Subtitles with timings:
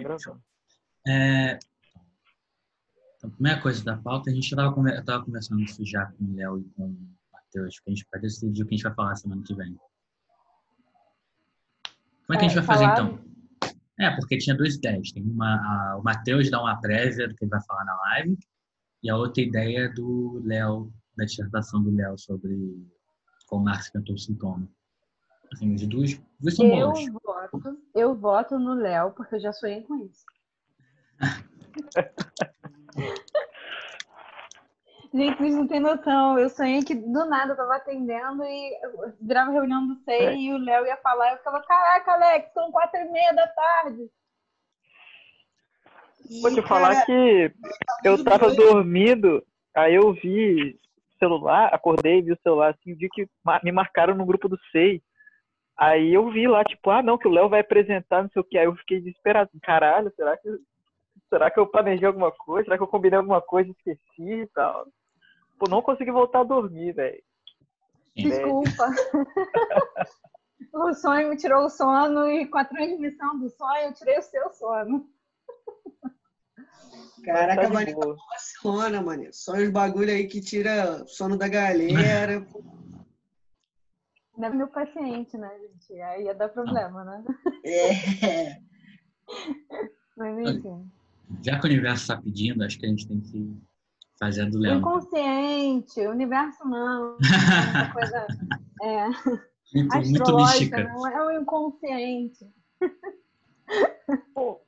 [0.00, 0.42] gravando.
[1.06, 1.58] É...
[3.16, 5.04] Então, a primeira coisa da pauta, a gente estava conver...
[5.24, 8.62] conversando isso já com o Léo e com o Matheus, que a gente vai decidir
[8.62, 9.76] o que a gente vai falar semana que vem.
[12.26, 13.18] Como é que a gente vai fazer então?
[13.98, 15.10] É, porque tinha duas ideias.
[15.10, 18.38] Tem uma, a, o Matheus dá uma prévia do que ele vai falar na live,
[19.02, 22.86] e a outra ideia do Léo, da dissertação do Léo sobre
[23.46, 24.68] como Marx cantou o sintoma.
[25.52, 27.06] Assim, as duas, duas são eu boas.
[27.50, 30.24] Voto, eu voto no Léo, porque eu já sonhei com isso.
[35.12, 36.38] Gente, vocês não têm noção.
[36.38, 38.78] Eu sonhei que do nada eu tava atendendo e
[39.20, 40.36] virava reunião do SEI é.
[40.36, 41.32] e o Léo ia falar.
[41.32, 44.10] Eu ficava, caraca, Alex, são quatro e meia da tarde.
[46.42, 47.50] Vou te falar que
[48.04, 49.42] eu tava dormindo,
[49.74, 53.26] aí eu vi o celular, acordei, vi o celular assim, vi que
[53.62, 55.02] me marcaram no grupo do SEI.
[55.78, 58.44] Aí eu vi lá, tipo, ah, não, que o Léo vai apresentar, não sei o
[58.44, 58.58] que.
[58.58, 59.48] Aí eu fiquei desesperado.
[59.62, 60.48] Caralho, será que,
[61.28, 62.64] será que eu planejei alguma coisa?
[62.64, 64.88] Será que eu combinei alguma coisa e esqueci e tal?
[65.56, 67.22] Pô, não consegui voltar a dormir, velho.
[68.16, 68.88] Desculpa.
[70.74, 74.22] o sonho me tirou o sono e com a transmissão do sonho eu tirei o
[74.22, 75.08] seu sono.
[77.24, 79.32] Caraca, tá mano, vacilona, mano.
[79.32, 82.44] Sonhos bagulho aí que tira sono da galera.
[84.38, 86.00] Não é meu paciente, né, gente?
[86.00, 87.24] Aí ia dar problema, né?
[87.64, 88.60] É.
[90.16, 90.90] Mas enfim.
[91.44, 93.60] Já que o universo está pedindo, acho que a gente tem que
[94.18, 94.78] fazer a do Leão.
[94.78, 97.16] Inconsciente, o universo não.
[97.16, 97.18] É
[97.92, 98.26] coisa.
[98.80, 99.06] É.
[99.74, 100.84] Muito, muito mística.
[100.84, 102.46] Não é o inconsciente.
[104.32, 104.62] Pô,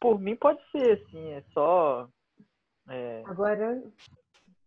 [0.00, 2.08] por mim pode ser, assim, é só.
[2.88, 3.82] É, Agora.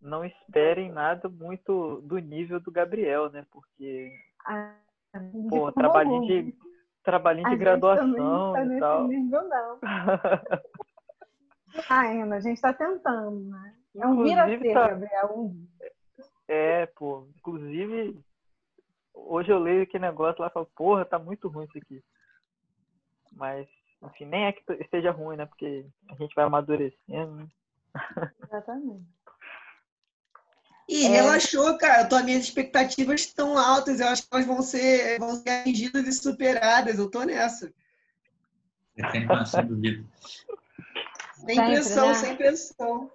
[0.03, 3.45] Não esperem nada muito do nível do Gabriel, né?
[3.49, 4.11] Porque.
[4.45, 4.75] Ah,
[5.49, 6.53] pô, trabalhinho de,
[7.03, 9.07] trabalhinho de graduação tá e tal.
[9.07, 9.79] Nível, não.
[11.89, 13.75] ainda, a gente está tentando, né?
[13.95, 14.89] É um vira-ser, tá...
[14.89, 15.51] Gabriel.
[16.47, 17.27] É, pô.
[17.37, 18.19] Inclusive,
[19.13, 22.03] hoje eu leio aquele negócio lá e falo, porra, tá muito ruim isso aqui.
[23.31, 23.67] Mas
[24.03, 25.45] enfim, nem é que esteja ruim, né?
[25.45, 27.35] Porque a gente vai amadurecendo.
[27.35, 27.47] Né?
[28.43, 29.05] Exatamente.
[30.87, 31.09] E é...
[31.09, 32.05] relaxou, cara.
[32.05, 33.99] Tuas minhas expectativas estão altas.
[33.99, 36.99] Eu acho que elas vão ser, vão ser atingidas e superadas.
[36.99, 37.73] Eu tô nessa.
[39.11, 40.05] Sem, sem dúvida.
[41.45, 42.13] Sem pressão, né?
[42.13, 43.11] sem pressão.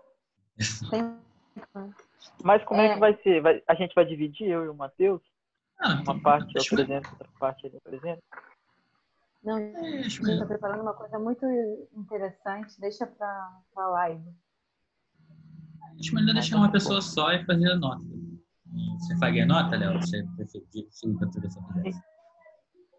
[2.42, 3.40] Mas como é, é que vai ser?
[3.40, 5.22] Vai, a gente vai dividir, eu e o Matheus?
[5.78, 8.22] Ah, uma parte eu apresento, outra parte ele apresenta?
[9.42, 11.46] Não, a gente está preparando uma coisa muito
[11.94, 12.78] interessante.
[12.80, 14.34] Deixa para a live.
[15.98, 18.02] Acho melhor deixar uma pessoa só e fazer a nota.
[18.98, 19.94] Você faria a nota, Léo?
[19.94, 20.88] Você preferiria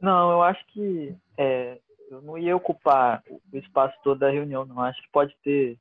[0.01, 1.79] Não, eu acho que é,
[2.09, 4.81] eu não ia ocupar o espaço todo da reunião, não.
[4.81, 5.77] Acho que pode ter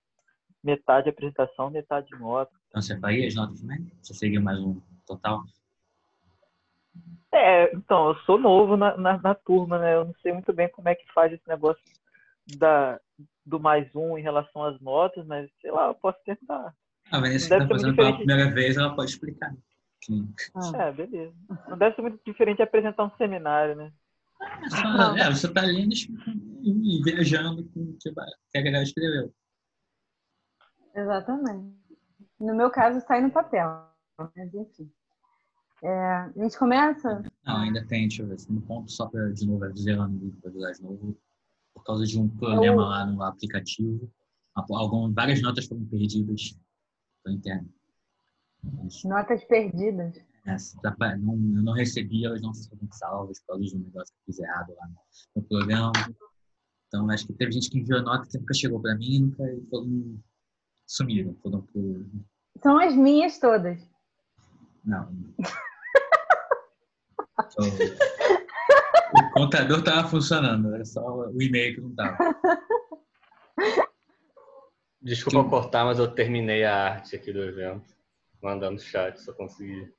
[0.62, 2.52] metade apresentação, metade nota.
[2.68, 3.90] Então você faria as notas também?
[4.02, 5.42] Você seria mais um total?
[7.32, 9.94] É, então, eu sou novo na, na, na, turma, né?
[9.94, 11.82] Eu não sei muito bem como é que faz esse negócio
[12.56, 12.98] da,
[13.44, 16.74] do mais um em relação às notas, mas sei lá, eu posso tentar.
[17.10, 19.54] A Vanessa está fazendo pela primeira vez, ela pode explicar.
[20.54, 20.82] Ah.
[20.82, 21.34] É, beleza.
[21.68, 23.92] Não deve ser muito diferente de apresentar um seminário, né?
[24.40, 25.92] É, só, é você está lendo
[26.62, 29.32] e viajando com o que a galera escreveu.
[30.94, 31.76] Exatamente.
[32.40, 33.68] No meu caso, sai no papel,
[34.16, 34.90] mas enfim.
[35.82, 37.22] É, a gente começa?
[37.44, 38.36] Não, ainda tem, deixa eu ver.
[38.48, 41.16] No ponto, só para de novo avisar no para avisar de novo,
[41.74, 42.88] por causa de um problema eu...
[42.88, 44.10] lá no aplicativo,
[44.54, 46.58] algumas, várias notas foram perdidas
[47.28, 47.70] pela internet.
[49.04, 50.16] Notas perdidas?
[50.46, 50.56] É,
[51.18, 54.24] não, eu não recebi, elas não foram salvas por causa de um negócio que eu
[54.26, 54.88] fiz errado lá
[55.36, 55.92] no, programa.
[56.86, 60.18] Então, acho que teve gente que enviou nota que nunca chegou para mim, nunca foram,
[60.86, 61.36] sumiram.
[61.42, 62.06] Foram por...
[62.62, 63.78] São as minhas todas.
[64.84, 65.12] Não.
[69.14, 72.16] o contador estava funcionando, era só o e-mail que não estava.
[75.00, 75.50] Desculpa que...
[75.50, 77.96] cortar, mas eu terminei a arte aqui do evento.
[78.42, 79.92] Mandando chat, só consegui.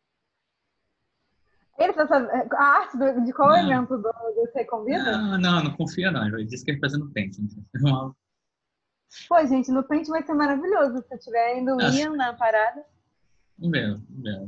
[1.77, 3.59] Ele tá sabendo, a arte do, de qual não.
[3.59, 5.17] evento do, do Você Convida?
[5.17, 6.27] Não, não, não confia não.
[6.27, 7.37] Ele disse que ele fazendo pente.
[9.27, 12.15] Pô, gente, no pente vai ser maravilhoso se eu estiver indo Acho...
[12.15, 12.85] na parada.
[13.57, 14.47] Meu, meu,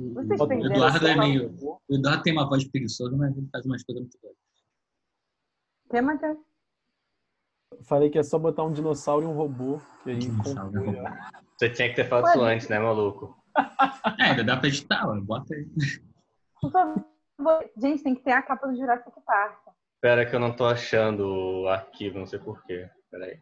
[0.00, 0.22] o
[0.64, 1.54] Eduardo é meio.
[1.60, 4.36] O Eduardo tem uma voz preguiçosa, mas ele faz umas coisas muito boas.
[5.90, 6.38] Quer, Matheus?
[7.82, 9.80] Falei que é só botar um dinossauro e um robô.
[10.02, 10.20] Que aí
[11.56, 13.36] Você tinha que ter falado isso antes, né, maluco?
[14.18, 15.66] É, ainda dá pra editar, bota aí.
[16.60, 17.04] Por favor.
[17.76, 19.58] Gente, tem que ter a capa do Jurassic Park.
[19.94, 22.88] Espera que eu não tô achando o arquivo, não sei porquê.
[23.10, 23.38] Peraí.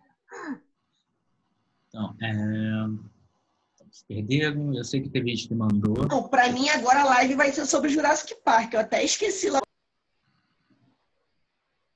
[1.88, 3.08] Então, é...
[3.72, 4.74] Estamos perderam.
[4.74, 6.06] Eu sei que teve gente que mandou.
[6.06, 8.74] Não, pra mim agora a live vai ser sobre Jurassic Park.
[8.74, 9.60] Eu até esqueci lá.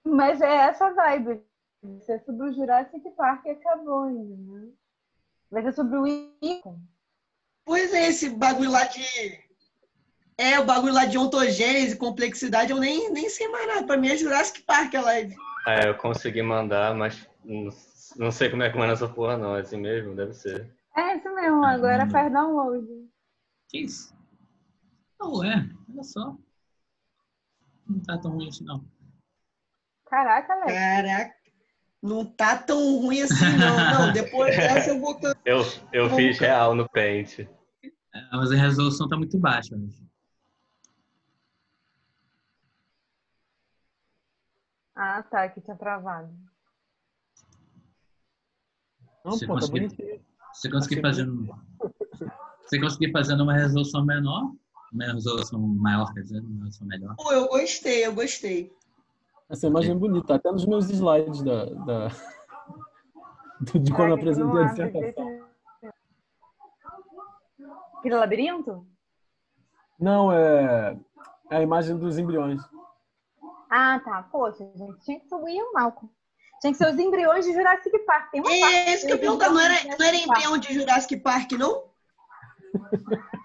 [0.05, 1.43] Mas é essa vibe.
[1.82, 4.69] Vai ser sobre o Jurassic Park e acabou ainda, né?
[5.50, 6.06] Vai ser sobre o
[6.40, 6.81] Icon.
[7.64, 9.02] Pois é, esse bagulho lá de.
[10.38, 13.87] É, o bagulho lá de ontogênese, complexidade, eu nem, nem sei mais nada.
[13.87, 15.37] Pra mim é Jurassic Park a live.
[15.67, 17.69] É, eu consegui mandar, mas não,
[18.17, 19.56] não sei como é que manda essa porra, não.
[19.56, 20.14] É assim mesmo?
[20.14, 20.73] Deve ser.
[20.96, 22.87] É isso mesmo, agora faz download.
[23.69, 24.14] Que isso?
[25.19, 26.37] Não é, olha só.
[27.88, 28.84] Não tá tão ruim assim, não.
[30.06, 30.73] Caraca, Alex.
[30.73, 31.42] Caraca,
[32.02, 34.06] não tá tão ruim assim, não.
[34.06, 35.19] Não, depois dessa eu vou.
[35.44, 35.60] Eu,
[35.93, 37.38] eu fiz real no Paint.
[37.40, 37.49] É,
[38.32, 40.02] mas a resolução tá muito baixa hoje.
[44.94, 46.31] Ah, tá, que tinha travado.
[49.25, 50.25] Não, Você pô, tá conseguiu- bonitinho.
[50.52, 51.46] Você conseguir Achei fazer um...
[52.66, 54.52] Você conseguir fazer numa resolução menor,
[54.93, 57.14] uma resolução maior, quer dizer, uma resolução melhor.
[57.16, 58.70] Pô, eu gostei, eu gostei.
[59.52, 62.08] Essa imagem é bonita, até nos meus slides da, da...
[63.60, 65.43] do- de quando eu apresentei a dissertação.
[67.99, 68.87] Aquele labirinto?
[70.00, 70.99] Não, é...
[71.50, 72.62] é a imagem dos embriões.
[73.70, 74.22] Ah, tá.
[74.32, 76.10] Poxa, gente, tinha que ser o Ian Malcolm.
[76.62, 78.31] Tinha que ser os embriões de Jurassic Park.
[78.31, 80.38] Tem uma parte É isso que eu pergunto, não era, não era Jurassic Park.
[80.38, 81.84] embrião de Jurassic Park, não?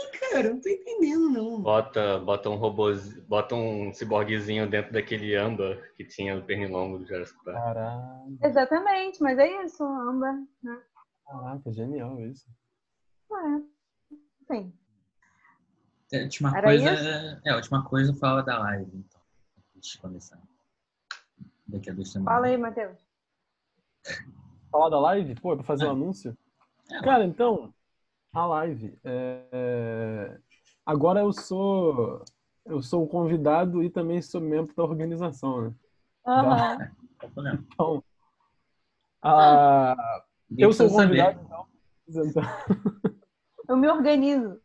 [0.00, 1.60] Sim, cara, eu não tô entendendo, não.
[1.62, 2.86] Bota, bota um robô,
[3.28, 7.56] bota um ciborguezinho dentro daquele âmbar que tinha no pernilongo do Jurassic Park.
[7.56, 10.32] Caraca, Exatamente, mas é isso, amba.
[10.62, 10.82] Né?
[11.26, 12.46] caraca, genial isso.
[13.32, 14.54] É.
[14.54, 14.72] Sim.
[16.12, 17.40] É, A última Era coisa, isso?
[17.44, 19.20] é, a última coisa fala da live, então.
[19.76, 20.40] Antes de começar.
[21.68, 22.34] Daqui a duas semanas.
[22.34, 22.98] Fala aí, Matheus.
[24.72, 25.34] Falar da live?
[25.36, 26.36] Pô, é pra fazer um anúncio?
[26.90, 27.72] É, Cara, então,
[28.32, 28.98] a live.
[29.04, 30.38] é,
[30.86, 32.24] Agora eu sou
[32.66, 35.74] eu sou o convidado e também sou membro da organização, né?
[36.26, 37.64] O problema?
[37.72, 38.04] Então,
[39.22, 40.22] a-
[40.56, 41.34] eu sou o precisa saber.
[41.34, 41.68] convidado,
[42.28, 42.42] então.
[43.68, 44.60] Eu me organizo.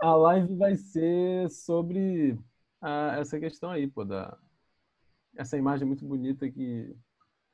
[0.00, 2.38] A live vai ser sobre
[2.80, 4.36] ah, essa questão aí, pô, da
[5.36, 6.94] essa imagem muito bonita que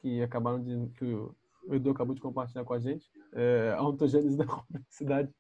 [0.01, 1.35] que acabaram de que o
[1.69, 5.31] o Edu acabou de compartilhar com a gente, é, a ontogênese da complexidade.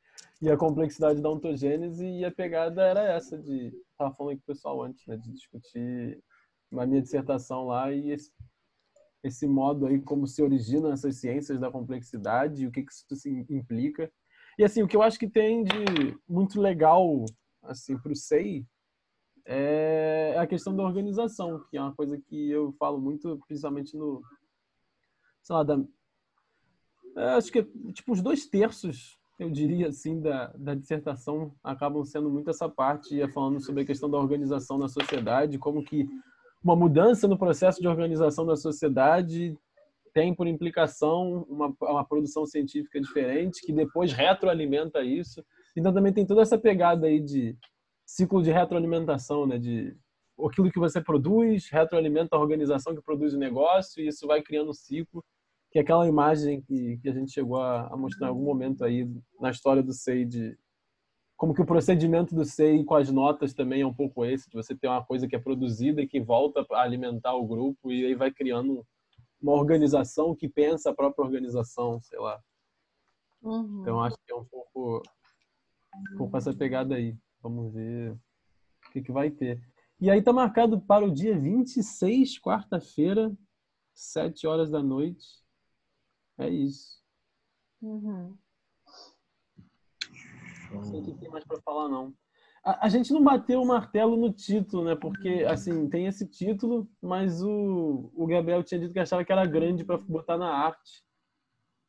[0.43, 4.47] E a complexidade da ontogênese e a pegada era essa de tava falando com o
[4.47, 6.23] pessoal antes, né, de discutir
[6.71, 8.31] na minha dissertação lá e esse,
[9.25, 13.29] esse modo aí como se originam essas ciências da complexidade e o que que isso
[13.29, 14.11] implica.
[14.59, 17.25] E assim, o que eu acho que tem de muito legal
[17.63, 18.67] assim para o SEI
[19.47, 24.23] é a questão da organização, que é uma coisa que eu falo muito, principalmente no,
[25.43, 25.79] sei lá, da,
[27.37, 27.63] acho que
[27.93, 33.27] tipo os dois terços, eu diria assim, da, da dissertação acabam sendo muito essa parte,
[33.29, 36.09] falando sobre a questão da organização na sociedade, como que
[36.63, 39.57] uma mudança no processo de organização da sociedade
[40.13, 45.45] tem por implicação uma, uma produção científica diferente que depois retroalimenta isso.
[45.77, 47.57] Então também tem toda essa pegada aí de
[48.05, 49.59] ciclo de retroalimentação, né?
[49.59, 49.97] De
[50.45, 54.71] aquilo que você produz retroalimenta a organização que produz o negócio e isso vai criando
[54.71, 55.25] um ciclo
[55.71, 58.85] que é aquela imagem que, que a gente chegou a, a mostrar em algum momento
[58.85, 59.09] aí
[59.41, 60.59] na história do SEI de
[61.37, 64.57] como que o procedimento do SEI com as notas também é um pouco esse, de
[64.57, 68.07] você ter uma coisa que é produzida e que volta a alimentar o grupo e
[68.07, 68.85] aí vai criando
[69.41, 72.41] uma organização que pensa a própria organização, sei lá.
[73.41, 73.83] Uhum.
[73.83, 75.03] Então acho que é um pouco,
[76.13, 77.17] um pouco essa pegada aí.
[77.41, 79.63] Vamos ver o que, que vai ter.
[80.01, 83.33] E aí tá marcado para o dia 26, quarta-feira,
[83.95, 85.27] 7 horas da noite.
[86.39, 87.03] É isso.
[87.83, 88.37] Uhum.
[90.71, 92.15] Não sei o que tem mais para falar, não.
[92.65, 94.95] A, a gente não bateu o martelo no título, né?
[94.95, 99.47] Porque, assim, tem esse título, mas o, o Gabriel tinha dito que achava que era
[99.47, 101.05] grande para botar na arte.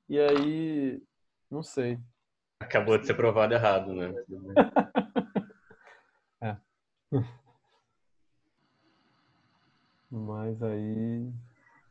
[0.08, 1.02] E aí,
[1.50, 2.00] não sei.
[2.60, 4.14] Acabou de ser provado errado, né?
[4.28, 4.54] Bem.
[10.12, 11.32] Mas aí.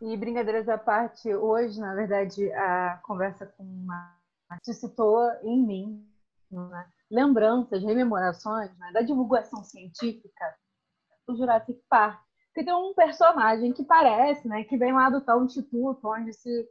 [0.00, 4.16] E brincadeiras à parte, hoje, na verdade, a conversa com uma
[4.62, 6.08] citou em mim
[6.50, 6.86] né?
[7.10, 8.92] lembranças, rememorações né?
[8.92, 10.56] da divulgação científica
[11.26, 12.20] do Jurassic Park.
[12.46, 16.68] Porque tem um personagem que parece, né, que vem lá do tal instituto onde se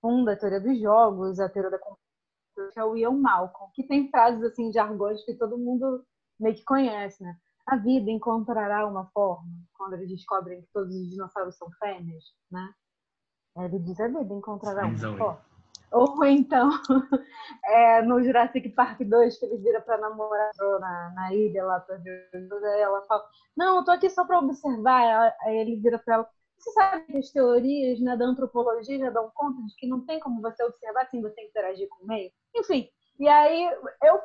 [0.00, 3.84] funda a teoria dos jogos, a teoria da computação, que é o Ian Malcolm, que
[3.84, 6.04] tem frases assim de argões que todo mundo
[6.38, 7.36] meio que conhece, né?
[7.70, 12.68] A vida encontrará uma forma quando eles descobrem que todos os dinossauros são fêmeas, né?
[13.56, 15.40] Ele diz a vida encontrará uma forma.
[15.92, 16.70] Ou então,
[17.64, 20.50] é, no Jurassic Park 2, que ele vira para namorar
[20.80, 22.28] na, na ilha lá pra ver,
[22.80, 23.24] ela fala:
[23.56, 25.34] Não, eu tô aqui só para observar.
[25.42, 29.30] Aí ele vira para ela: Você sabe que as teorias né, da antropologia já dão
[29.34, 32.30] conta de que não tem como você observar sem você interagir com o meio?
[32.54, 33.64] Enfim, e aí
[34.04, 34.20] eu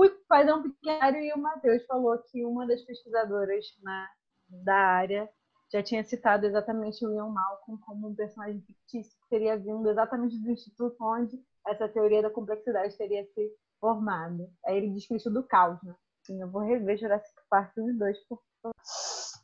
[0.00, 4.08] fui fazer um pequeno e o Matheus falou que uma das pesquisadoras né,
[4.48, 5.28] da área
[5.70, 10.38] já tinha citado exatamente o Ian Malcolm como um personagem fictício que teria vindo exatamente
[10.38, 14.50] do instituto onde essa teoria da complexidade teria se formado.
[14.64, 15.94] Aí ele diz que isso do caos, né?
[16.22, 18.74] Sim, eu vou rever Jurassic Park 1 e 2, por favor.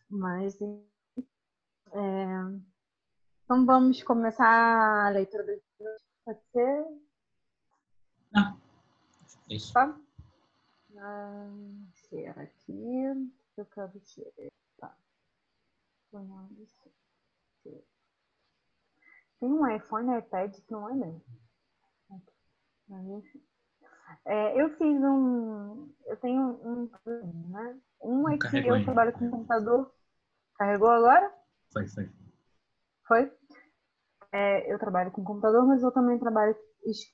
[0.08, 0.76] Mas, é...
[3.44, 5.96] então vamos começar a leitura do livro.
[6.25, 6.84] Pode ser?
[8.32, 8.58] Não.
[9.50, 9.72] Isso.
[9.75, 9.96] Tá?
[10.98, 11.48] Ah,
[11.92, 13.30] ser aqui.
[13.56, 14.32] Eu quero ser.
[19.38, 21.24] Tem um iPhone e iPad que não é mesmo.
[24.24, 25.92] É, eu fiz um.
[26.06, 26.90] Eu tenho um.
[27.50, 27.80] Né?
[28.02, 29.92] Um é que eu trabalho com computador.
[30.58, 31.32] Carregou agora?
[31.72, 32.10] Foi, foi.
[33.06, 33.32] Foi?
[34.32, 36.56] É, eu trabalho com computador, mas eu também trabalho.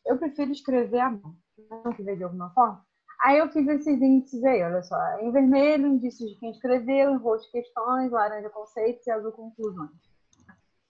[0.06, 1.36] Eu prefiro escrever a mão.
[1.70, 2.86] Não que de alguma forma.
[3.22, 4.96] Aí eu fiz esses índices aí, olha só.
[5.20, 9.90] Em vermelho, indícios de quem escreveu, em roxo, questões, laranja, conceitos e azul, conclusões.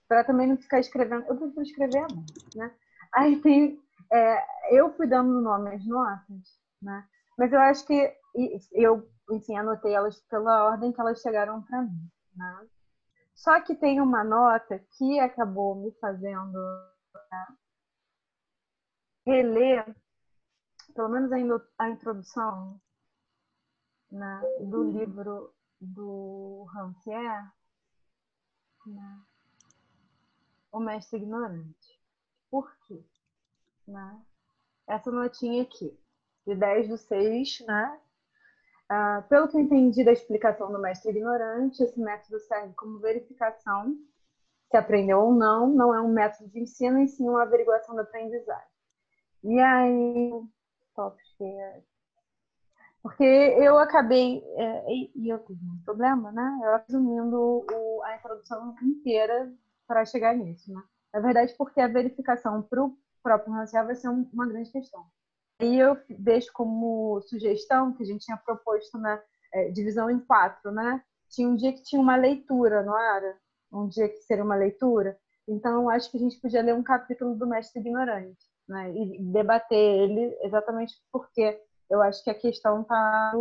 [0.09, 1.27] Para também não ficar escrevendo.
[1.27, 2.25] Eu prefiro escrever a mão,
[2.57, 2.75] né?
[3.15, 3.79] Aí tem.
[4.11, 7.07] É, eu fui dando nome às notas, né?
[7.37, 8.15] Mas eu acho que
[8.73, 12.67] eu, enfim, anotei elas pela ordem que elas chegaram para mim, né?
[13.35, 16.59] Só que tem uma nota que acabou me fazendo
[17.31, 17.47] né,
[19.27, 19.97] reler
[20.95, 22.81] pelo menos ainda a introdução
[24.11, 24.99] né, do uhum.
[24.99, 27.51] livro do Rancière,
[28.87, 29.21] né,
[30.71, 32.01] O Mestre Ignorante.
[32.51, 33.03] Por quê?
[33.87, 34.23] Né?
[34.87, 35.99] Essa notinha aqui,
[36.47, 38.01] de 10 do 6, né?
[38.89, 43.97] Ah, pelo que eu entendi da explicação do mestre ignorante, esse método serve como verificação
[44.73, 48.03] se aprendeu ou não, não é um método de ensino, e sim uma averiguação da
[48.03, 48.73] aprendizagem.
[49.45, 50.31] E aí,
[50.95, 51.83] top share.
[53.03, 56.61] Porque eu acabei, é, e eu tive um problema, né?
[56.63, 59.53] Eu resumindo o, a introdução inteira
[59.89, 60.81] para chegar nisso, né?
[61.13, 65.05] Na verdade, porque a verificação para o próprio racial vai ser um, uma grande questão.
[65.61, 69.21] E eu deixo como sugestão que a gente tinha proposto na
[69.53, 71.03] é, divisão em quatro, né?
[71.29, 73.37] Tinha um dia que tinha uma leitura, não era?
[73.73, 75.19] Um dia que seria uma leitura.
[75.49, 78.91] Então, acho que a gente podia ler um capítulo do Mestre Ignorante né?
[78.93, 83.33] e debater ele exatamente porque eu acho que a questão está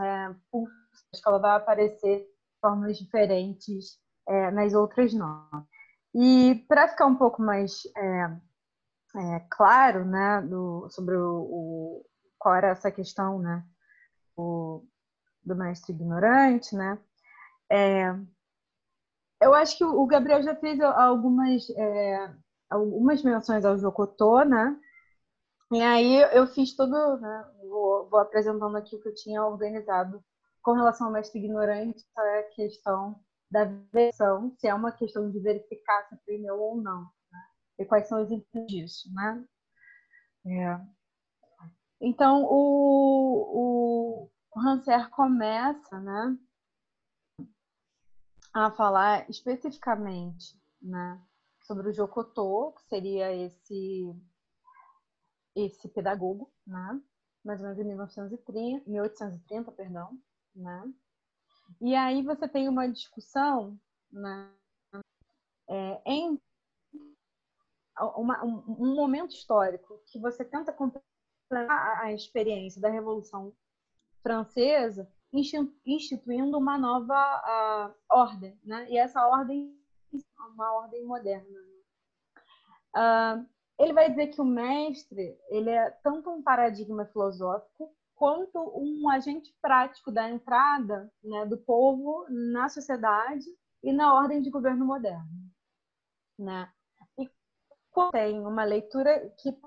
[0.00, 5.64] é, acho que ela vai aparecer de formas diferentes é, nas outras normas.
[6.14, 8.36] E para ficar um pouco mais é,
[9.16, 12.06] é, claro né, do, sobre o, o,
[12.38, 13.64] qual era essa questão né,
[14.36, 14.84] o,
[15.44, 16.98] do mestre ignorante, né,
[17.70, 18.12] é,
[19.40, 22.34] eu acho que o Gabriel já fez algumas é,
[22.70, 24.78] algumas menções ao Jocotô, né?
[25.72, 27.50] E aí eu fiz tudo, né?
[27.68, 30.22] Vou, vou, apresentando aqui o que eu tinha organizado
[30.62, 36.06] com relação ao mestre ignorante, a questão da versão, se é uma questão de verificar
[36.08, 37.40] se aprendeu ou não, né?
[37.78, 39.44] e quais são os exemplos disso, né?
[40.46, 40.80] É.
[42.00, 46.38] Então, o, o Hanser começa, né,
[48.54, 51.20] a falar especificamente, né,
[51.70, 54.12] sobre o Jokotô, que seria esse
[55.54, 57.00] esse pedagogo, né?
[57.44, 60.18] Mais ou menos em 1930, 1830, perdão,
[60.52, 60.92] né?
[61.80, 63.78] E aí você tem uma discussão,
[64.10, 64.52] né?
[65.68, 66.40] É, em
[68.16, 71.04] uma, um, um, momento histórico que você tenta completar
[72.02, 73.54] a experiência da Revolução
[74.22, 78.90] Francesa, instituindo uma nova uh, ordem, né?
[78.90, 79.79] E essa ordem
[80.48, 81.60] uma ordem moderna.
[82.96, 83.46] Uh,
[83.78, 89.54] ele vai dizer que o mestre ele é tanto um paradigma filosófico quanto um agente
[89.62, 93.46] prático da entrada né, do povo na sociedade
[93.82, 95.30] e na ordem de governo moderno.
[96.38, 96.70] Né?
[97.18, 97.30] E
[98.12, 99.58] tem uma leitura que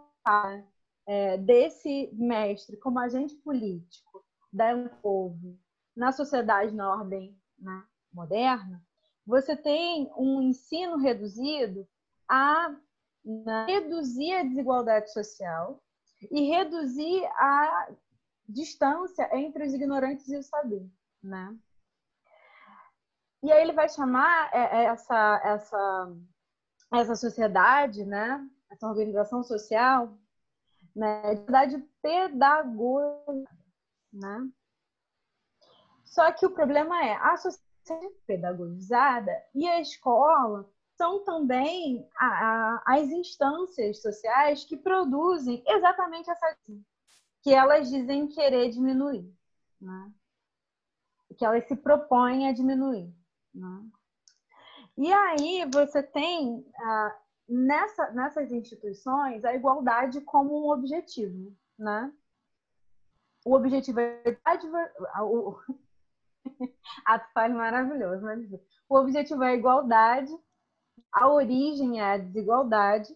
[1.07, 5.59] é, desse mestre como agente político do povo
[5.95, 8.83] na sociedade na ordem né, moderna,
[9.25, 11.87] você tem um ensino reduzido
[12.27, 12.75] a
[13.67, 15.81] reduzir a desigualdade social
[16.29, 17.89] e reduzir a
[18.47, 20.91] distância entre os ignorantes e os saberes.
[21.21, 21.57] né?
[23.41, 26.15] E aí ele vai chamar é, é, essa, essa,
[26.93, 28.45] essa sociedade, né?
[28.71, 30.17] Essa organização social,
[30.95, 31.35] né?
[31.35, 33.51] De sociedade pedagógica,
[34.13, 34.49] né?
[36.05, 37.72] Só que o problema é a sociedade
[38.25, 46.57] pedagogizada e a escola são também a, a, as instâncias sociais que produzem exatamente essa
[47.41, 49.29] que elas dizem querer diminuir,
[49.81, 50.13] né?
[51.37, 53.13] que elas se propõem a diminuir.
[53.53, 53.85] Né?
[54.97, 62.13] E aí você tem ah, nessa, nessas instituições a igualdade como um objetivo, né?
[63.45, 64.39] O objetivo é
[67.05, 68.41] ato falho maravilhoso, mas
[68.89, 70.31] o objetivo é a igualdade,
[71.11, 73.15] a origem é a desigualdade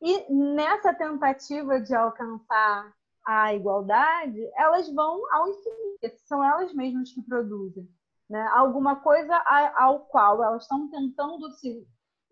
[0.00, 2.94] e nessa tentativa de alcançar
[3.26, 7.88] a igualdade, elas vão ao infinito, são elas mesmas que produzem.
[8.28, 8.40] Né?
[8.54, 9.36] Alguma coisa
[9.76, 11.86] ao qual elas estão tentando se,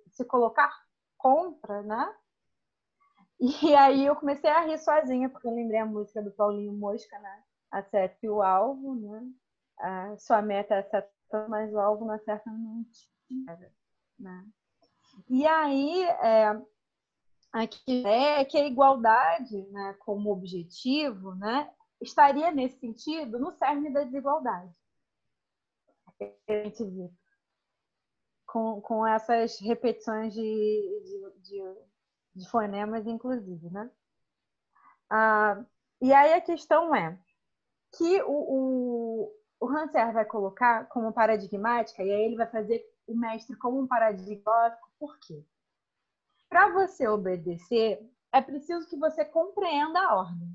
[0.08, 0.72] se colocar
[1.16, 2.14] contra, né?
[3.40, 7.18] E aí eu comecei a rir sozinha, porque eu lembrei a música do Paulinho Mosca,
[7.18, 7.42] né?
[7.70, 9.22] Acerta o alvo, né?
[9.78, 13.72] A sua meta é acertar, mas o alvo não acerta mentira,
[14.18, 14.46] né?
[15.28, 16.62] E aí, é,
[17.52, 24.04] aqui é que a igualdade, né, como objetivo, né, estaria nesse sentido no cerne da
[24.04, 24.74] desigualdade.
[28.46, 31.76] Com, com essas repetições de, de, de,
[32.36, 33.90] de fonemas, inclusive, né?
[35.10, 35.64] Ah,
[36.00, 37.18] e aí a questão é
[37.96, 39.32] que o, o,
[39.64, 43.86] o Hanser vai colocar como paradigmática, e aí ele vai fazer o mestre como um
[43.86, 45.42] paradigmático, por quê?
[46.48, 47.98] Para você obedecer,
[48.30, 50.48] é preciso que você compreenda a ordem.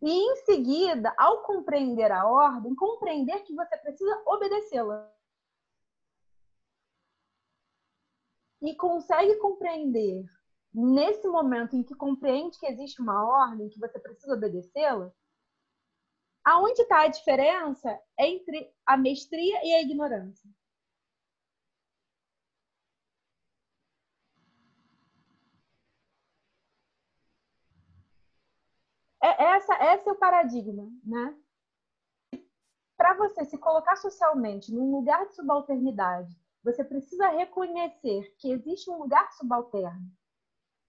[0.00, 5.12] E em seguida, ao compreender a ordem, compreender que você precisa obedecê-la.
[8.62, 10.24] E consegue compreender
[10.72, 15.12] nesse momento em que compreende que existe uma ordem, que você precisa obedecê-la,
[16.44, 20.48] aonde está a diferença entre a mestria e a ignorância?
[29.22, 31.36] É, essa, esse é o paradigma, né?
[32.96, 38.98] Para você se colocar socialmente num lugar de subalternidade, você precisa reconhecer que existe um
[38.98, 40.10] lugar subalterno.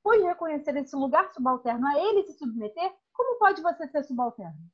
[0.04, 4.72] Pois reconhecer esse lugar subalterno a ele se submeter, como pode você ser subalterno?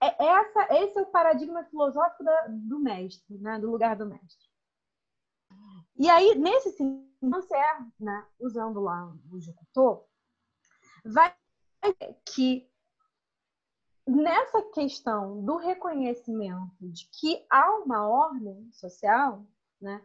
[0.00, 3.58] É essa, esse é o paradigma filosófico da, do mestre, né?
[3.58, 4.48] do lugar do mestre.
[5.96, 7.08] E aí, nesse sentido,
[7.98, 10.04] né, usando lá o Jukuto,
[11.04, 11.34] vai
[12.24, 12.70] que
[14.06, 19.44] nessa questão do reconhecimento de que há uma ordem social,
[19.80, 20.04] né,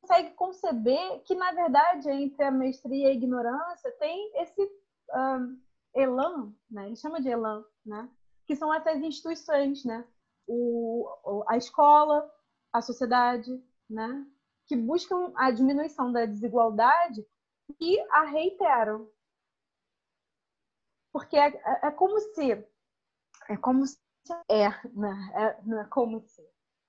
[0.00, 4.70] consegue conceber que, na verdade, entre a mestria e a ignorância tem esse
[5.14, 5.60] um,
[5.94, 8.08] elan, né, ele chama de elan, né,
[8.50, 10.04] que são essas instituições, né,
[10.44, 11.08] o,
[11.46, 12.28] a escola,
[12.72, 13.48] a sociedade,
[13.88, 14.26] né,
[14.66, 17.24] que buscam a diminuição da desigualdade
[17.80, 19.08] e a reiteram.
[21.12, 22.50] Porque é, é, é como se
[23.48, 24.00] é como se
[24.48, 25.32] é, né?
[25.36, 26.42] é, não é como se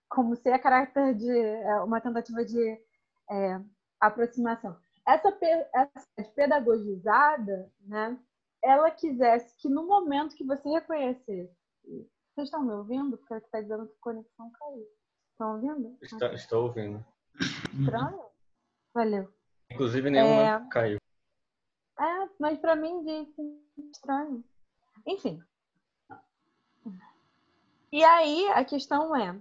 [0.10, 2.82] como se é caráter de é uma tentativa de
[3.30, 3.62] é,
[4.00, 4.76] aproximação.
[5.08, 5.30] Essa,
[5.76, 8.20] essa pedagogizada, né?
[8.64, 11.52] Ela quisesse que no momento que você reconhecesse,
[11.84, 13.18] vocês estão me ouvindo?
[13.18, 14.88] Porque está dizendo que a conexão caiu.
[15.32, 15.98] Estão ouvindo?
[16.02, 17.06] Estou, estou ouvindo.
[17.80, 18.26] Estranho?
[18.94, 19.34] Valeu.
[19.72, 20.70] Inclusive nenhuma é...
[20.70, 20.98] caiu.
[22.00, 23.42] É, mas para mim disse
[23.92, 24.44] estranho.
[25.06, 25.42] Enfim.
[27.92, 29.38] E aí a questão é,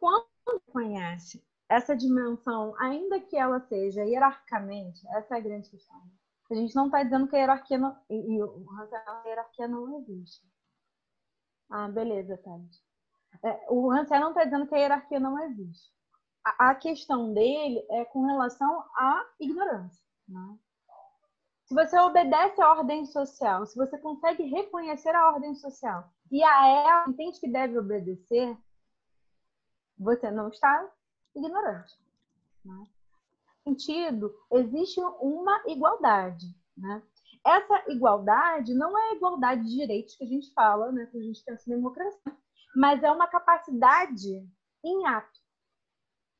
[0.00, 0.26] quando
[0.72, 6.02] conhece essa dimensão, ainda que ela seja hierarquicamente, essa é a grande questão.
[6.52, 10.46] A gente não está dizendo que a hierarquia não, e, e a hierarquia não existe.
[11.70, 12.82] Ah, beleza, Tati.
[13.42, 15.92] É, o Hansel não está dizendo que a hierarquia não existe
[16.44, 20.02] a questão dele é com relação à ignorância.
[20.28, 20.58] Né?
[21.64, 26.68] Se você obedece à ordem social, se você consegue reconhecer a ordem social e a
[26.68, 28.56] ela entende que deve obedecer,
[29.96, 30.90] você não está
[31.34, 31.96] ignorante.
[32.64, 32.86] Né?
[33.64, 36.46] Sentido, existe uma igualdade.
[36.76, 37.02] Né?
[37.44, 41.22] Essa igualdade não é a igualdade de direitos que a gente fala, né, que a
[41.22, 42.36] gente pensa em democracia,
[42.74, 44.48] mas é uma capacidade
[44.84, 45.42] em ato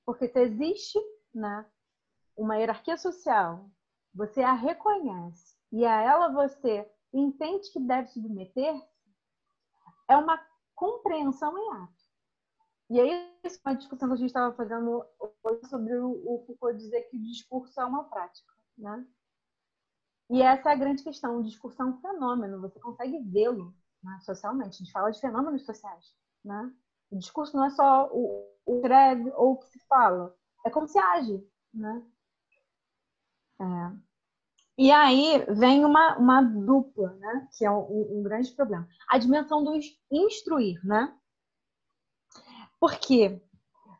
[0.04, 0.98] porque se existe
[1.34, 1.66] né,
[2.36, 3.70] uma hierarquia social,
[4.14, 8.74] você a reconhece e a ela você entende que deve submeter,
[10.08, 10.38] é uma
[10.74, 12.01] compreensão em ato.
[12.92, 15.02] E aí, isso é uma discussão que a gente estava fazendo
[15.42, 19.06] hoje sobre o Foucault dizer que o discurso é uma prática, né?
[20.28, 21.38] E essa é a grande questão.
[21.38, 23.74] O discurso é um fenômeno, você consegue vê-lo
[24.04, 24.74] né, socialmente.
[24.74, 26.70] A gente fala de fenômenos sociais, né?
[27.10, 30.86] O discurso não é só o, o escreve ou o que se fala, é como
[30.86, 32.06] se age, né?
[33.58, 33.96] É.
[34.76, 37.48] E aí vem uma, uma dupla, né?
[37.56, 38.86] Que é um, um, grande problema.
[39.08, 41.16] A dimensão do instruir, né?
[42.82, 43.40] Por quê?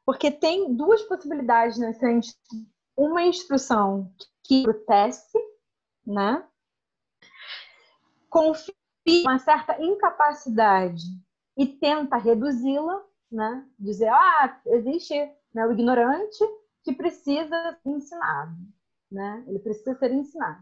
[0.05, 2.05] Porque tem duas possibilidades nessa
[2.97, 5.39] uma instrução que proteste,
[6.05, 6.45] né?
[8.29, 8.75] Confia
[9.07, 11.05] uma certa incapacidade
[11.57, 13.65] e tenta reduzi-la, né?
[13.79, 15.15] Dizer, ah, existe
[15.55, 16.45] né, o ignorante
[16.83, 18.57] que precisa ser ensinado,
[19.09, 19.45] né?
[19.47, 20.61] Ele precisa ser ensinado.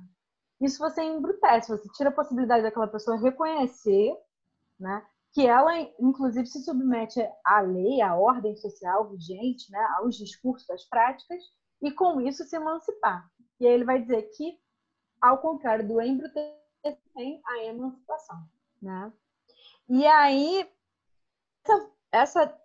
[0.61, 4.15] Isso você embrutece, você tira a possibilidade daquela pessoa reconhecer,
[4.79, 5.07] né?
[5.33, 9.79] Que ela, inclusive, se submete à lei, à ordem social vigente, né?
[9.99, 11.43] Aos discursos, às práticas,
[11.83, 13.31] e com isso se emancipar.
[13.61, 14.59] E aí ele vai dizer que,
[15.21, 16.59] ao contrário do embrutecer,
[17.15, 18.49] tem a emancipação,
[18.81, 19.13] né?
[19.89, 20.69] E aí,
[21.65, 22.61] essa, essa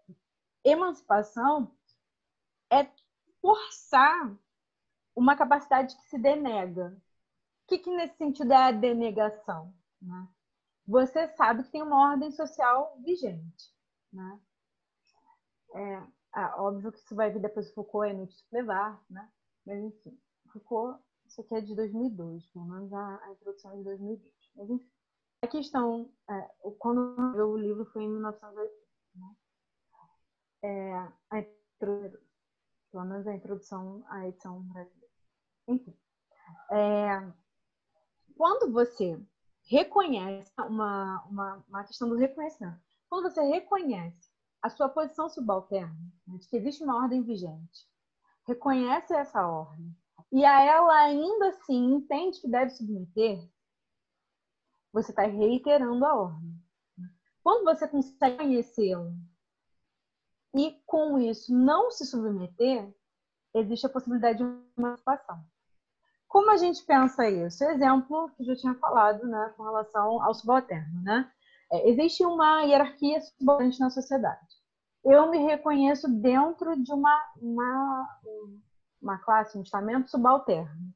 [0.63, 1.71] emancipação
[2.71, 2.89] é
[3.41, 4.35] forçar
[5.15, 6.97] uma capacidade que se denega.
[7.63, 9.73] O que, que nesse sentido é a denegação?
[10.01, 10.27] Né?
[10.87, 13.73] Você sabe que tem uma ordem social vigente.
[14.13, 14.39] Né?
[15.73, 15.93] É,
[16.39, 19.29] é, óbvio que isso vai vir depois do Foucault, é muito levar, né?
[19.65, 20.17] mas enfim,
[20.51, 24.33] Foucault, isso aqui é de 2002, pelo menos a, a introdução é de 2002.
[24.55, 24.91] Mas enfim,
[25.41, 28.73] a questão, é, quando eu o livro foi em 1980,
[29.15, 29.35] né?
[30.63, 30.93] É,
[31.29, 32.25] a introdução
[32.95, 35.13] pelo menos a introdução à edição brasileira.
[35.67, 35.97] Enfim,
[36.71, 37.33] é,
[38.37, 39.21] quando você
[39.65, 44.29] reconhece uma, uma, uma questão do reconhecimento, quando você reconhece
[44.61, 45.95] a sua posição subalterna,
[46.27, 47.87] né, de que existe uma ordem vigente,
[48.47, 49.95] reconhece essa ordem
[50.31, 53.47] e a ela ainda assim entende que deve submeter,
[54.91, 56.55] você está reiterando a ordem.
[57.43, 59.13] Quando você consegue conhecê-la
[60.55, 62.93] e com isso não se submeter,
[63.53, 65.45] existe a possibilidade de uma emancipação.
[66.35, 67.63] Como a gente pensa isso?
[67.63, 71.01] Exemplo que já tinha falado né, com relação ao subalterno.
[71.01, 71.31] Né?
[71.71, 74.45] É, existe uma hierarquia subalterna na sociedade.
[75.01, 78.19] Eu me reconheço dentro de uma, uma,
[79.01, 80.93] uma classe, um estamento subalterno.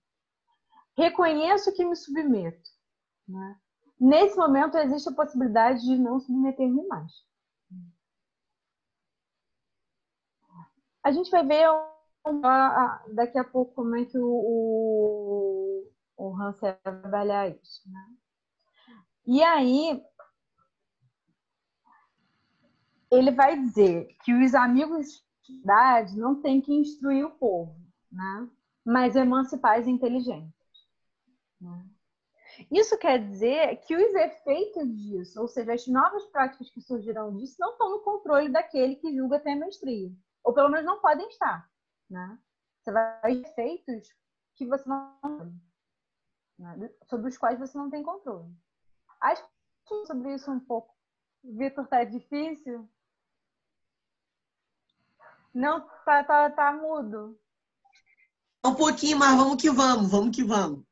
[0.97, 2.69] Reconheço que me submeto.
[3.25, 3.55] Né?
[3.97, 7.13] Nesse momento, existe a possibilidade de não submeter-me mais.
[11.01, 11.65] A gente vai ver
[13.13, 15.85] daqui a pouco como é que o,
[16.17, 17.81] o, Hansel vai trabalhar isso.
[17.89, 18.15] Né?
[19.25, 20.03] E aí,
[23.11, 27.75] ele vai dizer que os amigos de idade não têm que instruir o povo,
[28.11, 28.49] né?
[28.85, 30.53] mas emancipar as inteligentes.
[31.59, 31.85] Né?
[32.71, 37.55] Isso quer dizer que os efeitos disso, ou seja, as novas práticas que surgirão disso,
[37.59, 40.11] não estão no controle daquele que julga ter mestria
[40.43, 41.69] ou pelo menos não podem estar,
[42.09, 42.39] né?
[42.81, 44.13] Você vai efeitos
[44.55, 45.53] que você não
[46.57, 46.89] né?
[47.09, 48.53] sobre os quais você não tem controle.
[49.21, 49.45] Acho
[49.85, 50.93] que sobre isso um pouco.
[51.43, 52.89] Vitor, tá difícil?
[55.53, 57.39] Não, tá, tá, tá mudo.
[58.63, 60.85] Um pouquinho, mas vamos que vamos, vamos que vamos.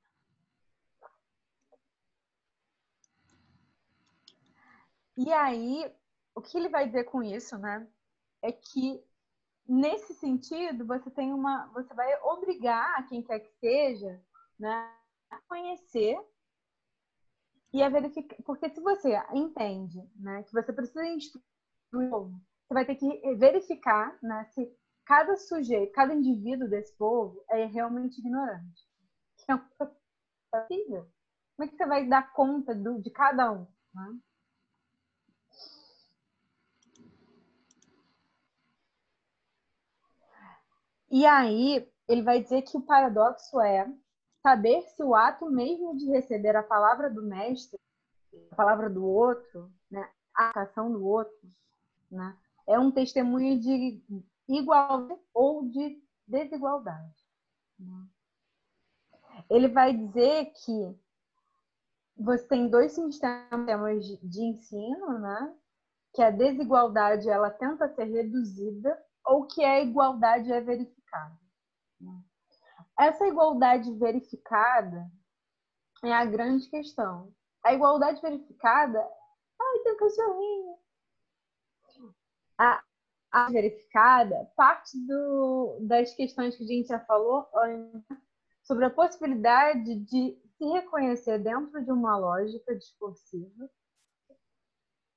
[5.17, 5.91] E aí,
[6.33, 7.87] o que ele vai dizer com isso, né?
[8.41, 9.03] É que
[9.67, 14.21] nesse sentido, você tem uma, você vai obrigar quem quer que seja,
[14.59, 14.93] né,
[15.29, 16.17] a conhecer
[17.73, 21.41] e a verificar, porque se você entende, né, que você precisa instruir,
[21.91, 24.71] você vai ter que verificar, né, se
[25.05, 28.85] cada sujeito, cada indivíduo desse povo é realmente ignorante.
[30.49, 31.07] É possível.
[31.55, 33.67] Como é que você vai dar conta do, de cada um?
[33.93, 34.19] Né?
[41.09, 43.91] E aí ele vai dizer que o paradoxo é
[44.41, 47.79] saber se o ato mesmo de receber a palavra do mestre,
[48.51, 51.49] a palavra do outro, né, a ação do outro,
[52.09, 54.01] né, é um testemunho de
[54.47, 57.15] igualdade ou de desigualdade.
[57.79, 58.07] Né?
[59.49, 60.97] Ele vai dizer que
[62.17, 65.55] você tem dois sistemas de ensino, né?
[66.13, 70.96] Que a desigualdade ela tenta ser reduzida ou que a igualdade é verificada.
[71.99, 72.21] Né?
[72.99, 75.09] Essa igualdade verificada,
[76.03, 77.33] é a grande questão.
[77.63, 78.99] A igualdade verificada.
[79.59, 80.77] Ai, tem um cachorrinho.
[82.57, 82.83] A,
[83.31, 87.47] a verificada parte do, das questões que a gente já falou
[88.63, 93.69] sobre a possibilidade de se reconhecer dentro de uma lógica discursiva.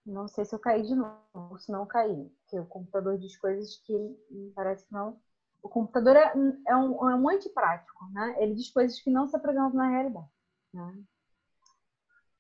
[0.05, 3.77] Não sei se eu caí de novo, se não caí, porque o computador diz coisas
[3.79, 5.21] que parece que não.
[5.63, 6.33] O computador é,
[6.67, 8.37] é, um, é um antiprático, né?
[8.39, 10.29] Ele diz coisas que não se apresentam na realidade.
[10.73, 11.03] Né?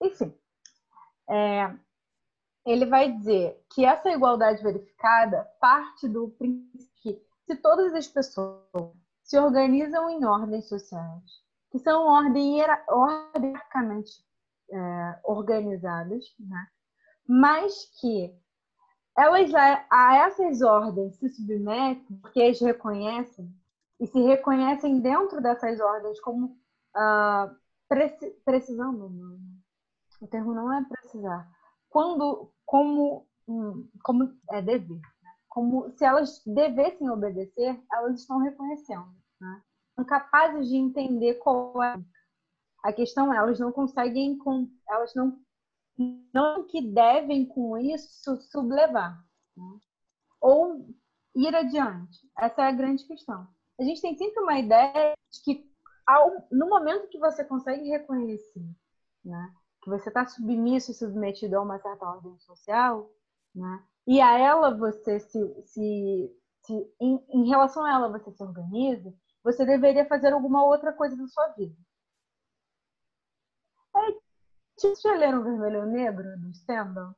[0.02, 0.34] Enfim,
[1.28, 1.76] é,
[2.64, 8.94] ele vai dizer que essa igualdade verificada parte do princípio que se todas as pessoas
[9.22, 14.10] se organizam em ordens sociais, que são ordem hierarquicamente
[14.72, 16.66] é, organizadas, né?
[17.26, 18.34] mas que
[19.16, 23.52] elas a, a, essas ordens se submetem porque as reconhecem
[23.98, 26.58] e se reconhecem dentro dessas ordens como
[26.96, 27.54] uh,
[27.88, 29.38] preci, precisando.
[30.20, 31.48] O termo não é precisar.
[31.88, 33.26] Quando, como,
[34.02, 35.00] como é dever.
[35.22, 35.30] Né?
[35.48, 39.08] Como se elas devessem obedecer, elas estão reconhecendo.
[39.40, 39.62] Né?
[39.94, 42.00] São capazes de entender qual é
[42.82, 43.32] a questão.
[43.32, 44.38] É, elas não conseguem,
[44.88, 45.38] elas não
[46.32, 49.22] não que devem com isso sublevar
[49.56, 49.80] né?
[50.40, 50.88] ou
[51.34, 52.18] ir adiante.
[52.38, 53.46] Essa é a grande questão.
[53.78, 55.70] A gente tem sempre uma ideia de que
[56.06, 58.64] ao, no momento que você consegue reconhecer
[59.24, 63.10] né, que você está submisso e submetido a uma certa ordem social,
[63.54, 68.42] né, e a ela você se, se, se em, em, relação a ela você se
[68.42, 71.76] organiza, você deveria fazer alguma outra coisa na sua vida.
[73.96, 74.29] É
[74.80, 77.14] tipo, já leram Vermelho Negro do Stendhal?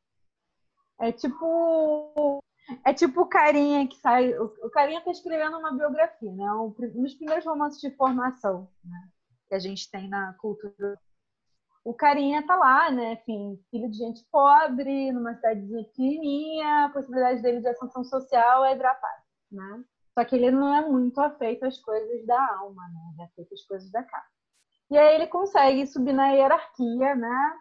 [1.01, 2.42] É tipo
[2.85, 4.37] é tipo o carinha que sai.
[4.38, 6.53] O, carinha está escrevendo uma biografia, né?
[6.53, 9.09] Um, dos primeiros romances de formação né?
[9.48, 10.98] que a gente tem na cultura.
[11.85, 13.14] O carinha tá lá, né?
[13.14, 18.77] Enfim, filho de gente pobre, numa cidadezinha pequenininha, a possibilidade dele de ascensão social é
[18.77, 18.98] virar
[19.51, 19.85] né?
[20.14, 23.01] Só que ele não é muito afeito às coisas da alma, né?
[23.12, 24.32] Ele é afeito às coisas da casa.
[24.93, 27.59] E aí ele consegue subir na hierarquia, né?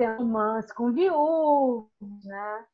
[0.00, 2.66] Um romance com viúvos, né?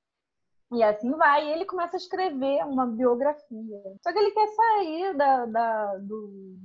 [0.73, 3.83] E assim vai, e ele começa a escrever uma biografia.
[4.03, 6.57] Só que ele quer sair da, da, do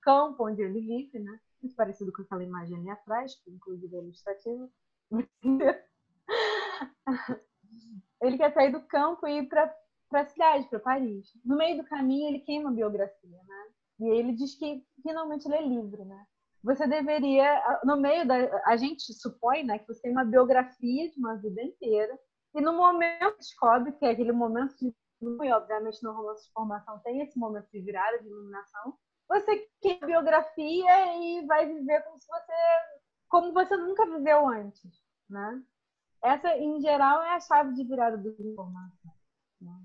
[0.00, 1.40] campo onde ele vive, né?
[1.60, 4.70] Muito parecido com aquela imagem ali atrás, que inclusive é ilustrativa.
[8.22, 9.74] ele quer sair do campo e ir para
[10.12, 11.32] a cidade, para Paris.
[11.44, 13.66] No meio do caminho, ele queima a biografia, né?
[13.98, 16.24] E ele diz que finalmente ele é livre, né?
[16.64, 18.34] Você deveria, no meio da.
[18.64, 22.18] A gente supõe né, que você tem uma biografia de uma vida inteira
[22.54, 26.98] e no momento descobre que é aquele momento de e obviamente no romance de formação
[26.98, 28.94] tem esse momento de virada, de iluminação.
[29.28, 32.52] Você quer biografia e vai viver como se você
[33.28, 34.90] como você nunca viveu antes,
[35.28, 35.62] né?
[36.22, 39.12] Essa, em geral, é a chave de virada do informação.
[39.60, 39.82] Né?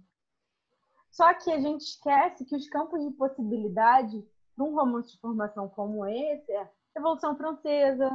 [1.12, 4.26] Só que a gente esquece que os campos de possibilidade
[4.60, 8.10] para um romance de formação como esse é Revolução Francesa,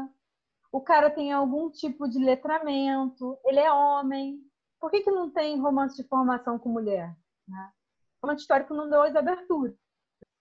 [0.71, 4.39] o cara tem algum tipo de letramento, ele é homem.
[4.79, 7.17] Por que, que não tem romance de formação com mulher?
[7.49, 7.73] Né?
[8.21, 9.75] O romance histórico não deu as aberturas,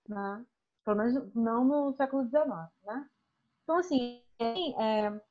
[0.10, 0.46] né?
[0.84, 2.48] pelo menos não no século XIX.
[2.84, 3.10] Né?
[3.64, 5.22] Então, assim, é,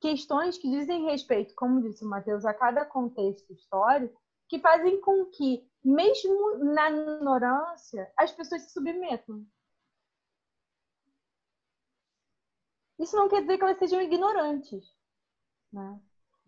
[0.00, 5.26] questões que dizem respeito, como disse o Matheus, a cada contexto histórico, que fazem com
[5.26, 9.46] que, mesmo na ignorância, as pessoas se submetam.
[13.00, 14.94] Isso não quer dizer que elas sejam ignorantes.
[15.72, 15.98] Né?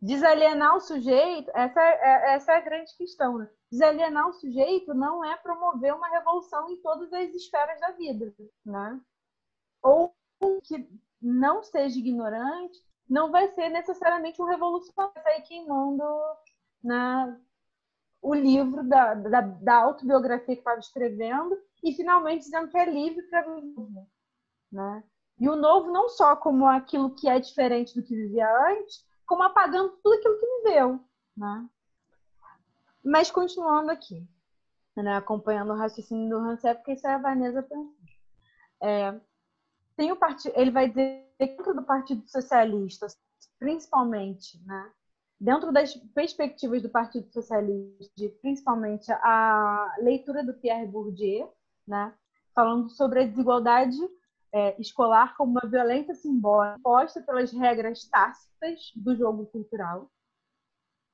[0.01, 3.39] Desalienar o sujeito, essa é, é, essa é a grande questão.
[3.39, 3.49] Né?
[3.71, 8.35] Desalienar o sujeito não é promover uma revolução em todas as esferas da vida.
[8.67, 9.01] Né?
[9.83, 10.15] Ou
[10.65, 10.87] que
[11.21, 16.05] não seja ignorante, não vai ser necessariamente um revolucionário vai sair queimando
[16.85, 17.41] né,
[18.21, 23.23] o livro da, da, da autobiografia que estava escrevendo e finalmente dizendo que é livre
[23.23, 24.07] para viver.
[24.71, 25.05] Né?
[25.43, 29.43] E o novo não só como aquilo que é diferente do que vivia antes, como
[29.43, 31.01] apagando tudo aquilo que viveu,
[31.37, 31.69] né?
[33.05, 34.25] Mas continuando aqui,
[34.97, 37.93] né, acompanhando o raciocínio do Hansel, porque isso é a Vanessa pensando.
[38.81, 39.21] É,
[39.97, 43.09] tem o partido, ele vai dizer dentro do Partido Socialista,
[43.59, 44.93] principalmente, né,
[45.41, 51.53] dentro das perspectivas do Partido Socialista, principalmente a leitura do Pierre Bourdieu,
[51.85, 52.15] né,
[52.55, 53.99] falando sobre a desigualdade
[54.53, 60.11] é, escolar como uma violência simbólica imposta pelas regras tácitas do jogo cultural.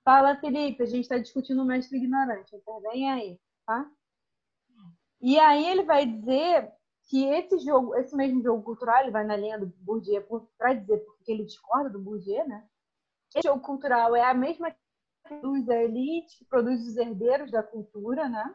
[0.05, 3.91] Fala, Felipe, a gente está discutindo o mestre ignorante, intervém aí, tá?
[5.21, 6.73] E aí ele vai dizer
[7.09, 10.25] que esse jogo, esse mesmo jogo cultural, ele vai na linha do Bourdieu
[10.57, 12.67] para dizer porque ele discorda do Bourdieu, né?
[13.35, 14.79] Esse jogo cultural é a mesma que
[15.23, 18.55] produz a elite, que produz os herdeiros da cultura, né?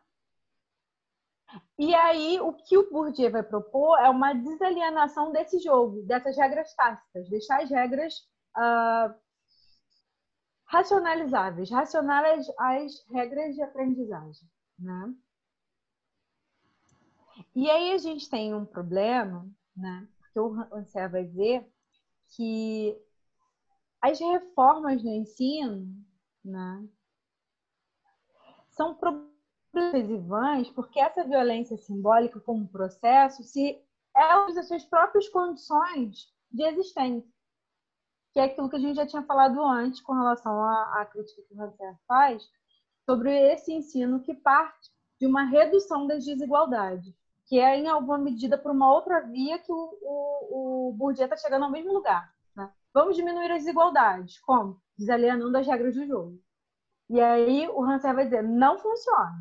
[1.77, 6.73] E aí, o que o Bourdieu vai propor é uma desalienação desse jogo, dessas regras
[6.75, 8.13] tácitas, deixar as regras
[8.57, 9.13] uh,
[10.65, 15.13] racionalizáveis, racionar as, as regras de aprendizagem, né?
[17.55, 20.07] E aí a gente tem um problema, né?
[20.31, 21.67] Que o Ansel vai dizer
[22.35, 22.97] que
[24.01, 25.87] as reformas no ensino,
[26.43, 26.87] né?
[28.71, 29.32] São problemas
[30.69, 33.81] porque essa violência simbólica como processo se
[34.15, 37.33] ela usa suas próprias condições de existência
[38.33, 41.43] que é aquilo que a gente já tinha falado antes com relação à, à crítica
[41.43, 42.43] que o Rancé faz
[43.05, 47.13] sobre esse ensino que parte de uma redução das desigualdades,
[47.45, 51.37] que é em alguma medida por uma outra via que o, o, o Bourdieu está
[51.37, 52.33] chegando ao mesmo lugar.
[52.55, 52.71] Né?
[52.91, 54.81] Vamos diminuir as desigualdades, como?
[54.97, 56.41] Desalienando as regras do jogo.
[57.09, 59.33] E aí o Rancé vai dizer, não funciona,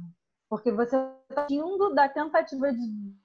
[0.52, 0.94] porque você
[1.30, 3.16] está indo da tentativa de,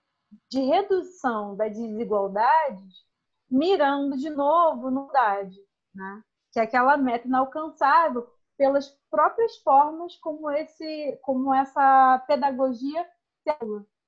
[0.49, 3.05] de redução das desigualdades
[3.51, 5.57] mirando de novo no idade,
[5.93, 6.23] né?
[6.53, 8.25] que é aquela meta inalcançável
[8.57, 13.05] pelas próprias formas como esse, como essa pedagogia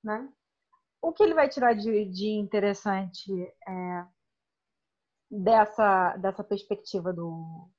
[0.01, 0.31] né?
[1.01, 3.33] O que ele vai tirar de, de interessante
[3.67, 4.05] é,
[5.29, 7.69] dessa, dessa perspectiva do,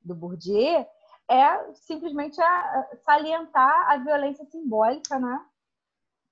[0.00, 0.86] do Bourdieu
[1.28, 5.46] é simplesmente a, salientar a violência simbólica, né?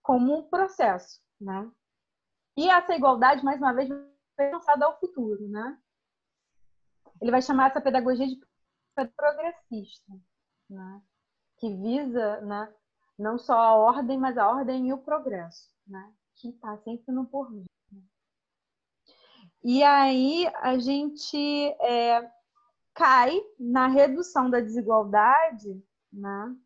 [0.02, 1.70] Como um processo, né?
[2.56, 3.88] E essa igualdade, mais uma vez,
[4.36, 5.78] pensada ao futuro, né?
[7.20, 8.38] Ele vai chamar essa pedagogia de
[9.14, 10.12] progressista,
[10.68, 11.02] né?
[11.58, 12.74] Que visa, né?
[13.18, 16.12] Não só a ordem, mas a ordem e o progresso, né?
[16.34, 17.64] Que está sempre no porvir.
[17.90, 18.02] Né?
[19.64, 21.36] E aí a gente
[21.80, 22.30] é,
[22.96, 25.80] cai na redução da desigualdade,
[26.12, 26.56] né?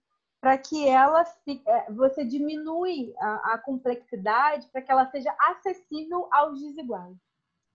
[0.41, 6.29] Para que ela fique, é, você diminui a, a complexidade para que ela seja acessível
[6.33, 7.17] aos desiguais.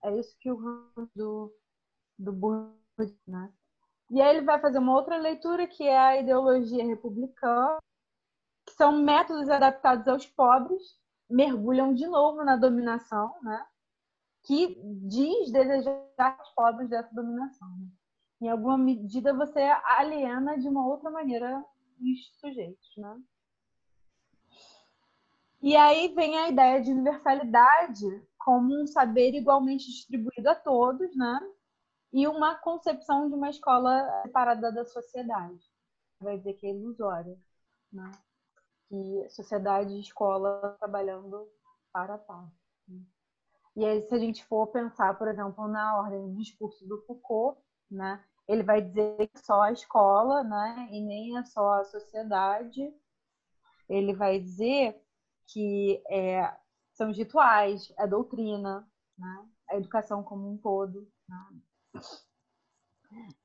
[0.02, 0.56] É isso que o
[1.14, 1.54] do,
[2.18, 2.74] do Bourdieu,
[3.26, 3.52] né?
[4.10, 7.78] E aí ele vai fazer uma outra leitura que é a ideologia republicana,
[8.64, 10.82] que são métodos adaptados aos pobres,
[11.28, 13.66] mergulham de novo na dominação, né?
[14.44, 17.68] Que diz desejar os pobres dessa dominação.
[17.78, 17.88] Né?
[18.40, 19.60] Em alguma medida você
[19.98, 21.64] aliena de uma outra maneira
[22.00, 23.20] os sujeitos, né?
[25.62, 28.04] E aí vem a ideia de universalidade
[28.38, 31.40] como um saber igualmente distribuído a todos, né?
[32.12, 35.60] E uma concepção de uma escola separada da sociedade.
[36.20, 37.36] Vai dizer que é ilusória,
[37.92, 38.12] né?
[38.88, 41.50] Que sociedade e escola trabalhando
[41.92, 42.48] para a par.
[43.74, 47.60] E aí, se a gente for pensar, por exemplo, na ordem do discurso do Foucault,
[47.90, 48.22] né?
[48.48, 50.88] Ele vai dizer que só a escola, né?
[50.90, 52.92] E nem é só a sociedade.
[53.88, 55.00] Ele vai dizer
[55.46, 56.56] que é,
[56.92, 59.48] são os rituais, a doutrina, né?
[59.68, 61.08] a educação como um todo.
[61.28, 62.02] Né?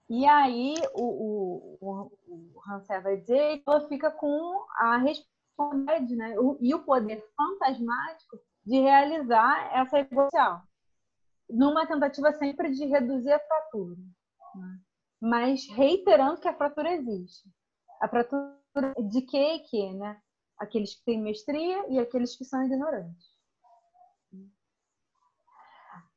[0.10, 5.32] E aí o, o, o Hansel vai dizer que ela fica com a responsabilidade
[6.16, 6.36] né?
[6.60, 10.62] E o poder fantasmático de realizar essa evolução,
[11.50, 13.96] numa tentativa sempre de reduzir a fratura?
[15.20, 17.50] Mas reiterando que a fratura existe.
[18.02, 18.58] A fratura
[19.10, 20.20] de que que, né?
[20.58, 23.32] Aqueles que têm mestria e aqueles que são ignorantes.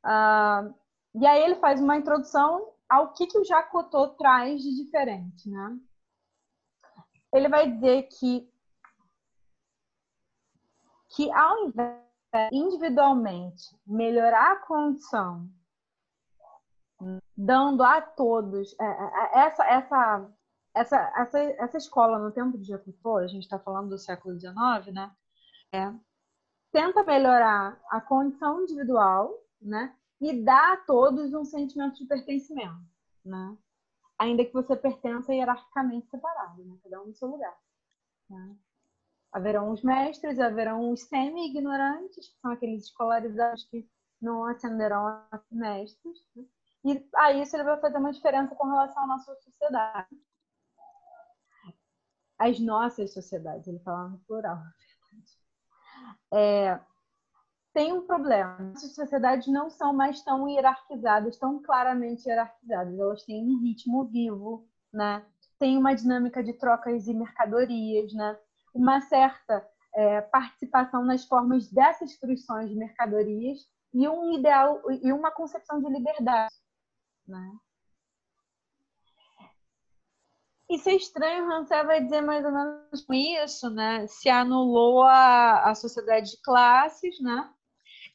[0.04, 0.74] Uh,
[1.14, 5.78] e aí ele faz uma introdução ao que, que o Jacotô traz de diferente, né?
[7.32, 8.50] Ele vai dizer que
[11.16, 12.02] que ao invés
[12.50, 15.48] de individualmente melhorar a condição,
[17.36, 20.30] dando a todos é, é, é, essa essa
[20.74, 24.54] essa essa, essa escola no tempo de Jacotô, a gente está falando do século XIX,
[24.92, 25.12] né?
[25.72, 25.92] É,
[26.72, 29.96] tenta melhorar a condição individual né?
[30.20, 32.84] E dá a todos um sentimento de pertencimento,
[33.24, 33.56] né?
[34.18, 36.76] Ainda que você pertença hierarquicamente separado, né?
[36.82, 37.56] Cada um no seu lugar.
[38.30, 38.56] Né?
[39.32, 43.88] Haverão os mestres, haverão os semi-ignorantes, que são aqueles escolarizados que
[44.20, 46.24] não ascenderão a mestres.
[46.36, 46.44] Né?
[46.84, 50.08] E aí isso vai fazer uma diferença com relação à nossa sociedade.
[52.38, 55.38] As nossas sociedades, ele fala no plural, na verdade.
[56.32, 56.80] É,
[57.72, 58.72] tem um problema.
[58.74, 62.98] As sociedades não são mais tão hierarquizadas, tão claramente hierarquizadas.
[62.98, 65.24] Elas têm um ritmo vivo, né?
[65.58, 68.38] Tem uma dinâmica de trocas e mercadorias, né?
[68.74, 73.58] Uma certa é, participação nas formas dessas fruições de mercadorias
[73.92, 76.52] e um ideal e uma concepção de liberdade.
[77.26, 77.58] Né?
[80.70, 83.06] Isso é estranho, Hansel vai dizer mais ou menos
[83.44, 84.06] isso, né?
[84.06, 87.52] Se anulou a, a sociedade de classes, né?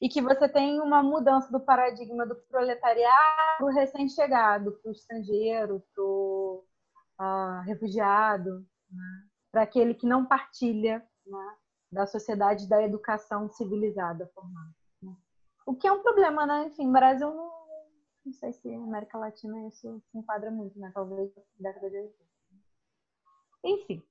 [0.01, 4.91] E que você tem uma mudança do paradigma do proletariado para o recém-chegado, para o
[4.91, 6.65] estrangeiro, para o
[7.19, 9.27] uh, refugiado, né?
[9.51, 11.55] para aquele que não partilha né?
[11.91, 14.75] da sociedade da educação civilizada formada.
[15.01, 15.13] Né?
[15.65, 16.67] O que é um problema, né?
[16.67, 17.58] Enfim, Brasil não,
[18.29, 20.91] não sei se América Latina isso se enquadra muito, né?
[20.93, 22.15] Talvez década de 80.
[23.63, 24.03] Enfim,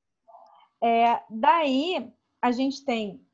[0.82, 2.12] é, daí
[2.42, 3.24] a gente tem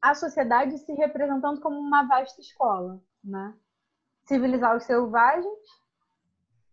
[0.00, 3.54] a sociedade se representando como uma vasta escola, né?
[4.24, 5.58] Civilizar os selvagens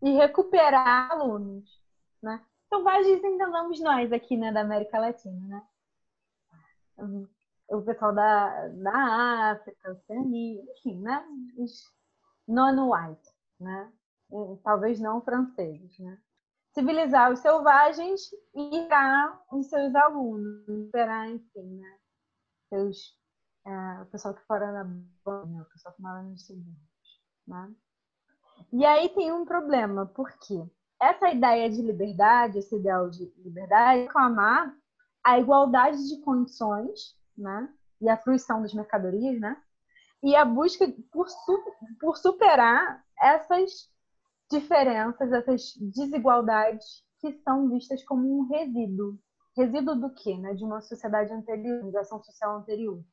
[0.04, 1.84] e recuperar alunos,
[2.22, 2.46] né?
[2.70, 5.48] Selvagens entendamos nós aqui, né, da América Latina,
[6.96, 7.28] né?
[7.70, 11.26] O pessoal da, da África, Oceania, enfim, né?
[12.48, 13.30] Non-white,
[13.60, 13.92] né?
[14.64, 16.18] Talvez não franceses, né?
[16.78, 21.98] civilizar os selvagens e irá os seus alunos, esperar, enfim, né?
[22.70, 23.18] Seus,
[23.66, 24.84] é, o pessoal que fora da
[25.26, 26.78] banha, o pessoal que mora nos subúrbios,
[27.48, 27.74] né?
[28.72, 30.64] E aí tem um problema, porque
[31.02, 34.72] essa ideia de liberdade, esse ideal de liberdade, reclamar
[35.24, 37.74] a igualdade de condições, né?
[38.00, 39.60] E a fruição das mercadorias, né?
[40.24, 41.28] E a busca por,
[42.00, 43.90] por superar essas
[44.50, 49.20] diferenças, essas desigualdades que são vistas como um resíduo.
[49.56, 50.38] Resíduo do quê?
[50.38, 50.54] Né?
[50.54, 53.04] De uma sociedade anterior, organização social anterior.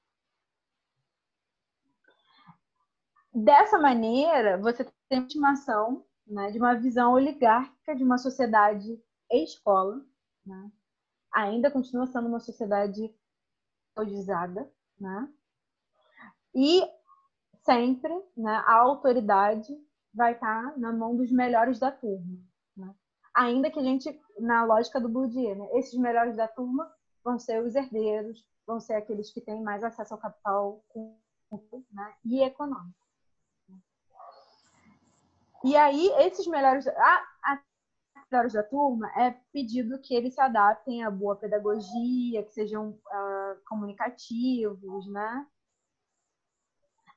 [3.33, 10.05] Dessa maneira, você tem uma estimação né, de uma visão oligárquica de uma sociedade escola,
[10.47, 10.71] né?
[11.33, 13.13] ainda continua sendo uma sociedade
[13.93, 15.29] ideologizada, né?
[16.55, 16.83] E
[17.65, 19.73] sempre né, a autoridade
[20.13, 22.39] vai estar tá na mão dos melhores da turma.
[22.77, 22.95] Né?
[23.35, 25.69] Ainda que a gente, na lógica do Bourdieu, né?
[25.75, 26.91] esses melhores da turma
[27.25, 30.85] vão ser os herdeiros, vão ser aqueles que têm mais acesso ao capital
[31.93, 32.15] né?
[32.25, 33.05] e econômico.
[35.65, 37.25] E aí, esses melhores, a,
[38.31, 43.65] melhores da turma é pedido que eles se adaptem à boa pedagogia, que sejam uh,
[43.67, 45.47] comunicativos, né?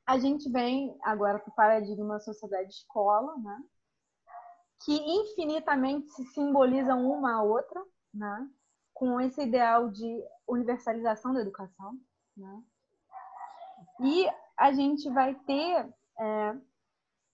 [0.07, 3.61] A gente vem agora para o paradigma sociedade-escola, né?
[4.85, 7.83] que infinitamente se simbolizam uma a outra,
[8.13, 8.49] né?
[8.93, 11.99] com esse ideal de universalização da educação.
[12.37, 12.63] Né?
[13.99, 16.57] E a gente vai ter é,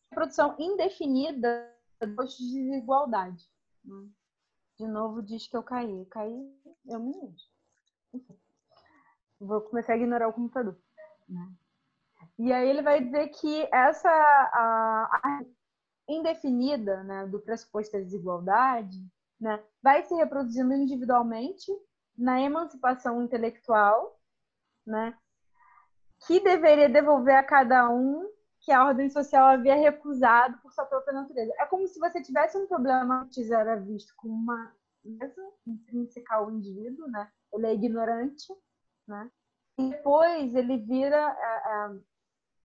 [0.10, 1.72] produção indefinida
[2.02, 3.48] de desigualdade.
[3.86, 4.10] Né?
[4.80, 6.08] De novo, diz que eu caí.
[6.08, 7.36] Caí, eu me.
[9.40, 10.76] Vou começar a ignorar o computador.
[11.30, 11.54] Né?
[12.40, 15.46] E aí ele vai dizer que essa a, a
[16.08, 18.98] indefinida né, do pressuposto da desigualdade
[19.40, 21.72] né, vai se reproduzindo individualmente
[22.18, 24.20] na emancipação intelectual,
[24.86, 25.18] né,
[26.26, 28.30] que deveria devolver a cada um
[28.62, 31.54] que a ordem social havia recusado por sua própria natureza.
[31.60, 34.74] É como se você tivesse um problema que era visto como uma
[35.04, 37.30] mesa intrínseca ao indivíduo, né?
[37.52, 38.54] Ele é ignorante,
[39.06, 39.30] né?
[39.78, 42.00] E depois ele vira é, é,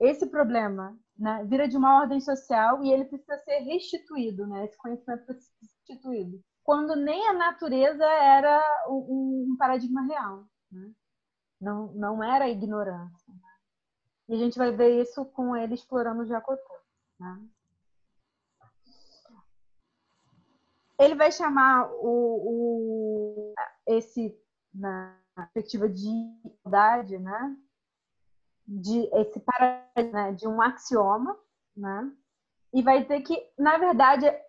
[0.00, 4.64] esse problema né, vira de uma ordem social e ele precisa ser restituído, né?
[4.64, 6.40] Esse conhecimento precisa ser restituído.
[6.62, 10.92] Quando nem a natureza era um, um paradigma real, né?
[11.60, 13.32] não, não era a ignorância.
[13.32, 13.50] Né?
[14.28, 16.78] E a gente vai ver isso com ele explorando o Jacotô.
[17.18, 17.48] Né?
[20.98, 23.54] Ele vai chamar o, o
[23.86, 24.36] esse
[24.74, 26.08] na perspectiva de
[26.44, 27.56] igualdade, né?
[28.68, 31.34] De esse paradigma né, de um axioma,
[31.74, 32.12] né?
[32.74, 34.42] E vai dizer que, na verdade, é,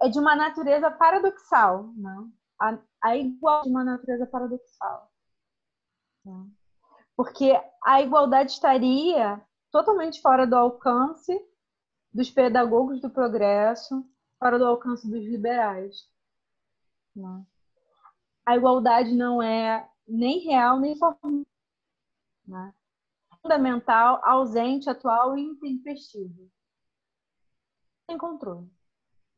[0.00, 2.30] é de uma natureza paradoxal, né?
[2.58, 5.12] A, a igualdade de uma natureza paradoxal.
[6.24, 6.46] Né?
[7.14, 7.52] Porque
[7.84, 9.40] a igualdade estaria
[9.70, 11.38] totalmente fora do alcance
[12.12, 14.06] dos pedagogos do progresso,
[14.38, 16.08] fora do alcance dos liberais.
[17.14, 17.44] Né?
[18.46, 21.42] A igualdade não é nem real nem formal.
[22.46, 22.74] Né?
[23.42, 26.48] Fundamental, ausente, atual e intempestivo.
[28.08, 28.70] Sem controle.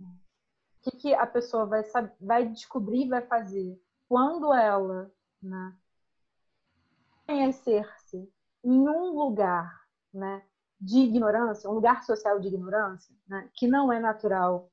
[0.01, 5.11] O que, que a pessoa vai, saber, vai descobrir, vai fazer quando ela
[5.43, 5.77] né,
[7.27, 8.31] conhecer-se
[8.63, 10.47] em um lugar né,
[10.79, 14.71] de ignorância, um lugar social de ignorância, né, que não é natural,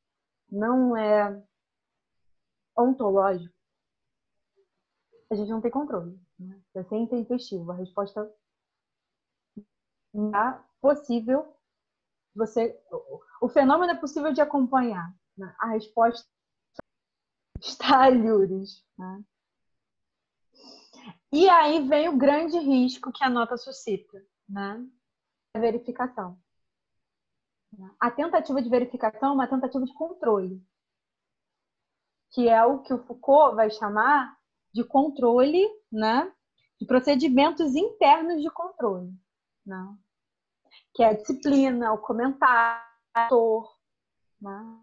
[0.51, 1.41] não é
[2.77, 3.55] ontológico,
[5.29, 6.19] a gente não tem controle.
[6.37, 6.59] Né?
[6.73, 7.71] Vai ser intempestivo.
[7.71, 8.29] A resposta
[10.13, 11.55] é possível.
[12.35, 12.79] Você,
[13.41, 15.13] o fenômeno é possível de acompanhar.
[15.37, 15.53] Né?
[15.59, 16.27] A resposta
[17.59, 18.85] está alhures.
[18.97, 19.23] Né?
[21.31, 24.85] E aí vem o grande risco que a nota suscita, né?
[25.55, 26.37] A verificação.
[27.99, 30.61] A tentativa de verificação é uma tentativa de controle,
[32.31, 34.37] que é o que o Foucault vai chamar
[34.73, 36.31] de controle, né?
[36.79, 39.13] De procedimentos internos de controle,
[39.65, 39.97] né?
[40.93, 42.83] Que é a disciplina, o comentário,
[44.41, 44.81] né?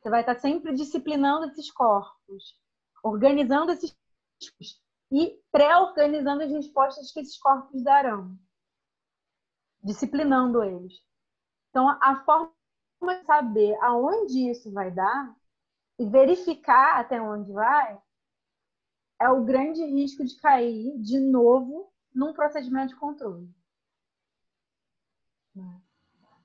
[0.00, 2.58] Você vai estar sempre disciplinando esses corpos,
[3.02, 8.38] organizando esses corpos e pré-organizando as respostas que esses corpos darão,
[9.82, 10.94] disciplinando eles.
[11.70, 12.54] Então, a forma
[13.00, 15.34] de saber aonde isso vai dar
[15.98, 18.00] e verificar até onde vai
[19.20, 23.48] é o grande risco de cair de novo num procedimento de controle.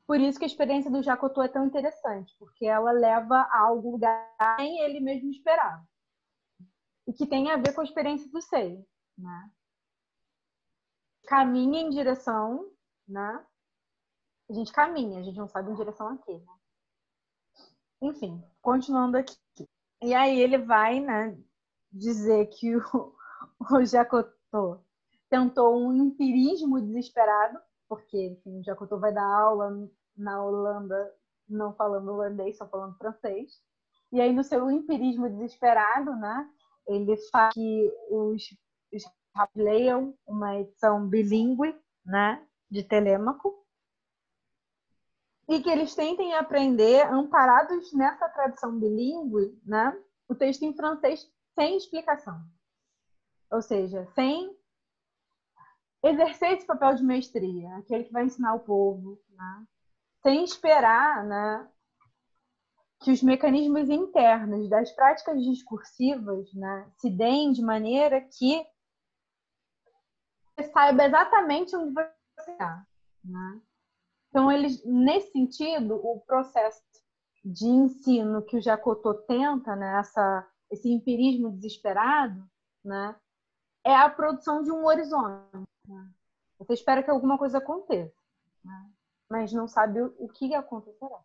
[0.05, 3.91] Por isso que a experiência do Jacotot é tão interessante, porque ela leva a algum
[3.91, 5.83] lugar que ele mesmo esperava
[7.07, 8.85] e que tem a ver com a experiência do seio,
[9.17, 9.51] né?
[11.27, 12.71] Caminha em direção,
[13.07, 13.45] né?
[14.49, 16.53] A gente caminha, a gente não sabe em direção a quê, né?
[18.01, 19.35] Enfim, continuando aqui.
[20.01, 21.35] E aí ele vai, né,
[21.91, 22.81] dizer que o,
[23.71, 24.83] o Jacotô
[25.29, 31.13] tentou um empirismo desesperado, porque, enfim, Jacotô vai dar aula na Holanda
[31.47, 33.61] não falando holandês, só falando francês.
[34.11, 36.49] E aí, no seu empirismo desesperado, né,
[36.87, 38.43] ele fala que os,
[38.93, 39.03] os
[39.55, 41.75] leiam uma edição bilíngue,
[42.05, 43.63] né, de Telêmaco,
[45.47, 49.95] e que eles tentem aprender, amparados nessa tradição bilíngue, né,
[50.27, 52.41] o texto em francês sem explicação.
[53.51, 54.55] Ou seja, sem
[56.05, 59.65] exercer esse papel de mestria, aquele que vai ensinar o povo, né,
[60.21, 61.69] sem esperar né,
[63.01, 68.65] que os mecanismos internos das práticas discursivas né, se deem de maneira que
[70.55, 72.85] você saiba exatamente onde você está.
[73.23, 73.61] Né?
[74.29, 76.81] Então, eles, nesse sentido, o processo
[77.43, 82.43] de ensino que o Jacotô tenta, né, essa, esse empirismo desesperado,
[82.83, 83.15] né,
[83.83, 85.65] é a produção de um horizonte.
[85.87, 86.11] Né?
[86.59, 88.15] Você espera que alguma coisa aconteça,
[88.63, 88.89] né?
[89.29, 91.19] mas não sabe o que acontecerá.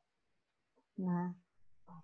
[0.96, 1.34] Né?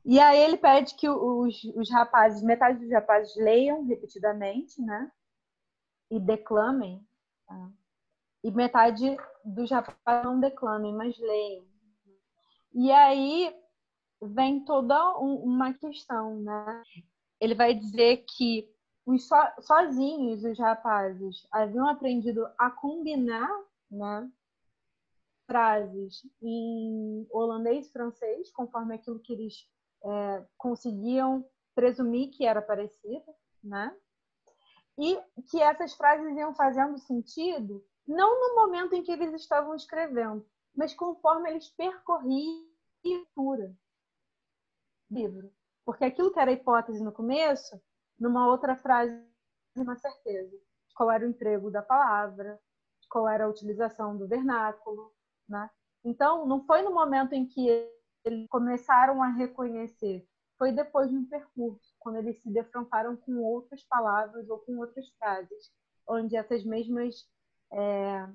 [0.05, 5.11] E aí ele pede que os, os rapazes, metade dos rapazes leiam repetidamente, né?
[6.11, 7.05] E declamem.
[7.47, 7.71] Tá?
[8.45, 11.67] E metade dos rapazes não declamem, mas leiam.
[12.73, 13.53] E aí
[14.23, 16.83] vem toda um, uma questão, né?
[17.41, 18.69] Ele vai dizer que
[19.07, 23.49] os so, sozinhos os rapazes haviam aprendido a combinar,
[23.91, 24.29] né?
[25.47, 29.71] Frases em holandês francês, conforme aquilo que eles
[30.05, 33.33] é, conseguiam presumir que era parecido,
[33.63, 33.97] né?
[34.99, 35.17] E
[35.49, 40.45] que essas frases iam fazendo sentido não no momento em que eles estavam escrevendo,
[40.75, 42.67] mas conforme eles percorriam
[43.05, 43.77] a leitura
[45.11, 45.53] livro.
[45.85, 47.81] Porque aquilo que era hipótese no começo,
[48.19, 49.23] numa outra frase,
[49.77, 52.59] uma certeza de qual era o emprego da palavra,
[53.01, 55.13] de qual era a utilização do vernáculo,
[55.49, 55.71] né?
[56.05, 57.69] Então, não foi no momento em que
[58.25, 60.27] eles começaram a reconhecer
[60.59, 65.09] foi depois de um percurso, quando eles se defrontaram com outras palavras ou com outras
[65.19, 65.71] frases,
[66.09, 67.29] onde essas mesmas
[67.73, 68.29] é,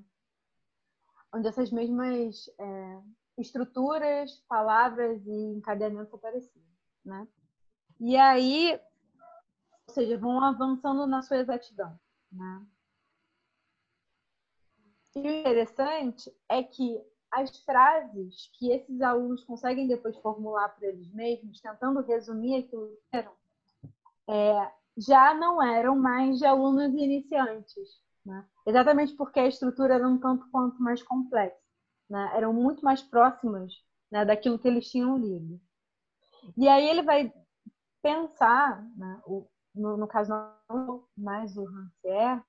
[1.33, 3.01] onde essas mesmas é,
[3.37, 6.63] estruturas, palavras e encadeamentos apareciam,
[7.03, 7.27] né?
[7.99, 8.79] E aí,
[9.91, 11.99] seja, vão avançando na sua exatidão,
[12.31, 12.65] né?
[15.15, 16.99] E o interessante é que
[17.31, 23.17] as frases que esses alunos conseguem depois formular para eles mesmos, tentando resumir aquilo que
[23.17, 23.33] eram,
[24.29, 28.01] é, já não eram mais de alunos iniciantes.
[28.25, 28.45] Né?
[28.65, 31.57] Exatamente porque a estrutura era um tanto quanto mais complexa.
[32.09, 32.31] Né?
[32.35, 33.73] Eram muito mais próximas
[34.11, 35.59] né, daquilo que eles tinham lido.
[36.57, 37.33] E aí ele vai
[38.01, 40.31] pensar, né, o, no, no, caso
[40.69, 42.43] não mais o Rancière,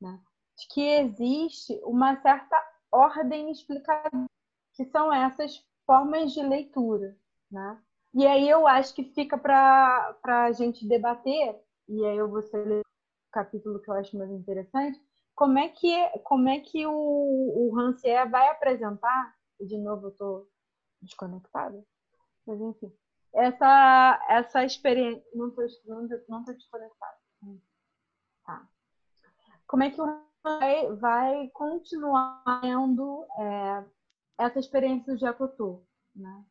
[0.00, 0.20] né,
[0.56, 2.56] de que existe uma certa
[2.90, 4.26] ordem explicada,
[4.72, 7.16] que são essas formas de leitura,
[7.50, 7.80] né?
[8.12, 12.80] E aí eu acho que fica para a gente debater, e aí eu vou ler
[12.80, 15.00] o capítulo que eu acho mais interessante,
[15.34, 20.10] como é que, como é que o, o Rancière vai apresentar, e de novo eu
[20.10, 20.48] estou
[21.02, 21.84] desconectada,
[22.46, 22.92] mas enfim,
[23.34, 25.64] essa, essa experiência, não estou
[26.54, 27.18] desconectada.
[28.46, 28.68] Tá
[29.66, 33.84] como é que o vai, vai continuar tendo é,
[34.38, 35.82] essa experiência do Jacotu,
[36.14, 36.44] né?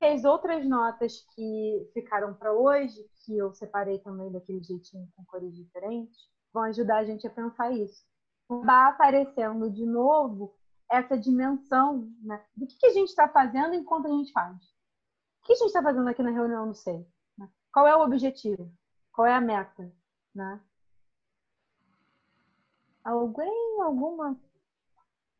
[0.00, 5.54] As outras notas que ficaram para hoje, que eu separei também daquele jeitinho com cores
[5.56, 6.16] diferentes,
[6.52, 8.04] vão ajudar a gente a pensar isso.
[8.48, 10.54] Vai aparecendo de novo
[10.88, 14.56] essa dimensão né, do que, que a gente está fazendo enquanto a gente faz.
[15.48, 17.06] O que a gente está fazendo aqui na reunião do SEI?
[17.38, 17.48] Né?
[17.72, 18.70] Qual é o objetivo?
[19.10, 19.90] Qual é a meta?
[20.34, 20.60] Né?
[23.02, 24.38] Alguém, alguma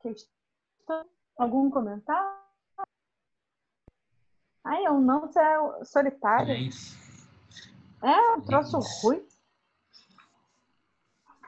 [0.01, 1.07] questão,
[1.37, 2.41] algum comentário?
[4.65, 6.55] Ai, eu não é solitário.
[8.03, 9.29] É, um troço ruim.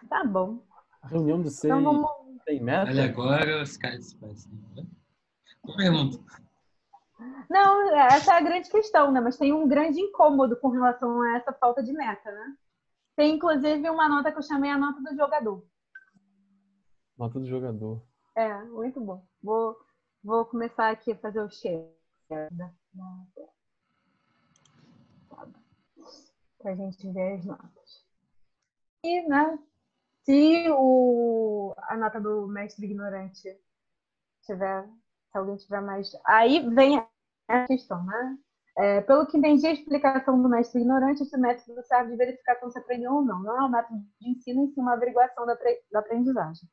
[0.07, 0.63] Tá bom.
[1.01, 2.43] A reunião do SEI então, vamos...
[2.45, 2.91] tem meta?
[2.91, 4.53] Olha, agora os caras se passam.
[4.77, 4.87] Né?
[5.79, 6.50] Pergunta.
[7.49, 9.21] Não, essa é a grande questão, né?
[9.21, 12.57] Mas tem um grande incômodo com relação a essa falta de meta, né?
[13.17, 15.65] Tem inclusive uma nota que eu chamei a nota do jogador.
[17.19, 18.03] Nota do jogador.
[18.35, 19.27] É, muito bom.
[19.43, 19.77] Vou,
[20.23, 21.91] vou começar aqui a fazer o share.
[26.59, 28.07] Para a gente ver as notas.
[29.03, 29.59] E, né,
[30.23, 33.59] se o, a nota do mestre ignorante
[34.43, 34.89] tiver,
[35.31, 36.11] se alguém tiver mais.
[36.27, 37.05] Aí vem
[37.49, 38.39] a questão, né?
[38.79, 42.79] É, pelo que entendi a explicação do mestre ignorante, esse método serve de verificação se
[42.79, 43.43] aprendeu ou não.
[43.43, 45.57] Não é um método de ensino, em si uma averiguação da,
[45.91, 46.69] da aprendizagem.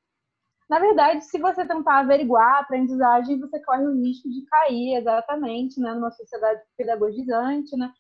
[0.69, 5.79] Na verdade, se você tentar averiguar a aprendizagem, você corre o risco de cair exatamente
[5.79, 7.91] né, numa sociedade pedagogizante, né,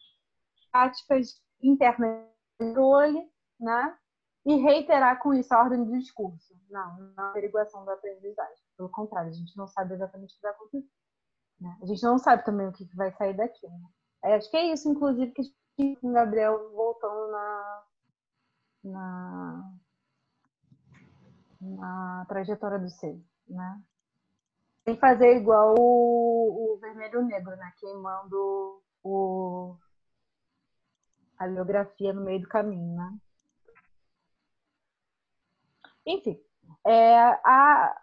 [0.71, 2.25] práticas internas
[2.59, 3.25] de controle,
[3.59, 3.97] né,
[4.45, 6.53] e reiterar com isso a ordem do discurso.
[6.69, 8.66] Não, não é averiguação da aprendizagem.
[8.77, 10.87] Pelo contrário, a gente não sabe exatamente o que vai acontecer.
[11.59, 11.77] Né?
[11.81, 13.67] A gente não sabe também o que vai sair daqui.
[13.67, 13.89] Né?
[14.23, 17.83] É, acho que é isso, inclusive, que o Gabriel voltando na,
[18.83, 19.77] na
[21.61, 23.81] na trajetória do ser, né?
[24.83, 27.73] Sem fazer igual o, o vermelho negro, né?
[27.77, 29.75] Queimando o,
[31.37, 33.17] a biografia no meio do caminho, né?
[36.05, 36.39] Enfim,
[36.85, 38.01] é, a,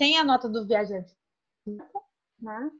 [0.00, 1.14] tem a nota do viajante,
[2.40, 2.70] né?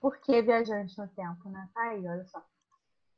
[0.00, 1.70] Por que viajante no tempo, né?
[1.72, 2.44] Tá aí, olha só.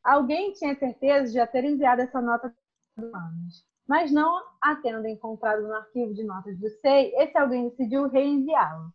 [0.04, 2.54] Alguém tinha certeza de já ter enviado essa nota
[2.94, 7.68] do anos mas não a tendo encontrado no arquivo de notas do SEI, esse alguém
[7.68, 8.92] decidiu reenviá-lo.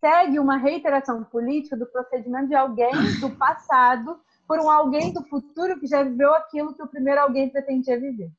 [0.00, 5.78] Segue uma reiteração política do procedimento de alguém do passado por um alguém do futuro
[5.78, 8.32] que já viveu aquilo que o primeiro alguém pretendia viver.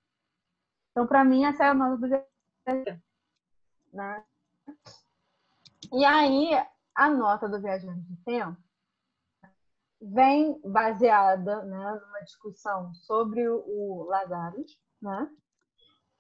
[0.92, 2.08] Então, para mim, essa é a nota do
[3.94, 4.24] né?
[5.92, 6.50] E aí,
[6.96, 8.58] a nota do Viajante do Tempo
[10.02, 15.30] vem baseada né, numa discussão sobre o Lazarus, né?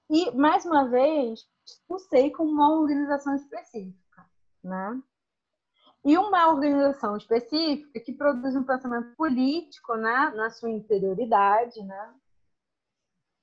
[0.09, 1.45] E, mais uma vez,
[1.89, 4.25] o SEI como uma organização específica,
[4.63, 5.01] né?
[6.05, 10.31] E uma organização específica que produz um pensamento político, né?
[10.35, 12.15] Na sua interioridade, né?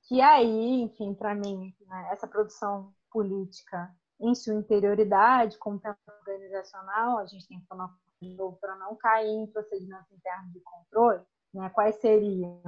[0.05, 2.09] Que aí, enfim, para mim, né?
[2.13, 8.57] essa produção política em sua interioridade, como pensamento organizacional, a gente tem que tomar cuidado
[8.61, 11.69] para não cair em procedimentos internos de controle, né?
[11.71, 12.63] Quais seriam?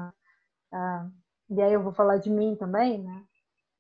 [0.72, 1.08] Ah,
[1.48, 3.24] e aí eu vou falar de mim também, né?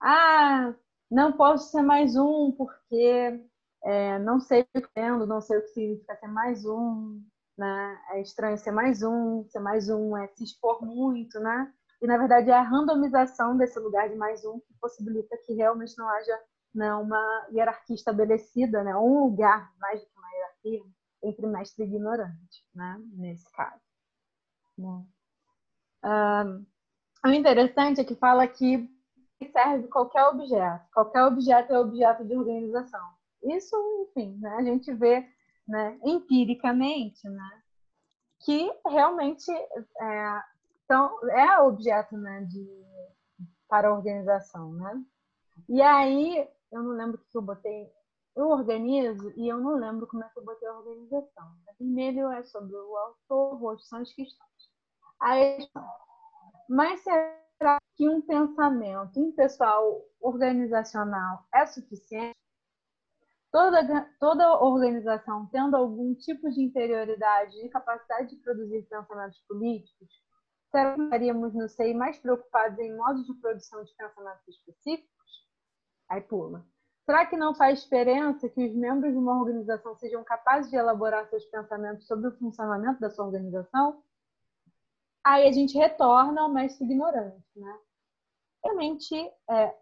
[0.00, 0.74] ah,
[1.10, 3.44] não posso ser mais um porque
[3.84, 7.22] é, não sei o que tendo, não sei o que significa ser mais um,
[7.56, 8.00] né?
[8.10, 11.72] É estranho ser mais um, ser mais um é se expor muito, né?
[12.00, 15.96] E na verdade é a randomização desse lugar de mais um que possibilita que realmente
[15.96, 16.38] não haja
[16.76, 18.96] né, uma hierarquia estabelecida, né?
[18.96, 20.82] Um lugar mais do que uma hierarquia
[21.24, 23.00] entre mestre e ignorante, né?
[23.14, 23.80] Nesse caso.
[24.78, 25.04] Né?
[27.24, 28.88] O interessante é que fala que
[29.52, 30.84] serve qualquer objeto.
[30.92, 33.16] Qualquer objeto é objeto de organização.
[33.42, 33.76] Isso,
[34.08, 35.26] enfim, né, a gente vê
[35.66, 37.62] né, empiricamente né,
[38.40, 40.42] que realmente é,
[40.84, 42.64] então, é objeto né, de,
[43.68, 44.72] para a organização.
[44.72, 45.02] Né?
[45.68, 47.90] E aí, eu não lembro o que eu botei.
[48.34, 51.56] Eu organizo e eu não lembro como é que eu botei a organização.
[51.78, 54.50] Vermelho é sobre o autor, o rosto são as questões.
[55.20, 55.66] Aí,
[56.68, 62.36] mas será que um pensamento impessoal organizacional é suficiente?
[63.50, 70.08] Toda, toda organização tendo algum tipo de interioridade e capacidade de produzir pensamentos políticos,
[70.70, 75.15] será que estaríamos no SEI mais preocupados em modos de produção de pensamentos específicos?
[76.08, 76.64] Aí pula.
[77.04, 81.28] Será que não faz diferença que os membros de uma organização sejam capazes de elaborar
[81.28, 84.02] seus pensamentos sobre o funcionamento da sua organização?
[85.26, 87.78] aí a gente retorna ao mestre ignorante, né?
[88.64, 89.14] Realmente,
[89.50, 89.76] é,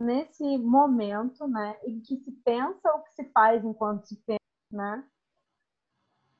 [0.00, 4.40] nesse momento, né, em que se pensa o que se faz enquanto se pensa,
[4.70, 5.04] né,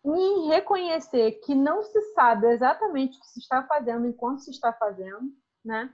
[0.05, 4.73] e reconhecer que não se sabe exatamente o que se está fazendo enquanto se está
[4.73, 5.33] fazendo,
[5.65, 5.93] né,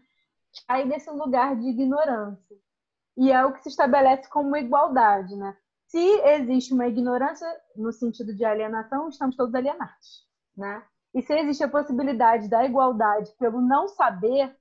[0.66, 2.58] aí nesse lugar de ignorância.
[3.16, 5.56] E é o que se estabelece como igualdade, né?
[5.86, 7.46] Se existe uma ignorância
[7.76, 10.86] no sentido de alienação, estamos todos alienados, né?
[11.12, 14.56] E se existe a possibilidade da igualdade pelo não saber,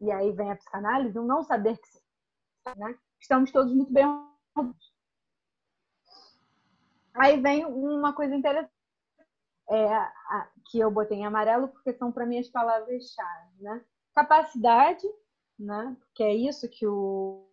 [0.00, 2.98] e aí vem a psicanálise, o não saber que né?
[3.20, 4.04] estamos todos muito bem
[7.14, 8.72] Aí vem uma coisa interessante,
[9.70, 13.84] é, a, que eu botei em amarelo, porque são para mim as palavras-chave, né?
[14.14, 15.06] Capacidade,
[15.58, 15.96] né?
[16.14, 17.46] Que é isso que o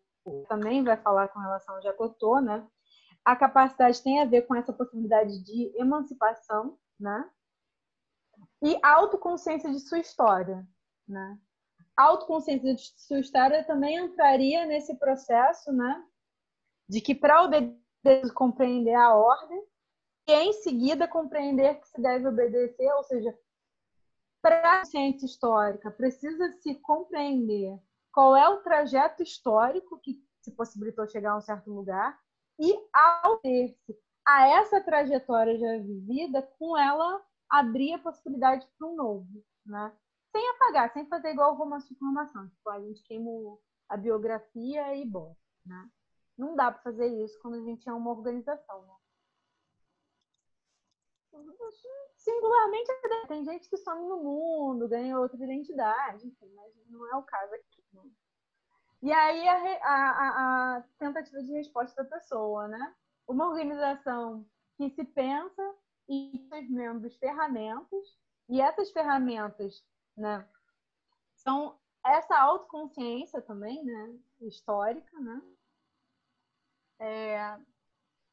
[0.48, 2.66] também vai falar com relação ao Jacotô, né?
[3.26, 7.30] A capacidade tem a ver com essa possibilidade de emancipação, né?
[8.62, 10.66] E autoconsciência de sua história,
[11.08, 11.38] né?
[11.96, 16.04] Autoconsciência de sua história também entraria nesse processo, né?
[16.88, 17.84] De que para obedecer
[18.34, 19.64] compreender a ordem
[20.28, 23.38] e em seguida compreender que se deve obedecer, ou seja,
[24.42, 27.80] para a ciência histórica precisa se compreender
[28.14, 32.18] qual é o trajeto histórico que se possibilitou chegar a um certo lugar
[32.60, 38.96] e ao ter-se a essa trajetória já vivida, com ela abrir a possibilidade para um
[38.96, 39.92] novo, né?
[40.32, 43.30] Sem apagar, sem fazer igual o romance de tipo, a gente queima
[43.90, 45.36] a biografia e bom,
[45.66, 45.90] né?
[46.38, 48.94] Não dá para fazer isso quando a gente é uma organização, né?
[52.16, 52.92] Singularmente,
[53.28, 57.54] tem gente que some no mundo, ganha outra identidade, enfim, mas não é o caso
[57.54, 57.83] aqui.
[59.02, 62.96] E aí a, a, a, tentativa de resposta da pessoa, né?
[63.28, 64.46] Uma organização
[64.78, 65.76] que se pensa
[66.08, 68.18] e seus membros ferramentas,
[68.50, 69.84] e essas ferramentas,
[70.18, 70.48] né,
[71.36, 75.42] são essa autoconsciência também, né, histórica, né,
[77.00, 77.58] é,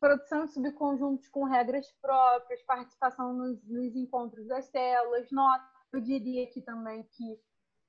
[0.01, 6.45] produção de subconjuntos com regras próprias, participação nos, nos encontros das células, nota, eu diria
[6.45, 7.41] aqui também que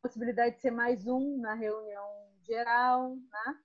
[0.02, 2.10] possibilidade de ser mais um na reunião
[2.44, 3.60] geral, né?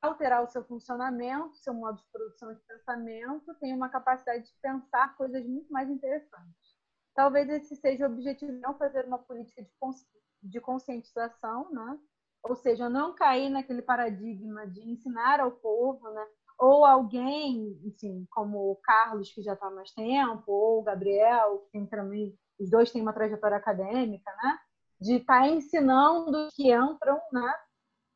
[0.00, 5.16] alterar o seu funcionamento, seu modo de produção de pensamento, tem uma capacidade de pensar
[5.16, 6.76] coisas muito mais interessantes.
[7.14, 10.06] Talvez esse seja o objetivo, não fazer uma política de, consci...
[10.42, 11.98] de conscientização, né?
[12.44, 16.26] ou seja, não cair naquele paradigma de ensinar ao povo, né?
[16.58, 21.58] ou alguém, enfim, como o Carlos, que já está há mais tempo, ou o Gabriel,
[21.58, 24.58] que tem também, os dois têm uma trajetória acadêmica, né?
[25.00, 27.54] De estar tá ensinando que entram, né?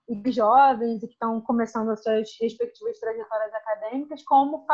[0.08, 4.66] e jovens e que estão começando as suas respectivas trajetórias acadêmicas, como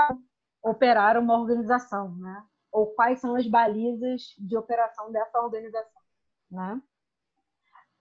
[0.63, 2.45] operar uma organização, né?
[2.73, 6.03] ou quais são as balizas de operação dessa organização.
[6.51, 6.83] Né?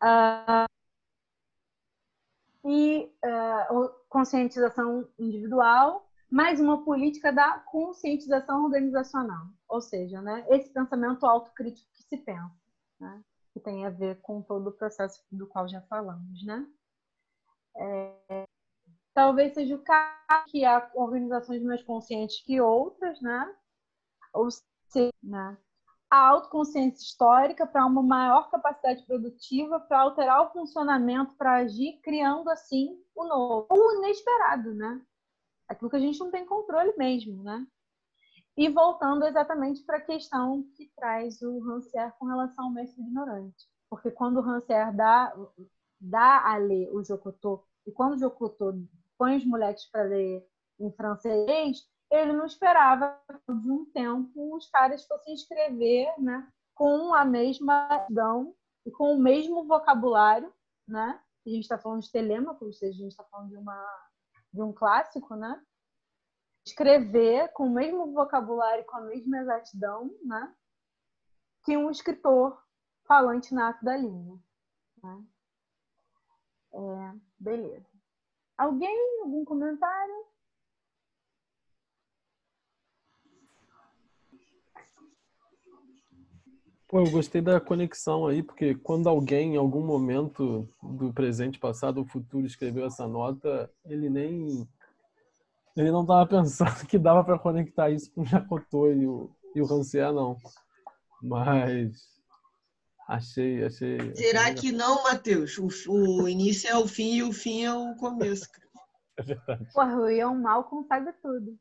[0.01, 0.67] Uh,
[2.65, 11.25] e uh, conscientização individual, mais uma política da conscientização organizacional, ou seja, né, esse pensamento
[11.25, 12.51] autocrítico que se pensa,
[12.99, 13.23] né,
[13.57, 16.65] que tem a ver com todo o processo do qual já falamos, né?
[17.75, 18.45] É,
[19.13, 23.55] talvez seja o caso que há organizações mais conscientes que outras, né?
[24.33, 24.49] Ou
[24.89, 25.57] seja, né?
[26.09, 32.49] a autoconsciência histórica para uma maior capacidade produtiva, para alterar o funcionamento, para agir, criando
[32.49, 35.01] assim o novo, o inesperado, né?
[35.67, 37.67] Aquilo que a gente não tem controle mesmo, né?
[38.57, 43.67] E voltando exatamente para a questão que traz o Rancière com relação ao mestre ignorante.
[43.87, 45.31] Porque quando o Rancière dá,
[46.01, 48.73] dá a ler o Jocotô, e quando o Jocotô
[49.17, 50.43] põe os moleques para ler
[50.79, 57.25] em francês, ele não esperava de um tempo os caras fossem escrever né, com a
[57.25, 58.55] mesma dão
[58.85, 60.51] e com o mesmo vocabulário,
[60.87, 61.19] né?
[61.45, 64.09] A gente está falando de Telêmaco, ou seja, a gente está falando de, uma,
[64.53, 65.61] de um clássico, né?
[66.67, 70.53] Escrever com o mesmo vocabulário, com a mesma exatidão, né?
[71.63, 72.61] Que um escritor
[73.05, 74.37] falante nato da língua.
[75.01, 75.23] Né?
[76.73, 77.87] É, beleza.
[78.57, 79.21] Alguém?
[79.21, 80.25] Algum comentário?
[86.85, 91.99] Pô, eu gostei da conexão aí, porque quando alguém, em algum momento do presente, passado
[91.99, 94.67] ou futuro, escreveu essa nota, ele nem.
[95.77, 99.61] Ele não estava pensando que dava para conectar isso com o Jacotô e o, e
[99.61, 100.35] o Rancière, não.
[101.21, 102.17] Mas.
[103.07, 104.15] Achei, achei.
[104.15, 105.55] Será achei que não, Matheus?
[105.57, 108.47] O, o início é o fim e o fim é o começo.
[109.17, 109.71] É verdade.
[109.71, 111.57] Porra, o Ian Malcolm sabe tudo.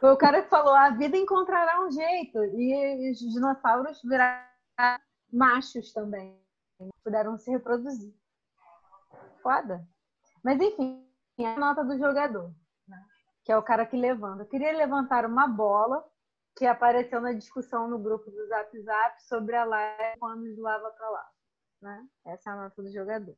[0.00, 2.38] Foi o cara que falou: a vida encontrará um jeito.
[2.44, 4.46] E os dinossauros viraram
[5.32, 6.38] machos também.
[7.02, 8.14] Puderam se reproduzir.
[9.42, 9.86] foda.
[10.44, 11.04] Mas enfim,
[11.40, 12.52] a nota do jogador?
[13.46, 14.42] Que é o cara que levanta.
[14.42, 16.04] Eu queria levantar uma bola
[16.56, 20.90] que apareceu na discussão no grupo do Zap Zap sobre a live quando de lava
[20.90, 21.30] para lá.
[21.80, 22.08] Né?
[22.26, 23.36] Essa é a nota do jogador.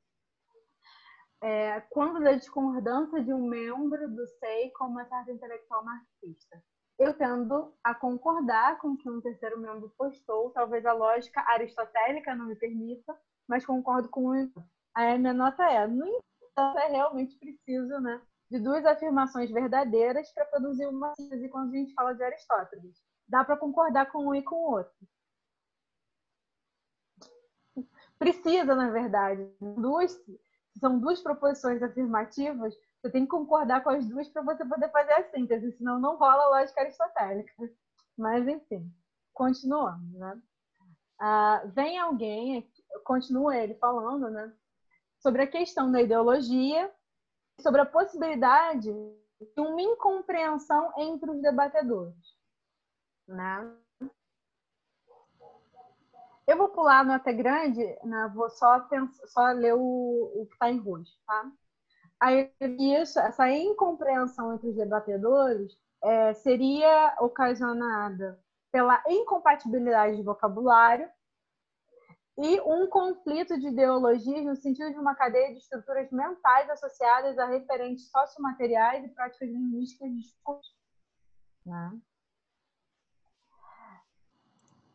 [1.42, 6.64] É, quando da discordância de um membro do SEI com uma certa intelectual marxista.
[6.98, 12.34] Eu tendo a concordar com o que um terceiro membro postou, talvez a lógica aristotélica
[12.34, 13.14] não me permita,
[13.46, 14.64] mas concordo com isso.
[14.94, 20.46] A minha nota é, no entanto, é realmente preciso né, de duas afirmações verdadeiras para
[20.46, 22.96] produzir uma síntese quando a gente fala de Aristóteles.
[23.28, 24.92] Dá para concordar com um e com o outro.
[28.18, 29.48] Precisa, na verdade.
[29.60, 30.18] Duas,
[30.78, 35.12] são duas proposições afirmativas, você tem que concordar com as duas para você poder fazer
[35.12, 37.52] a síntese, senão não rola a lógica aristotélica.
[38.16, 38.92] Mas, enfim,
[39.32, 40.18] continuando.
[40.18, 40.42] Né?
[41.20, 42.68] Ah, vem alguém,
[43.04, 44.52] continua ele falando, né?
[45.20, 46.90] sobre a questão da ideologia,
[47.60, 52.16] sobre a possibilidade de uma incompreensão entre os debatedores.
[53.26, 53.72] Né?
[56.46, 58.30] Eu vou pular no até grande, né?
[58.34, 61.12] vou só, pensar, só ler o, o que está em roxo.
[61.26, 61.52] Tá?
[62.20, 68.40] Aí, isso, essa incompreensão entre os debatedores é, seria ocasionada
[68.72, 71.08] pela incompatibilidade de vocabulário
[72.40, 77.46] e um conflito de ideologias no sentido de uma cadeia de estruturas mentais associadas a
[77.46, 80.72] referentes sociomateriais e práticas linguísticas discurso.
[81.66, 82.00] Né?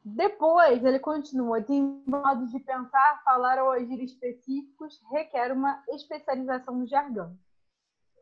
[0.05, 1.73] Depois, ele continua, de
[2.07, 7.37] modos de pensar, falar ou agir específicos requer uma especialização no jargão.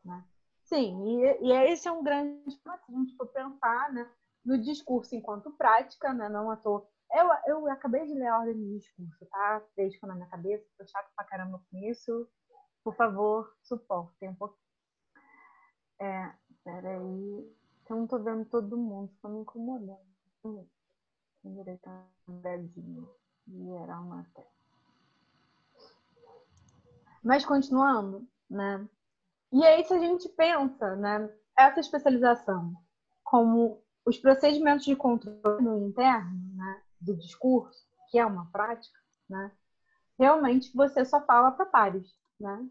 [0.04, 0.24] Né?
[0.64, 4.10] Sim, e, e esse é um grande se a gente for pensar né,
[4.44, 8.54] no discurso enquanto prática, né, não à toa eu, eu acabei de ler a ordem
[8.54, 9.62] do discurso, tá?
[9.76, 12.28] Deixo na minha cabeça, tô chato pra caramba com isso.
[12.82, 14.62] Por favor, suportem um pouquinho.
[16.00, 16.32] É,
[16.64, 17.56] peraí.
[17.88, 20.00] Eu não tô vendo todo mundo, tô me incomodando.
[21.44, 23.08] Direito a bezinho.
[23.46, 24.46] Geral na tela.
[27.22, 28.88] Mas continuando, né?
[29.52, 31.30] E aí, se a gente pensa, né?
[31.56, 32.74] Essa especialização
[33.22, 36.51] como os procedimentos de controle no interno?
[37.02, 38.98] Do discurso, que é uma prática,
[39.28, 39.52] né?
[40.18, 42.08] realmente você só fala para pares.
[42.38, 42.68] Né?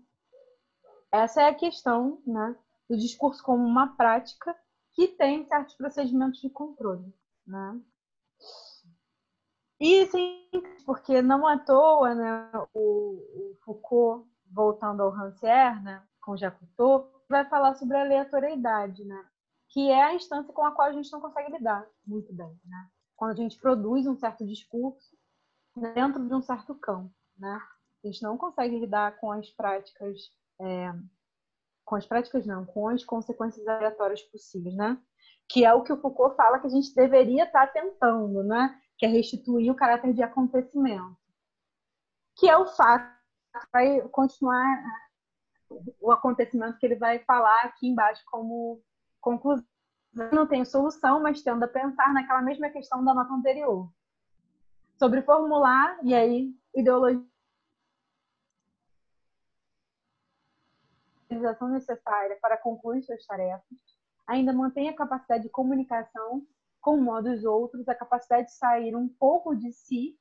[1.12, 2.56] Essa é a questão né,
[2.90, 4.56] do discurso como uma prática
[4.94, 7.14] que tem certos procedimentos de controle.
[7.46, 7.82] Né?
[9.80, 10.48] E sim,
[10.86, 16.70] porque não à toa né, o, o Foucault, voltando ao Rancière, né, com Jacques
[17.28, 19.26] vai falar sobre a aleatoriedade, né,
[19.70, 22.60] que é a instância com a qual a gente não consegue lidar muito bem.
[22.66, 22.90] Né?
[23.22, 25.16] Quando a gente produz um certo discurso
[25.94, 27.62] dentro de um certo campo, né?
[28.04, 30.18] A gente não consegue lidar com as práticas,
[30.60, 30.92] é,
[31.86, 35.00] com as práticas não, com as consequências aleatórias possíveis, né?
[35.48, 38.76] Que é o que o Foucault fala que a gente deveria estar tentando, né?
[38.98, 41.16] Que é restituir o caráter de acontecimento,
[42.38, 43.22] que é o fato
[43.72, 44.84] vai continuar
[46.00, 48.82] o acontecimento que ele vai falar aqui embaixo como
[49.20, 49.64] conclusão
[50.14, 53.89] não tenho solução, mas tendo a pensar naquela mesma questão da nota anterior.
[54.97, 57.26] Sobre formular, e aí, ideologia
[61.70, 63.78] necessária para concluir suas tarefas,
[64.28, 66.45] ainda mantém a capacidade de comunicação
[66.82, 70.18] com o modo dos outros, a capacidade de sair um pouco de si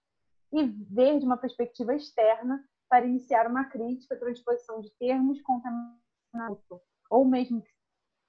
[0.52, 6.60] e ver de uma perspectiva externa para iniciar uma crítica, transposição de termos contaminados,
[7.08, 7.70] ou mesmo que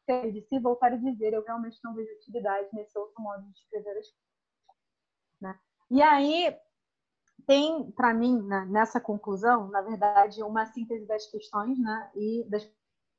[0.08, 3.98] de se voltar a dizer, eu realmente não vejo utilidade nesse outro modo de escrever
[3.98, 4.22] as coisas.
[5.40, 5.60] Né?
[5.90, 6.58] E aí,
[7.46, 12.70] tem, para mim, né, nessa conclusão, na verdade, uma síntese das questões né, e das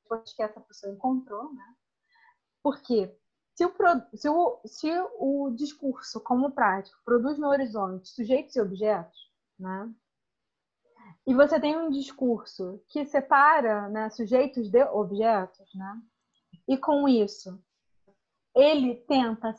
[0.09, 1.53] coisas que essa pessoa encontrou.
[1.53, 1.75] Né?
[2.63, 3.17] Porque
[3.55, 3.73] se o,
[4.15, 9.93] se, o, se o discurso, como prático, produz no horizonte sujeitos e objetos, né?
[11.27, 16.03] e você tem um discurso que separa né, sujeitos de objetos, né?
[16.69, 17.61] E com isso,
[18.55, 19.55] ele tenta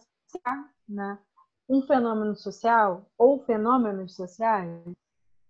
[0.88, 1.20] né,
[1.68, 4.70] um fenômeno social ou fenômenos sociais.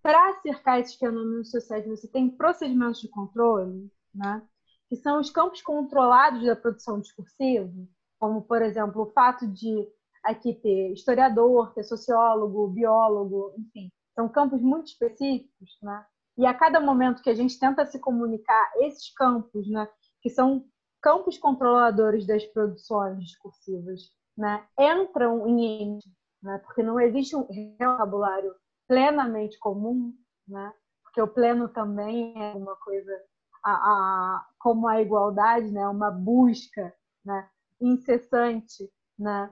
[0.01, 4.45] Para cercar esses fenômenos sociais, você tem procedimentos de controle, né,
[4.89, 7.71] que são os campos controlados da produção discursiva,
[8.19, 9.87] como, por exemplo, o fato de
[10.23, 16.05] aqui ter historiador, ter sociólogo, biólogo, enfim, são campos muito específicos, né?
[16.37, 19.87] E a cada momento que a gente tenta se comunicar, esses campos, né,
[20.21, 20.65] que são
[21.03, 25.99] campos controladores das produções discursivas né, entram em
[26.41, 27.45] né, porque não existe um
[27.79, 28.55] vocabulário
[28.87, 30.13] plenamente comum,
[30.47, 30.73] né,
[31.03, 33.11] porque o pleno também é uma coisa
[33.63, 35.87] a, a, como a igualdade, né?
[35.87, 36.93] uma busca
[37.23, 37.49] né?
[37.79, 39.49] incessante, né?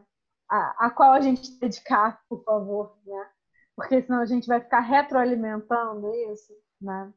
[0.49, 3.29] a, a qual a gente dedicar, por favor, né?
[3.75, 6.53] porque senão a gente vai ficar retroalimentando isso.
[6.81, 7.13] Né?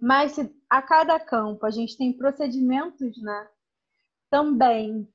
[0.00, 3.48] Mas se a cada campo a gente tem procedimentos né?
[4.30, 5.08] também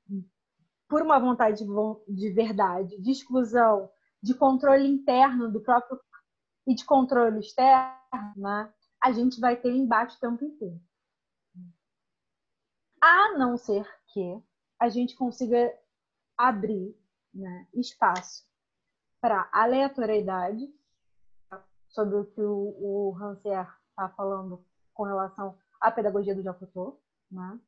[0.88, 1.64] por uma vontade
[2.08, 3.90] de verdade, de exclusão,
[4.22, 6.00] de controle interno do próprio
[6.66, 7.92] e de controle externo,
[8.36, 8.72] né?
[9.02, 10.80] a gente vai ter embate o tempo inteiro.
[13.00, 14.42] A não ser que
[14.80, 15.72] a gente consiga
[16.36, 16.96] abrir
[17.32, 18.44] né, espaço
[19.20, 20.68] para aleatoriedade,
[21.88, 27.58] sobre o que o, o Rancière está falando com relação à pedagogia do Jacotô, né?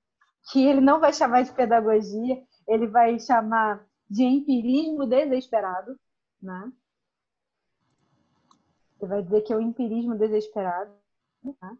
[0.50, 5.98] que ele não vai chamar de pedagogia, ele vai chamar de empirismo desesperado,
[6.40, 6.72] né?
[8.98, 10.92] Ele vai dizer que é o empirismo desesperado,
[11.42, 11.78] né?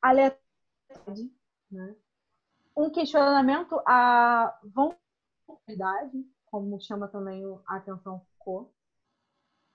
[0.00, 1.32] aleatoriedade,
[1.70, 1.96] né?
[2.76, 8.72] um questionamento à vontade, como chama também a atenção Foucault,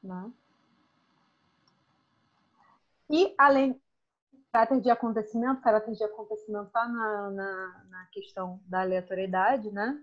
[0.02, 0.32] né?
[3.10, 3.82] E além
[4.60, 9.98] caráter de acontecimento, caráter de acontecimento está na, na, na, questão da aleatoriedade, né?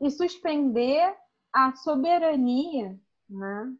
[0.00, 1.14] E suspender
[1.52, 2.98] a soberania,
[3.28, 3.76] né?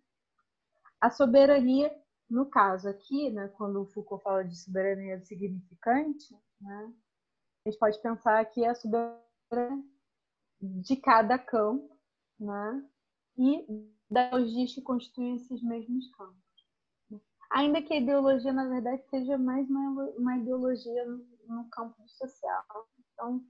[1.01, 1.90] A soberania,
[2.28, 6.92] no caso aqui, né, quando o Foucault fala de soberania significante, né,
[7.64, 9.84] a gente pode pensar que é a soberania
[10.61, 11.97] de cada campo,
[12.40, 12.82] né,
[13.38, 13.66] e
[14.11, 16.45] da logística que constituem esses mesmos campos.
[17.51, 21.05] Ainda que a ideologia, na verdade, seja mais uma, uma ideologia
[21.49, 22.64] no, campo social.
[23.12, 23.42] Então,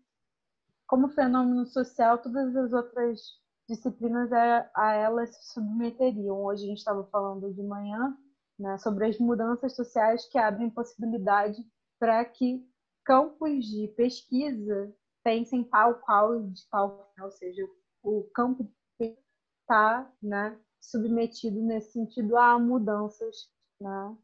[0.87, 3.21] como fenômeno social, todas as outras
[3.69, 6.45] disciplinas a, a elas se submeteriam.
[6.45, 8.17] Hoje a gente estava falando de manhã
[8.59, 11.59] né, sobre as mudanças sociais que abrem possibilidade
[11.99, 12.65] para que
[13.05, 14.95] campos de pesquisa
[15.25, 17.63] pensem tal qual de tal, ou seja,
[18.03, 18.71] o campo
[19.01, 23.49] está né, submetido nesse sentido a mudanças
[23.81, 24.17] né,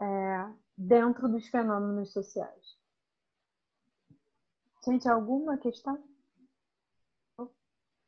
[0.00, 2.78] é, dentro dos fenômenos sociais.
[4.84, 6.02] Gente, alguma questão?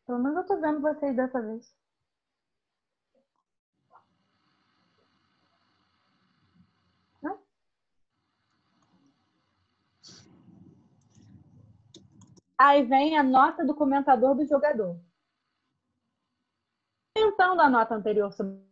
[0.06, 1.74] Pelo menos eu estou vendo vocês dessa vez.
[12.58, 14.98] Aí vem a nota do comentador do jogador.
[17.14, 18.66] Tentando a nota anterior sobre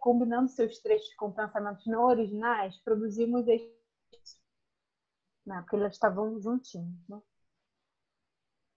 [0.00, 3.76] combinando seus trechos com pensamentos não originais, produzimos este.
[5.44, 7.08] Não, porque eles estavam juntinhos.
[7.08, 7.20] Né?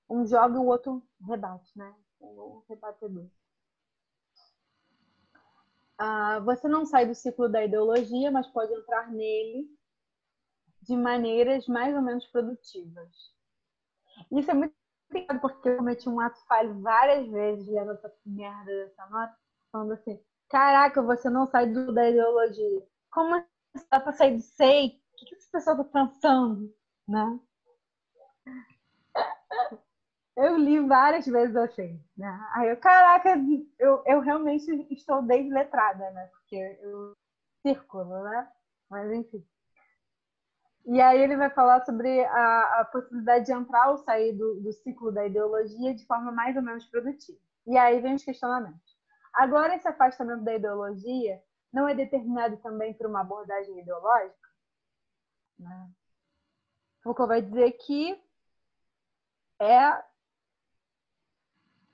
[0.10, 1.96] Um joga e o outro rebate, né?
[2.20, 3.30] O rebatedor.
[5.98, 9.70] Ah, você não sai do ciclo da ideologia, mas pode entrar nele
[10.82, 13.10] de maneiras mais ou menos produtivas.
[14.32, 14.74] Isso é muito
[15.08, 19.38] complicado porque eu cometi um ato falho várias vezes lendo essa merda dessa nota,
[19.72, 20.20] falando assim:
[20.50, 22.84] caraca, você não sai do, da ideologia.
[23.12, 25.02] Como assim dá pra sair do sei?
[25.14, 26.74] O que, essa pessoa tá pensando?
[27.08, 27.40] Né?
[30.36, 32.50] Eu li várias vezes assim, né?
[32.54, 33.36] Aí eu, caraca,
[33.78, 36.28] eu, eu realmente estou desletrada, né?
[36.28, 37.14] Porque eu
[37.62, 38.50] círculo, né?
[38.90, 39.46] Mas enfim.
[40.86, 44.72] E aí ele vai falar sobre a, a possibilidade de entrar ou sair do, do,
[44.72, 47.38] ciclo da ideologia de forma mais ou menos produtiva.
[47.68, 48.89] E aí vem os questionamentos.
[49.34, 54.50] Agora, esse afastamento da ideologia não é determinado também por uma abordagem ideológica?
[55.58, 55.92] Né?
[57.04, 58.22] Foucault vai dizer que
[59.60, 60.04] é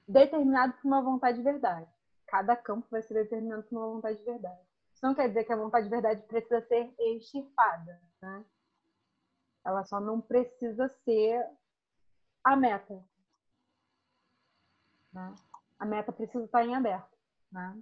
[0.08, 1.90] determinado por uma vontade de verdade.
[2.28, 4.62] Cada campo vai ser determinado por uma vontade de verdade.
[4.94, 8.02] Isso não quer dizer que a vontade de verdade precisa ser extirpada.
[8.22, 8.46] Né?
[9.64, 11.46] Ela só não precisa ser
[12.44, 13.04] a meta.
[15.12, 15.36] Né?
[15.80, 17.15] A meta precisa estar em aberto.
[17.56, 17.82] Né?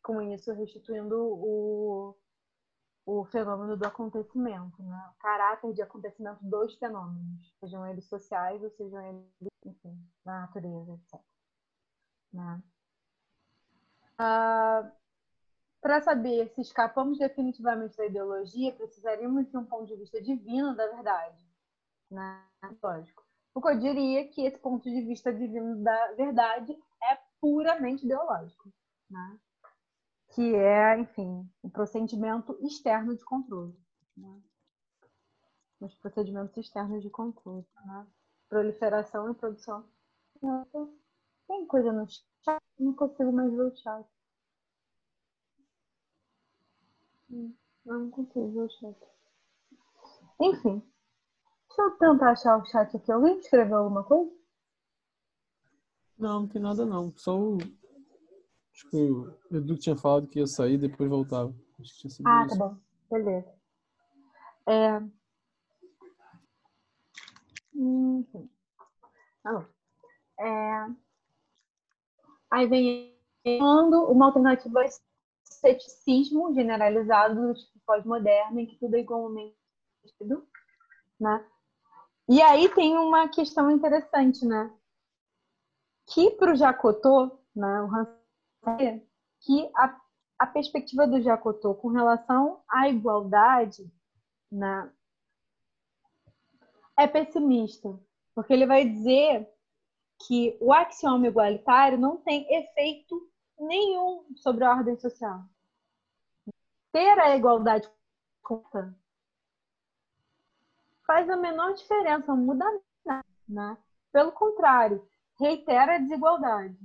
[0.00, 2.16] Com isso, restituindo o,
[3.04, 5.10] o fenômeno do acontecimento, né?
[5.12, 10.92] o caráter de acontecimento dos fenômenos, sejam eles sociais ou sejam eles, enfim, da natureza,
[10.92, 11.20] etc.
[12.32, 12.62] Né?
[14.16, 14.88] Ah,
[15.80, 20.86] para saber se escapamos definitivamente da ideologia, precisaríamos de um ponto de vista divino da
[20.86, 21.44] verdade.
[22.08, 22.40] Né?
[22.80, 23.26] Lógico.
[23.56, 28.72] Eu diria que esse ponto de vista divino da verdade é puramente ideológico.
[29.10, 29.38] Né?
[30.34, 33.74] Que é, enfim, o um procedimento externo de controle.
[34.16, 34.42] Né?
[35.80, 37.66] Os procedimentos externos de controle.
[37.84, 38.06] Né?
[38.48, 39.88] Proliferação e produção.
[41.46, 42.62] Tem coisa no chat?
[42.78, 44.06] Não consigo mais ver o chat.
[47.84, 48.96] Não consigo ver o chat.
[50.40, 50.82] Enfim.
[51.68, 53.10] Deixa eu tentar achar o chat aqui.
[53.12, 54.30] Alguém escreveu alguma coisa?
[56.18, 57.12] Não, não tem nada não.
[57.16, 57.58] Só o.
[58.78, 61.52] Acho que o Edu tinha falado que ia sair e depois voltava.
[61.80, 62.56] Acho que tinha sido Ah, isso.
[62.56, 62.76] tá bom.
[63.10, 63.54] Beleza.
[64.68, 65.00] É...
[69.42, 69.64] Tá bom.
[70.38, 70.86] É...
[72.52, 73.18] Aí vem
[73.58, 74.88] falando uma alternativa ao
[75.42, 79.58] ceticismo generalizado do tipo pós-moderno, em que tudo é igualmente
[81.18, 81.44] né?
[82.28, 84.72] E aí tem uma questão interessante, né?
[86.06, 88.17] Que para o Jacotô, né, o Hans
[89.40, 90.00] que a,
[90.38, 93.90] a perspectiva do Jacotô com relação à igualdade
[94.50, 94.92] né,
[96.98, 97.98] é pessimista,
[98.34, 99.48] porque ele vai dizer
[100.26, 105.42] que o axioma igualitário não tem efeito nenhum sobre a ordem social.
[106.92, 107.88] Ter a igualdade
[108.42, 108.96] conta
[111.08, 112.64] faz a menor diferença, não muda
[113.04, 113.24] nada.
[113.48, 113.78] Né?
[114.12, 115.08] Pelo contrário,
[115.40, 116.78] reitera a desigualdade.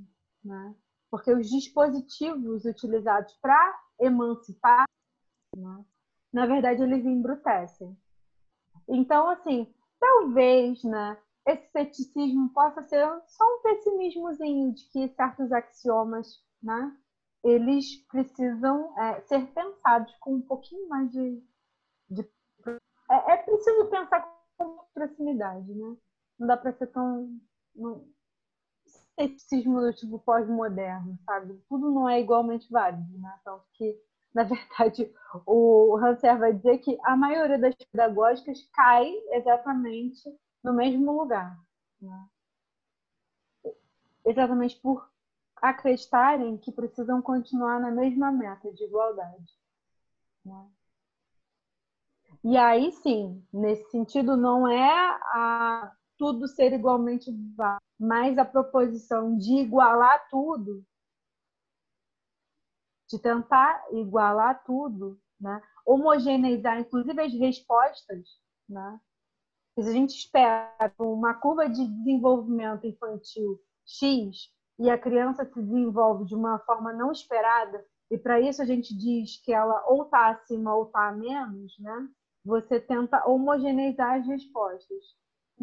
[0.44, 0.74] Né?
[1.14, 4.84] Porque os dispositivos utilizados para emancipar,
[5.56, 5.86] né?
[6.34, 7.96] na verdade, eles embrutecem.
[8.88, 16.44] Então, assim, talvez né, esse ceticismo possa ser só um pessimismozinho de que certos axiomas,
[16.64, 16.98] né,
[17.44, 21.44] eles precisam é, ser pensados com um pouquinho mais de.
[22.10, 22.22] de
[23.12, 25.96] é, é, preciso pensar com proximidade, né?
[26.40, 27.40] Não dá para ser tão.
[27.76, 28.04] Não,
[29.16, 31.62] ceticismo do tipo pós-moderno, sabe?
[31.70, 33.40] Tudo não é igualmente válido, né?
[33.74, 34.00] Que,
[34.34, 35.14] na verdade,
[35.46, 40.24] o Hanser vai dizer que a maioria das pedagógicas cai exatamente
[40.64, 41.58] no mesmo lugar.
[42.02, 42.28] Né?
[44.26, 45.08] Exatamente por
[45.58, 49.54] acreditarem que precisam continuar na mesma meta de igualdade.
[50.44, 50.68] Né?
[52.44, 59.38] E aí sim, nesse sentido, não é a tudo ser igualmente válido, mas a proposição
[59.38, 60.84] de igualar tudo,
[63.10, 65.62] de tentar igualar tudo, né?
[65.86, 69.00] homogeneizar, inclusive as respostas, né?
[69.76, 76.26] Se a gente espera uma curva de desenvolvimento infantil X e a criança se desenvolve
[76.26, 80.30] de uma forma não esperada, e para isso a gente diz que ela ou está
[80.30, 82.10] acima ou está menos, né?
[82.46, 85.04] Você tenta homogeneizar as respostas.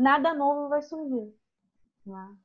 [0.00, 1.30] Nada novo vai surgir.
[2.06, 2.36] Né?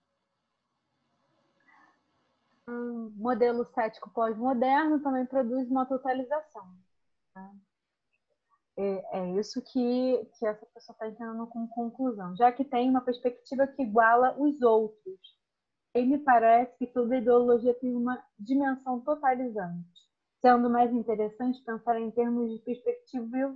[2.68, 6.68] Um modelo cético pós-moderno também produz uma totalização.
[7.34, 7.56] Né?
[8.76, 13.00] É, é isso que, que essa pessoa está entendendo como conclusão, já que tem uma
[13.00, 15.18] perspectiva que iguala os outros.
[15.94, 19.88] E me parece que toda ideologia tem uma dimensão totalizante,
[20.42, 23.56] sendo mais interessante pensar em termos de perspectiva,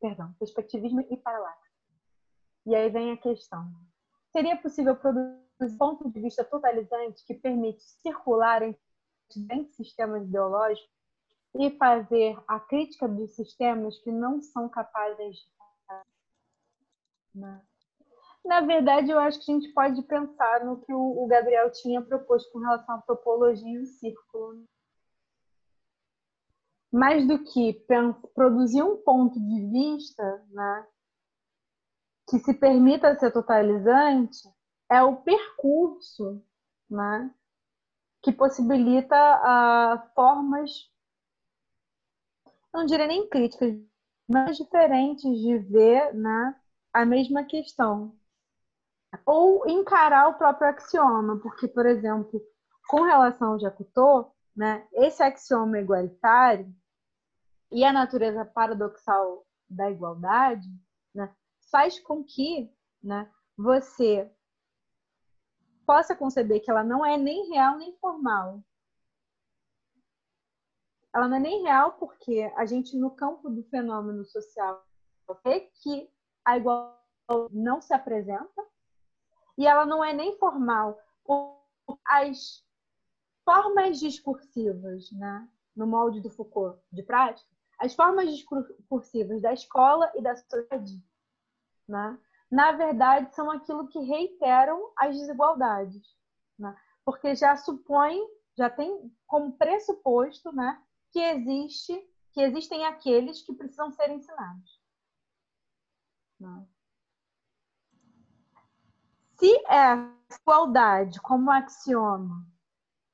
[0.00, 1.73] perdão, perspectivismo e paralaxe.
[2.66, 3.70] E aí vem a questão:
[4.32, 8.80] seria possível produzir um ponto de vista totalizante que permite circular entre
[9.30, 10.90] diferentes sistemas ideológicos
[11.56, 15.54] e fazer a crítica dos sistemas que não são capazes de
[17.34, 17.60] né?
[18.44, 22.52] Na verdade, eu acho que a gente pode pensar no que o Gabriel tinha proposto
[22.52, 24.64] com relação à topologia e o círculo.
[26.92, 27.72] Mais do que
[28.34, 30.86] produzir um ponto de vista né,
[32.28, 34.48] que se permita ser totalizante,
[34.90, 36.42] é o percurso
[36.88, 37.30] né,
[38.22, 40.90] que possibilita uh, formas
[42.74, 43.72] não diria nem críticas,
[44.28, 46.60] mas diferentes de ver né,
[46.92, 48.16] a mesma questão.
[49.24, 52.42] Ou encarar o próprio axioma, porque, por exemplo,
[52.88, 54.26] com relação ao Jacuto,
[54.56, 56.74] né, esse axioma igualitário
[57.70, 60.68] e a natureza paradoxal da igualdade
[61.14, 61.32] né,
[61.74, 62.72] faz com que
[63.02, 64.32] né, você
[65.84, 68.62] possa conceber que ela não é nem real nem formal,
[71.12, 74.86] ela não é nem real porque a gente, no campo do fenômeno social,
[75.44, 76.08] vê que
[76.44, 76.96] a igualdade
[77.50, 78.64] não se apresenta
[79.58, 80.96] e ela não é nem formal.
[82.06, 82.64] As
[83.44, 90.22] formas discursivas, né, no molde do Foucault de prática, as formas discursivas da escola e
[90.22, 91.02] da sociedade,
[91.88, 92.18] né,
[92.50, 96.06] na verdade, são aquilo que reiteram as desigualdades,
[96.58, 98.18] né, porque já supõe,
[98.56, 100.80] já tem como pressuposto, né,
[101.10, 101.92] que existe,
[102.32, 104.80] que existem aqueles que precisam ser ensinados.
[106.38, 106.68] Não.
[109.36, 112.46] Se é igualdade como axioma,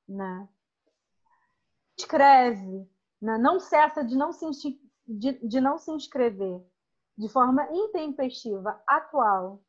[0.09, 0.49] né,
[1.99, 2.91] escreve,
[3.21, 4.47] né, não cessa de não se,
[5.07, 6.70] de, de não se inscrever
[7.21, 9.63] de forma intempestiva, atual,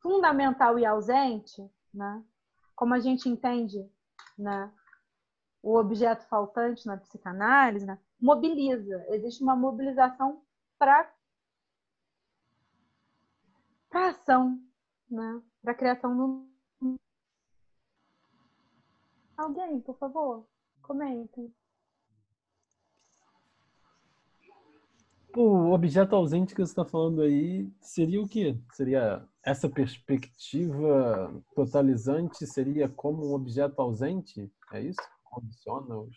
[0.00, 1.62] fundamental e ausente,
[1.94, 2.24] né?
[2.74, 3.88] como a gente entende
[4.36, 4.74] né?
[5.62, 8.00] o objeto faltante na psicanálise, né?
[8.20, 9.06] mobiliza.
[9.10, 10.42] Existe uma mobilização
[10.76, 11.08] para
[13.92, 14.60] a ação,
[15.08, 15.40] né?
[15.62, 16.98] para a criação do.
[19.36, 20.48] Alguém, por favor,
[20.82, 21.54] comente.
[25.36, 28.58] O objeto ausente que você está falando aí seria o quê?
[28.72, 32.46] Seria essa perspectiva totalizante?
[32.46, 34.50] Seria como um objeto ausente?
[34.72, 35.00] É isso?
[35.24, 36.16] Condiciona-os?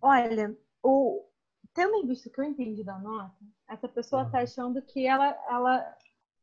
[0.00, 1.26] Olha, o,
[1.74, 3.34] tendo em vista que eu entendi da nota,
[3.68, 5.96] essa pessoa está achando que ela, ela,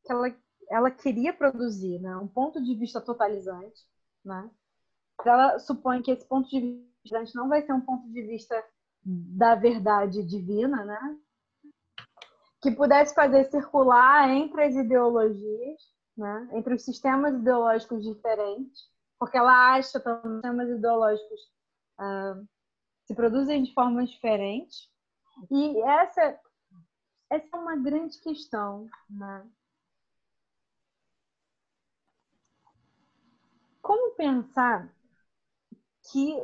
[0.03, 0.35] que ela,
[0.69, 3.87] ela queria produzir né, um ponto de vista totalizante,
[4.25, 4.51] né?
[5.25, 8.61] Ela supõe que esse ponto de vista não vai ser um ponto de vista
[9.03, 11.17] da verdade divina, né?
[12.61, 15.81] Que pudesse fazer circular entre as ideologias,
[16.17, 16.49] né?
[16.53, 21.41] Entre os sistemas ideológicos diferentes, porque ela acha que os sistemas ideológicos
[21.99, 22.47] uh,
[23.05, 24.89] se produzem de formas diferentes.
[25.49, 26.39] E essa,
[27.29, 29.47] essa é uma grande questão, né?
[33.81, 34.93] Como pensar
[36.11, 36.43] que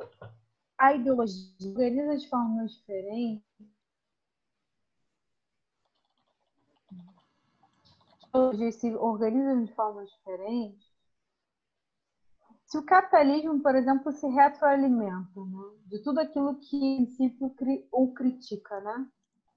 [0.77, 3.45] a ideologia organiza de forma diferente.
[8.71, 10.93] Se organiza de forma diferente.
[12.65, 17.55] Se o capitalismo, por exemplo, se retroalimenta né, de tudo aquilo que em princípio
[18.13, 19.07] critica, né?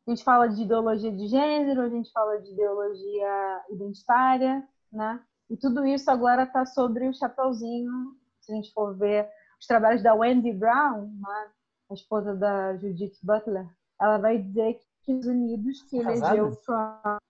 [0.06, 5.22] A gente fala de ideologia de gênero, a gente fala de ideologia identitária, né?
[5.50, 9.28] E tudo isso agora está sobre o chapeuzinho, se a gente for ver
[9.60, 11.50] os trabalhos da Wendy Brown, né,
[11.90, 13.68] a esposa da Judith Butler,
[14.00, 17.20] ela vai dizer que os Unidos, que elegeu Trump.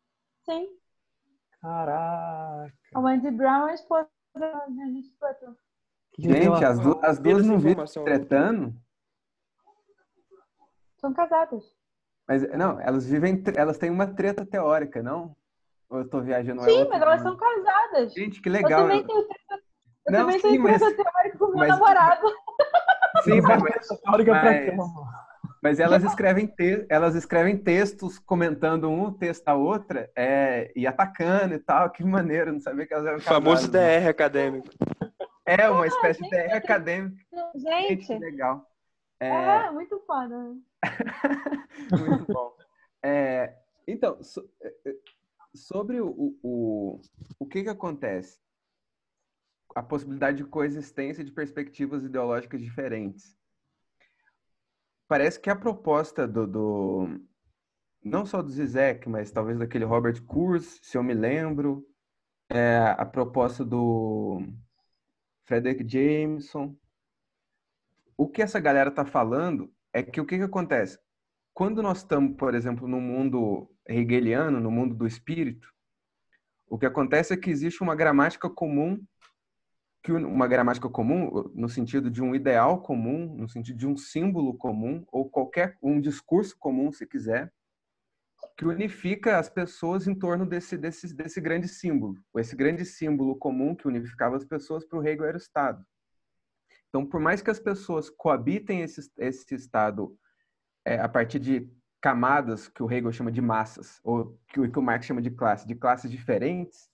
[0.45, 0.69] Sim.
[1.61, 2.73] Caraca.
[2.95, 5.57] A Wendy Brown é a esposa da Judith Butler.
[6.19, 8.75] Gente, as, du as duas não vivem tretando?
[10.99, 11.65] São casadas.
[12.27, 15.35] Mas não, elas vivem, elas têm uma treta teórica, não?
[15.89, 16.63] Ou eu tô viajando?
[16.63, 18.13] Sim, mas elas são casadas.
[18.13, 18.83] Gente, que legal.
[18.83, 19.48] Eu também tenho treta
[20.09, 20.79] eu não, também tenho mas...
[20.81, 21.69] teórica com meu mas...
[21.69, 22.27] namorado.
[23.25, 23.89] Sim, mas, mas,
[25.63, 26.87] mas elas escrevem, te...
[26.89, 30.73] elas escrevem textos comentando um texto a outra é...
[30.75, 31.91] e atacando e tal.
[31.91, 34.09] Que maneiro, não sabia que elas eram Famoso DR né?
[34.09, 34.69] acadêmico.
[35.47, 37.17] É, uma espécie de DR acadêmico.
[37.55, 38.67] Gente, gente legal.
[39.21, 40.55] É, é muito foda.
[41.99, 42.55] muito bom.
[43.03, 43.55] É,
[43.87, 44.95] então, so, é, é,
[45.55, 47.01] sobre o, o,
[47.39, 48.39] o que que acontece?
[49.79, 53.39] A possibilidade de coexistência de perspectivas ideológicas diferentes.
[55.07, 57.21] Parece que a proposta do, do
[58.03, 61.87] não só do Zizek, mas talvez daquele Robert Kurz, se eu me lembro,
[62.51, 64.43] é, a proposta do
[65.45, 66.77] Frederick Jameson.
[68.17, 70.99] O que essa galera está falando é que o que, que acontece?
[71.55, 75.73] Quando nós estamos, por exemplo, no mundo hegeliano, no mundo do espírito,
[76.69, 79.01] o que acontece é que existe uma gramática comum
[80.09, 84.57] que uma gramática comum, no sentido de um ideal comum, no sentido de um símbolo
[84.57, 87.53] comum, ou qualquer um discurso comum, se quiser,
[88.57, 92.17] que unifica as pessoas em torno desse, desse, desse grande símbolo.
[92.39, 95.85] Esse grande símbolo comum que unificava as pessoas para o Hegel era o Estado.
[96.89, 100.17] Então, por mais que as pessoas coabitem esse, esse Estado
[100.87, 101.71] é, a partir de
[102.01, 105.67] camadas que o Hegel chama de massas, ou que que o Marx chama de classe,
[105.67, 106.89] de classes diferentes,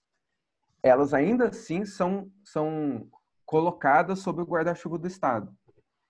[0.85, 3.09] elas ainda assim são, são
[3.47, 5.51] colocadas sob o guarda-chuva do Estado.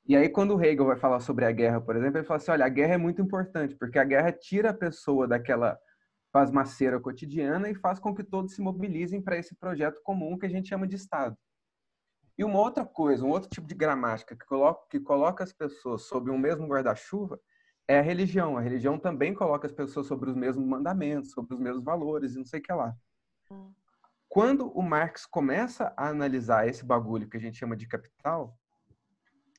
[0.05, 2.51] E aí, quando o Hegel vai falar sobre a guerra, por exemplo, ele fala assim:
[2.51, 5.79] olha, a guerra é muito importante, porque a guerra tira a pessoa daquela
[6.33, 10.49] pasmaceira cotidiana e faz com que todos se mobilizem para esse projeto comum que a
[10.49, 11.37] gente chama de Estado.
[12.37, 16.03] E uma outra coisa, um outro tipo de gramática que coloca, que coloca as pessoas
[16.03, 17.39] sob um mesmo guarda-chuva
[17.87, 18.57] é a religião.
[18.57, 22.39] A religião também coloca as pessoas sobre os mesmos mandamentos, sobre os mesmos valores e
[22.39, 22.93] não sei o que lá.
[24.35, 28.59] Quando o Marx começa a analisar esse bagulho que a gente chama de capital,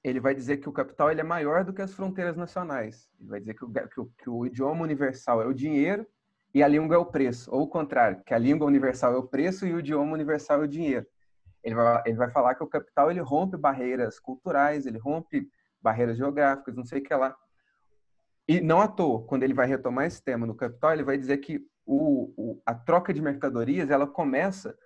[0.03, 3.10] ele vai dizer que o capital ele é maior do que as fronteiras nacionais.
[3.18, 6.06] Ele vai dizer que o, que o, que o idioma universal é o dinheiro
[6.53, 7.49] e a língua é o preço.
[7.56, 10.65] Ou o contrário, que a língua universal é o preço e o idioma universal é
[10.65, 11.07] o dinheiro.
[11.64, 15.47] Ele vai, ele vai falar que o capital ele rompe barreiras culturais, ele rompe
[15.81, 17.34] barreiras geográficas, não sei o que lá.
[18.45, 21.38] E não à toa, quando ele vai retomar esse tema no capital, ele vai dizer
[21.38, 24.77] que o, o, a troca de mercadorias ela começa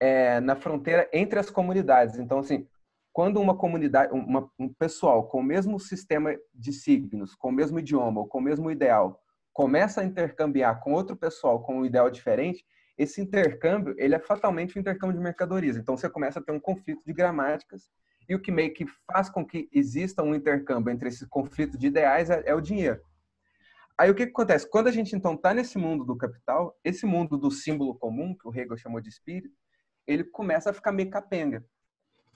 [0.00, 2.18] é, na fronteira entre as comunidades.
[2.18, 2.66] Então, assim,
[3.12, 7.78] quando uma comunidade, uma, um pessoal com o mesmo sistema de signos, com o mesmo
[7.78, 9.20] idioma, ou com o mesmo ideal,
[9.52, 12.64] começa a intercambiar com outro pessoal com um ideal diferente,
[12.96, 15.76] esse intercâmbio ele é fatalmente um intercâmbio de mercadorias.
[15.76, 17.90] Então você começa a ter um conflito de gramáticas
[18.28, 21.88] e o que meio que faz com que exista um intercâmbio entre esse conflito de
[21.88, 23.00] ideais é, é o dinheiro.
[23.98, 24.68] Aí o que, que acontece?
[24.68, 28.48] Quando a gente então está nesse mundo do capital, esse mundo do símbolo comum, que
[28.48, 29.54] o Hegel chamou de espírito,
[30.06, 31.64] ele começa a ficar meio capenga.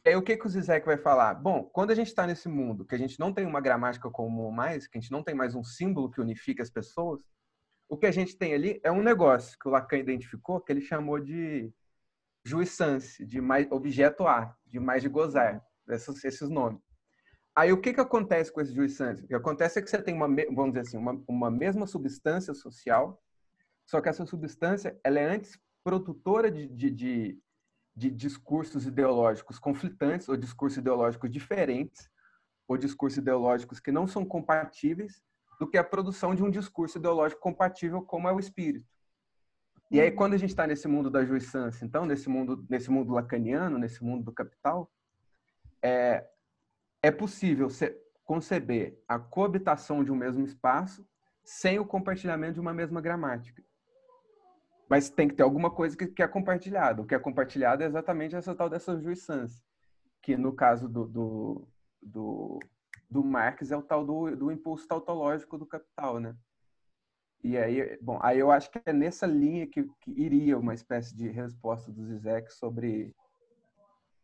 [0.04, 1.34] E aí o que, que o Zizek vai falar?
[1.34, 4.52] Bom, quando a gente está nesse mundo, que a gente não tem uma gramática comum
[4.52, 7.20] mais, que a gente não tem mais um símbolo que unifique as pessoas,
[7.88, 10.80] o que a gente tem ali é um negócio que o Lacan identificou, que ele
[10.80, 11.72] chamou de
[12.44, 16.80] jouissance, de mais, objeto A, de mais de gozar, esses, esses nomes.
[17.56, 19.24] Aí o que, que acontece com esse jouissance?
[19.24, 22.52] O que acontece é que você tem uma, vamos dizer assim, uma, uma mesma substância
[22.52, 23.18] social,
[23.86, 27.38] só que essa substância ela é antes produtora de, de, de,
[27.94, 32.10] de discursos ideológicos conflitantes ou discursos ideológicos diferentes,
[32.68, 35.22] ou discursos ideológicos que não são compatíveis,
[35.58, 38.86] do que a produção de um discurso ideológico compatível como é o espírito.
[39.90, 43.14] E aí, quando a gente está nesse mundo da jouissance, então, nesse mundo, nesse mundo
[43.14, 44.90] lacaniano, nesse mundo do capital,
[45.80, 46.26] é,
[47.06, 47.68] é possível
[48.24, 51.06] conceber a coabitação de um mesmo espaço
[51.44, 53.62] sem o compartilhamento de uma mesma gramática.
[54.88, 57.02] Mas tem que ter alguma coisa que, é compartilhada.
[57.02, 59.62] O que é compartilhado é exatamente essa tal dessa jouissance,
[60.20, 61.68] que no caso do, do,
[62.02, 62.58] do
[63.08, 66.36] do Marx é o tal do, do impulso tautológico do capital, né?
[67.42, 71.14] E aí, bom, aí eu acho que é nessa linha que, que iria uma espécie
[71.14, 73.14] de resposta do Zizek sobre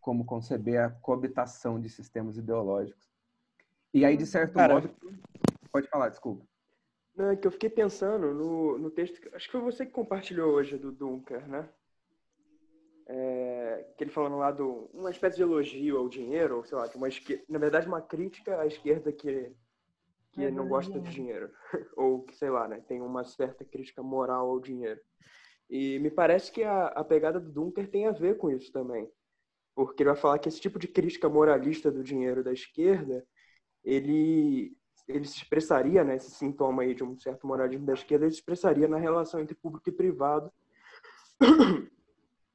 [0.02, 3.10] como conceber a coabitação de sistemas ideológicos.
[3.94, 4.90] E aí, de certo Cara, modo...
[5.72, 6.44] Pode falar, desculpa.
[7.16, 9.18] Não, é que eu fiquei pensando no, no texto...
[9.34, 11.66] Acho que foi você que compartilhou hoje do Dunker, né?
[13.06, 16.88] é, que ele falando lá do uma espécie de elogio ao dinheiro, ou sei lá,
[16.94, 19.52] uma esquerda, na verdade uma crítica à esquerda que
[20.32, 21.50] que não gosta de dinheiro
[21.94, 24.98] ou que sei lá, né, tem uma certa crítica moral ao dinheiro.
[25.68, 29.10] E me parece que a, a pegada do Dunker tem a ver com isso também,
[29.74, 33.24] porque ele vai falar que esse tipo de crítica moralista do dinheiro da esquerda,
[33.84, 34.76] ele
[35.08, 38.38] ele se expressaria, né, esse sintoma aí de um certo moralismo da esquerda, ele se
[38.38, 40.50] expressaria na relação entre público e privado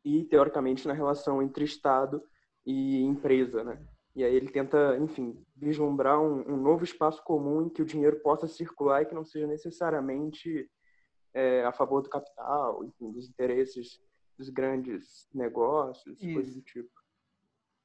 [0.03, 2.23] e, teoricamente, na relação entre Estado
[2.65, 3.85] e empresa, né?
[4.15, 8.19] E aí ele tenta, enfim, vislumbrar um, um novo espaço comum em que o dinheiro
[8.21, 10.69] possa circular e que não seja necessariamente
[11.33, 14.01] é, a favor do capital, enfim, dos interesses
[14.37, 16.33] dos grandes negócios, Isso.
[16.33, 16.89] coisas do tipo.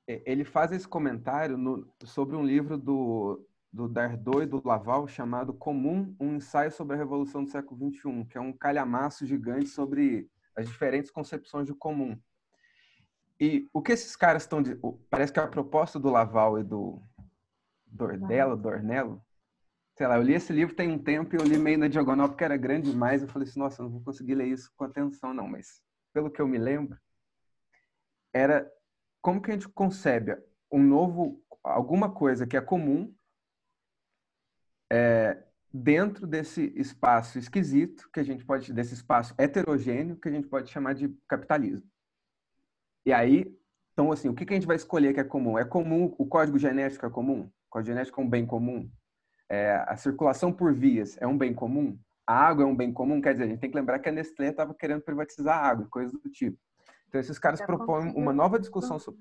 [0.06, 5.06] É, ele faz esse comentário no, sobre um livro do, do Dardot e do Laval
[5.06, 9.68] chamado Comum, um ensaio sobre a Revolução do século XXI, que é um calhamaço gigante
[9.68, 12.18] sobre as diferentes concepções de comum.
[13.40, 14.62] E o que esses caras estão.
[15.10, 17.02] Parece que a proposta do Laval e do
[17.86, 19.20] Dordello, Dornello,
[19.96, 22.28] sei lá, eu li esse livro tem um tempo e eu li meio na diagonal
[22.28, 23.22] porque era grande demais.
[23.22, 25.48] Eu falei assim, nossa, eu não vou conseguir ler isso com atenção, não.
[25.48, 26.98] Mas, pelo que eu me lembro,
[28.32, 28.70] era
[29.22, 30.36] como que a gente concebe
[30.70, 33.14] um novo, alguma coisa que é comum
[34.92, 35.42] é,
[35.72, 40.70] dentro desse espaço esquisito, que a gente pode, desse espaço heterogêneo, que a gente pode
[40.70, 41.88] chamar de capitalismo.
[43.06, 43.56] E aí,
[43.92, 45.58] então, assim, o que, a gente vai escolher que é comum?
[45.58, 47.42] É comum, o código genético é comum?
[47.42, 48.90] O código genético é um bem comum?
[49.48, 51.98] É, a circulação por vias é um bem comum?
[52.26, 53.20] A água é um bem comum?
[53.20, 55.86] Quer dizer, a gente tem que lembrar que a Nestlé estava querendo privatizar a água,
[55.90, 56.58] coisas do tipo.
[57.12, 59.20] Então, esses caras propõem uma nova discussão sobre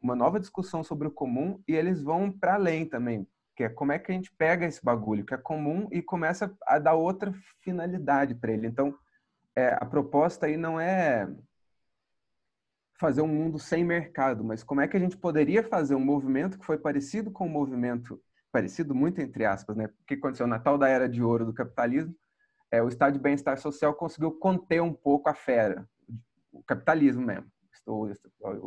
[0.00, 3.92] uma nova discussão sobre o comum e eles vão para além também que é como
[3.92, 7.32] é que a gente pega esse bagulho que é comum e começa a dar outra
[7.60, 8.66] finalidade para ele.
[8.66, 8.96] Então,
[9.54, 11.28] é, a proposta aí não é
[12.98, 16.58] fazer um mundo sem mercado, mas como é que a gente poderia fazer um movimento
[16.58, 19.86] que foi parecido com o um movimento parecido muito entre aspas, né?
[19.86, 22.14] O que aconteceu na tal da era de ouro do capitalismo?
[22.70, 25.88] É, o estado de bem-estar social conseguiu conter um pouco a fera,
[26.58, 27.46] o capitalismo mesmo.
[27.86, 28.08] O,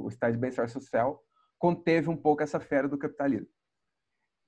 [0.03, 1.21] o estado de bem-estar social
[1.57, 3.49] conteve um pouco essa fera do capitalismo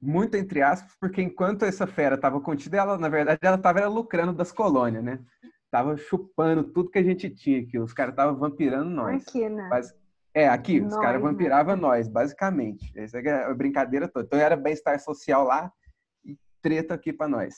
[0.02, 4.34] muito entre aspas, porque enquanto essa fera estava contida, ela, na verdade, ela estava lucrando
[4.34, 5.20] das colônias, né?
[5.70, 7.78] Tava chupando tudo que a gente tinha aqui.
[7.78, 9.28] Os caras estavam vampirando nós.
[9.28, 9.68] Aqui, né?
[9.70, 9.94] Mas,
[10.34, 11.82] é, aqui, nós, os caras vampiravam né?
[11.82, 12.91] nós, basicamente.
[12.98, 14.26] Essa é a brincadeira toda.
[14.26, 15.72] Então era bem-estar social lá
[16.24, 17.56] e treta aqui para nós.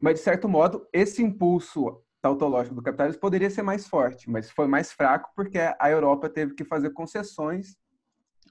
[0.00, 4.66] Mas, de certo modo, esse impulso tautológico do capitalismo poderia ser mais forte, mas foi
[4.66, 7.76] mais fraco porque a Europa teve que fazer concessões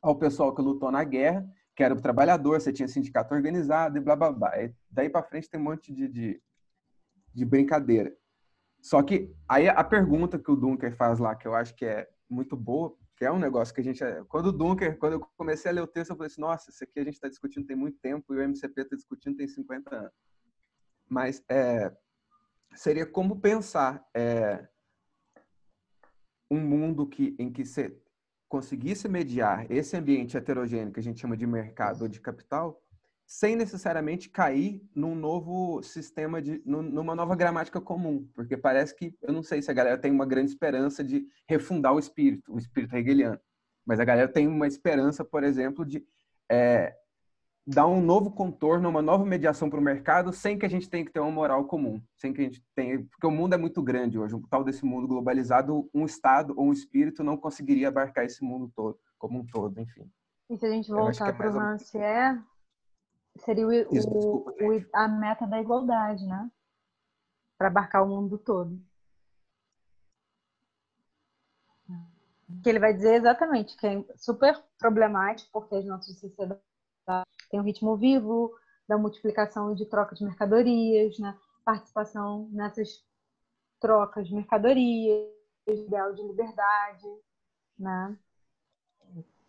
[0.01, 1.47] ao pessoal que lutou na guerra
[1.79, 4.61] que era o trabalhador, você tinha sindicato organizado e blá blá blá.
[4.61, 6.41] E daí para frente tem um monte de, de,
[7.33, 8.13] de, brincadeira.
[8.81, 12.05] Só que aí a pergunta que o Dunker faz lá, que eu acho que é
[12.29, 14.03] muito boa, que é um negócio que a gente.
[14.27, 16.83] Quando o Dunker, quando eu comecei a ler o texto, eu falei assim: nossa, isso
[16.83, 19.95] aqui a gente está discutindo tem muito tempo e o MCP está discutindo tem 50
[19.95, 20.11] anos.
[21.07, 21.95] Mas é,
[22.75, 24.67] seria como pensar é,
[26.49, 27.95] um mundo que, em que você
[28.47, 32.81] conseguisse mediar esse ambiente heterogêneo que a gente chama de mercado ou de capital,
[33.27, 39.31] sem necessariamente cair num novo sistema de numa nova gramática comum, porque parece que eu
[39.31, 42.95] não sei se a galera tem uma grande esperança de refundar o espírito, o espírito
[42.95, 43.39] hegeliano,
[43.85, 46.03] mas a galera tem uma esperança, por exemplo, de
[46.51, 46.95] é,
[47.71, 51.05] dar um novo contorno, uma nova mediação para o mercado, sem que a gente tenha
[51.05, 53.81] que ter uma moral comum, sem que a gente tenha, porque o mundo é muito
[53.83, 58.25] grande hoje, um tal desse mundo globalizado, um estado ou um espírito não conseguiria abarcar
[58.25, 60.11] esse mundo todo, como um todo, enfim.
[60.49, 62.41] E se a gente voltar para o Rancière,
[63.37, 66.49] seria o, Isso, o, o, a meta da igualdade, né?
[67.55, 68.81] Para abarcar o mundo todo.
[72.63, 76.63] Que ele vai dizer exatamente que é super problemático, porque as nossas sociedades
[77.49, 78.53] têm um ritmo vivo
[78.87, 81.37] da multiplicação de troca de mercadorias, né?
[81.63, 83.03] participação nessas
[83.79, 85.29] trocas de mercadorias,
[85.67, 87.07] ideal de liberdade,
[87.77, 88.17] né?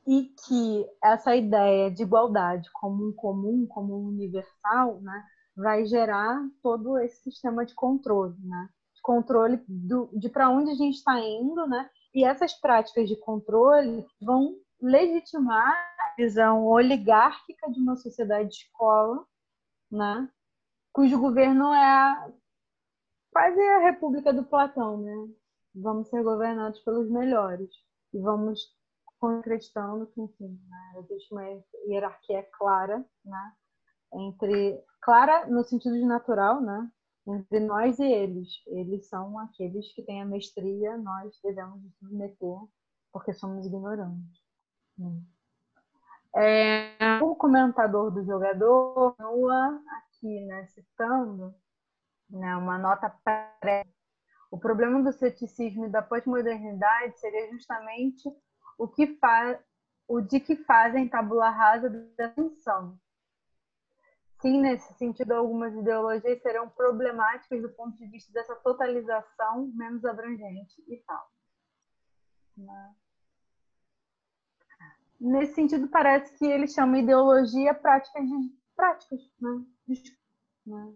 [0.06, 5.24] e que essa ideia de igualdade um comum, como um universal, né,
[5.56, 10.74] vai gerar todo esse sistema de controle, né, de controle do, de para onde a
[10.74, 17.80] gente está indo, né, e essas práticas de controle vão legitimar a visão oligárquica de
[17.80, 19.24] uma sociedade de escola,
[19.90, 20.28] né,
[20.92, 22.32] cujo governo é a,
[23.32, 25.34] quase a república do Platão, né?
[25.74, 27.70] Vamos ser governados pelos melhores
[28.12, 28.76] e vamos
[29.22, 31.44] acreditando que, enfim, né, existe uma
[31.86, 33.52] hierarquia clara, né,
[34.14, 36.90] entre clara no sentido de natural, né,
[37.26, 38.48] entre nós e eles.
[38.66, 42.58] Eles são aqueles que têm a mestria, nós devemos nos submeter
[43.12, 44.39] porque somos ignorantes.
[46.34, 51.54] É, o comentador do jogador continua aqui, né, citando
[52.28, 53.10] né, uma nota
[53.60, 53.84] pré.
[54.50, 58.28] O problema do ceticismo e da pós-modernidade seria justamente
[58.78, 59.58] o que faz
[60.08, 62.98] o de que fazem tabula rasa da função.
[64.40, 70.82] Sim, nesse sentido, algumas ideologias serão problemáticas do ponto de vista dessa totalização menos abrangente
[70.88, 71.30] e tal.
[72.56, 72.94] Né?
[75.20, 79.64] Nesse sentido, parece que ele chama ideologia práticas de práticas, né?
[80.66, 80.94] né?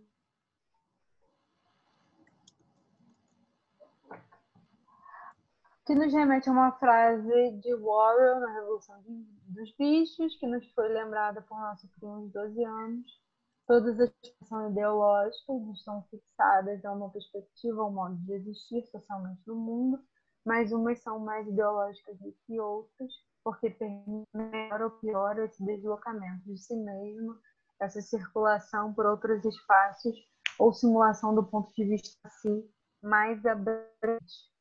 [5.84, 9.02] que nos remete a uma frase de Warren na Revolução
[9.48, 13.22] dos Bichos, que nos foi lembrada por nosso primo de 12 anos.
[13.66, 14.10] Todas as
[14.48, 20.02] são ideológicas estão fixadas a uma perspectiva, a um modo de existir socialmente no mundo,
[20.44, 23.12] mas umas são mais ideológicas do que outras,
[23.44, 27.38] porque permitem melhor ou pior esse deslocamento de si mesmo,
[27.80, 30.16] essa circulação por outros espaços
[30.58, 32.66] ou simulação do ponto de vista assim
[33.02, 34.54] mais abrangente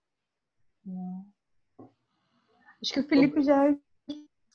[2.81, 3.69] Acho que o Felipe já.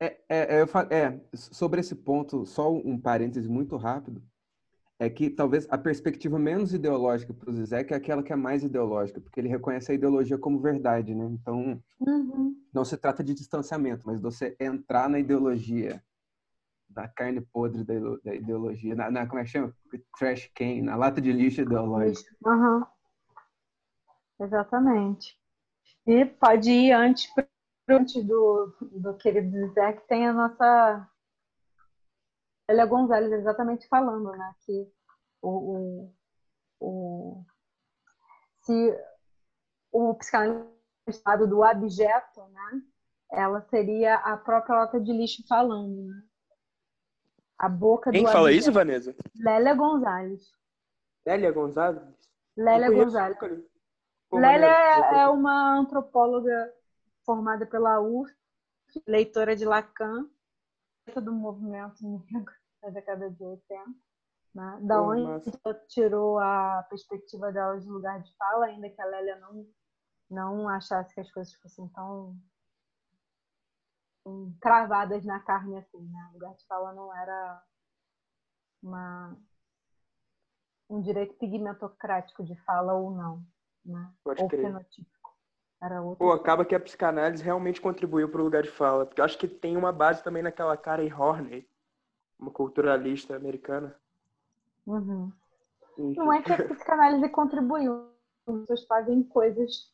[0.01, 4.23] É, é, é, é, sobre esse ponto, só um parêntese muito rápido.
[5.01, 8.65] É que talvez a perspectiva menos ideológica para o Zizek é aquela que é mais
[8.65, 11.25] ideológica, porque ele reconhece a ideologia como verdade, né?
[11.27, 12.57] Então, uhum.
[12.75, 16.03] não se trata de distanciamento, mas de você entrar na ideologia,
[16.89, 19.73] da carne podre da, ideologia, na, na, como é que chama?
[20.19, 22.29] Trash can, na lata de lixo ideológico.
[22.45, 22.85] Uhum.
[24.41, 25.39] Exatamente.
[26.07, 27.31] E pode ir antes,
[27.89, 31.09] antes do, do querido que tem a nossa.
[32.69, 34.55] Elia Gonzalez exatamente falando, né?
[34.65, 34.93] Que
[35.41, 36.15] o, o,
[36.81, 37.45] o
[38.63, 38.95] se
[39.91, 42.83] o psicanalista do abjeto, né?
[43.33, 46.23] Ela seria a própria lata de lixo falando, né?
[47.59, 48.61] A boca Quem do fala abjeto.
[48.61, 49.17] isso, Vanessa?
[49.35, 50.53] Lélia Gonzalez.
[51.27, 52.31] Lélia Gonzalez?
[52.57, 53.39] Lélia Gonzalez.
[54.31, 56.73] Lélia é, é uma antropóloga
[57.25, 58.31] formada pela UF,
[59.07, 60.29] leitora de Lacan,
[61.17, 61.97] do movimento
[62.31, 63.85] negro da década de 80.
[64.55, 64.79] Né?
[64.83, 65.23] Da onde
[65.65, 69.67] ela tirou a perspectiva dela de lugar de fala, ainda que a Lélia não,
[70.31, 72.37] não achasse que as coisas fossem tão
[74.61, 76.29] cravadas na carne assim, né?
[76.31, 77.63] O lugar de fala não era
[78.83, 79.37] uma,
[80.91, 83.47] um direito pigmentocrático de fala ou não
[83.89, 84.11] né?
[84.23, 84.63] Pode ou crer.
[84.63, 85.37] fenotípico.
[85.83, 86.19] Era outro.
[86.19, 89.39] Pô, acaba que a psicanálise realmente contribuiu para o lugar de fala, porque eu acho
[89.39, 91.69] que tem uma base também naquela Karen Horney,
[92.39, 93.95] uma culturalista americana.
[94.87, 95.33] Uhum.
[95.99, 98.09] Não é que a psicanálise contribuiu,
[98.47, 99.93] as pessoas fazem coisas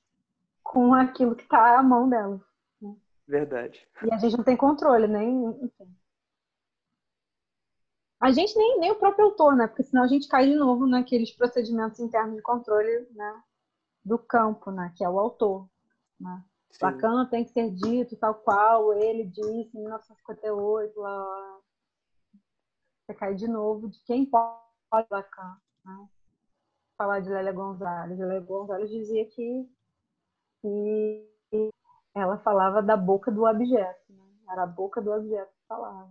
[0.62, 2.40] com aquilo que está à mão delas.
[2.80, 2.94] Né?
[3.26, 3.88] Verdade.
[4.04, 5.46] E a gente não tem controle, nem.
[5.62, 5.96] Enfim.
[8.20, 9.66] A gente nem, nem o próprio autor, né?
[9.66, 13.42] Porque senão a gente cai de novo naqueles procedimentos internos de controle né?
[14.04, 14.92] do campo, né?
[14.96, 15.68] Que é o autor.
[16.18, 16.42] Né?
[16.80, 20.98] Lacan tem que ser dito tal qual ele disse em 1958.
[20.98, 21.60] Lá,
[23.06, 24.64] Você cai de novo de quem pode
[25.10, 25.56] Lacan.
[25.84, 26.08] Né?
[26.96, 28.18] Falar de Lélia Gonzalez.
[28.18, 29.68] Lélia Gonzalez dizia que,
[30.62, 31.28] que
[32.14, 34.12] ela falava da boca do objeto.
[34.12, 34.24] Né?
[34.50, 36.10] Era a boca do objeto que falava.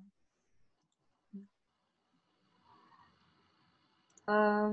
[4.27, 4.71] Ah,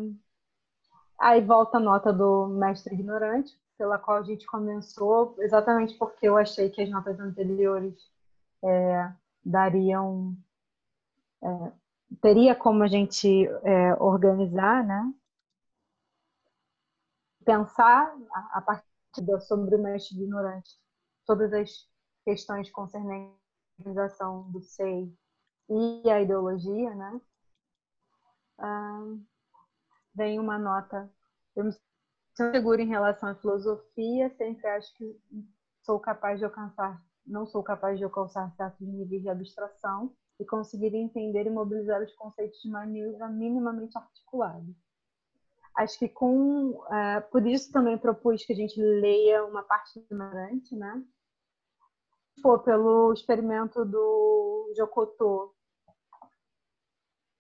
[1.19, 6.37] aí volta a nota do mestre ignorante, pela qual a gente começou, exatamente porque eu
[6.37, 7.95] achei que as notas anteriores
[8.63, 9.13] é,
[9.45, 10.37] dariam.
[11.43, 11.80] É,
[12.21, 15.13] teria como a gente é, organizar, né?
[17.45, 18.15] Pensar
[18.53, 18.91] a, partir
[19.23, 20.71] da, sobre o mestre ignorante,
[21.27, 21.71] todas as
[22.25, 23.35] questões concernentes
[23.79, 25.13] à organização do SEI
[25.69, 27.21] e a ideologia, né?
[28.59, 29.15] Ah,
[30.15, 31.11] vem uma nota.
[31.57, 31.83] Eu me sinto
[32.53, 35.19] segura em relação à filosofia, sempre acho que
[35.83, 40.95] sou capaz de alcançar, não sou capaz de alcançar certos níveis de abstração e conseguir
[40.95, 44.67] entender e mobilizar os conceitos de maneira minimamente articulada.
[45.77, 50.75] Acho que com, uh, por isso também propus que a gente leia uma parte ignorante,
[50.75, 51.05] né?
[52.43, 55.55] Pô, pelo experimento do Jokoto,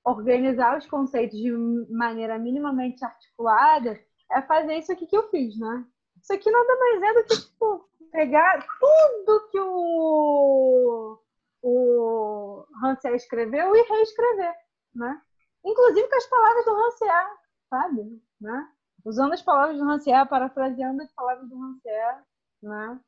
[0.04, 1.50] organizar os conceitos de
[1.90, 3.98] maneira minimamente articulada
[4.30, 5.86] é fazer isso aqui que eu fiz, né?
[6.22, 11.18] Isso aqui nada mais é do que tipo, pegar tudo que o,
[11.62, 14.54] o Rancière escreveu e reescrever,
[14.94, 15.22] né?
[15.64, 17.36] Inclusive com as palavras do Rancière,
[17.68, 18.22] sabe?
[18.40, 18.72] Né?
[19.04, 22.22] Usando as palavras do Rancière, parafraseando as palavras do Rancière,
[22.62, 23.00] né?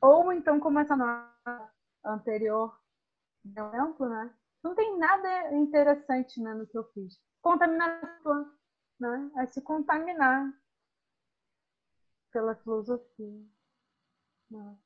[0.00, 1.72] Ou então como essa nota
[2.04, 2.78] anterior
[3.44, 4.34] exemplo, né?
[4.62, 7.18] não tem nada interessante né, no que eu fiz.
[7.40, 8.52] Contaminação,
[8.98, 9.30] né?
[9.38, 10.52] É se contaminar
[12.30, 13.46] pela filosofia.
[14.50, 14.78] Né?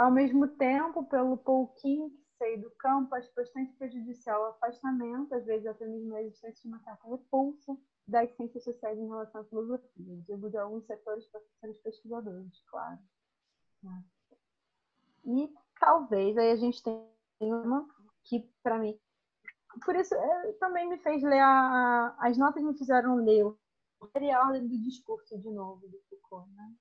[0.00, 5.44] Ao mesmo tempo, pelo pouquinho que sei do campo, acho bastante prejudicial o afastamento, às
[5.44, 7.76] vezes até mesmo a existência de uma certa repulsa
[8.08, 10.22] das ciências sociais em relação à filosofia.
[10.26, 12.98] Digo de alguns setores professores pesquisadores, claro.
[13.82, 14.02] Né?
[15.26, 17.86] E talvez aí a gente tenha uma
[18.24, 18.98] que, para mim,
[19.84, 24.66] por isso é, também me fez ler a, as notas me fizeram ler a ordem
[24.66, 26.74] do discurso de novo do Foucault, né?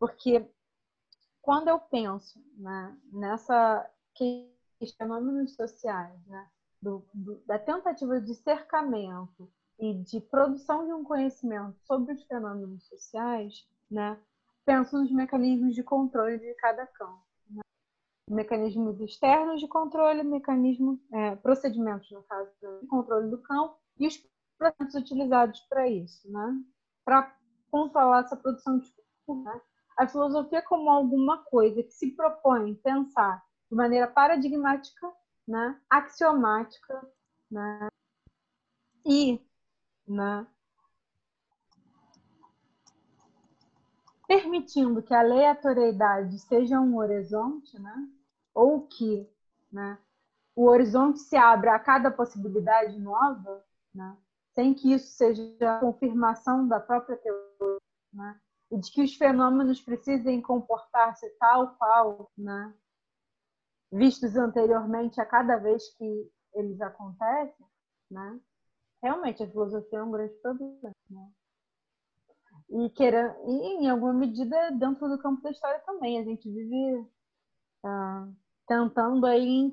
[0.00, 0.44] Porque
[1.48, 3.90] quando eu penso né, nessa
[4.98, 6.46] fenômenos sociais, né,
[6.82, 12.86] do, do, da tentativa de cercamento e de produção de um conhecimento sobre os fenômenos
[12.86, 14.20] sociais, né,
[14.66, 17.26] penso nos mecanismos de controle de cada campo
[18.30, 24.22] mecanismos externos de controle, mecanismo, é, procedimentos, no caso, de controle do cão, e os
[24.58, 26.62] processos utilizados para isso, né?
[27.06, 27.34] para
[27.70, 28.92] controlar essa produção de
[29.34, 29.62] né?
[29.98, 35.12] A filosofia como alguma coisa que se propõe pensar de maneira paradigmática,
[35.46, 35.78] né?
[35.90, 37.06] axiomática,
[37.50, 37.88] né?
[39.04, 39.40] e
[40.06, 40.46] né?
[44.26, 48.08] permitindo que a aleatoriedade seja um horizonte, né?
[48.54, 49.28] ou que
[49.70, 49.98] né,
[50.56, 53.64] o horizonte se abra a cada possibilidade nova,
[53.94, 54.16] né,
[54.52, 57.78] sem que isso seja a confirmação da própria teoria,
[58.12, 62.74] né, e de que os fenômenos precisem comportar-se tal qual, né,
[63.90, 67.66] vistos anteriormente a cada vez que eles acontecem,
[68.10, 68.40] né,
[69.02, 70.94] realmente a filosofia é um grande problema.
[71.10, 71.30] Né?
[72.70, 76.18] E, queira, e em alguma medida dentro do campo da história também.
[76.18, 77.06] A gente vive
[77.84, 78.28] ah,
[78.66, 79.72] tentando aí.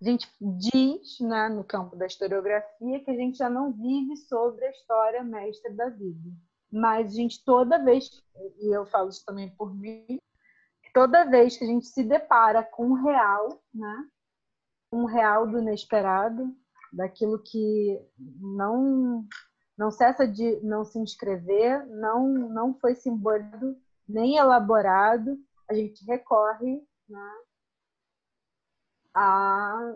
[0.00, 4.64] A gente diz né, no campo da historiografia que a gente já não vive sobre
[4.64, 6.30] a história mestra da vida.
[6.70, 8.22] Mas a gente, toda vez,
[8.60, 10.18] e eu falo isso também por mim,
[10.92, 14.08] toda vez que a gente se depara com o real, né,
[14.92, 16.54] um real do inesperado,
[16.92, 19.26] daquilo que não
[19.76, 23.76] não cessa de não se inscrever, não não foi simbolizado
[24.08, 25.38] nem elaborado,
[25.68, 27.32] a gente recorre né,
[29.14, 29.94] a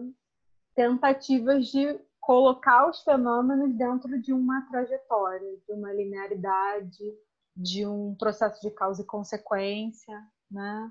[0.74, 7.14] tentativas de colocar os fenômenos dentro de uma trajetória, de uma linearidade,
[7.54, 10.18] de um processo de causa e consequência,
[10.50, 10.90] né?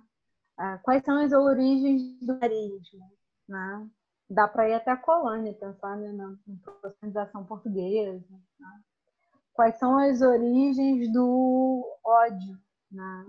[0.57, 3.09] Ah, quais são as origens do carisma,
[3.47, 3.89] né?
[4.29, 6.37] Dá para ir até a colônia, pensar né, na
[6.83, 8.29] organização portuguesa.
[8.59, 8.81] Né?
[9.53, 12.59] Quais são as origens do ódio,
[12.91, 13.25] né?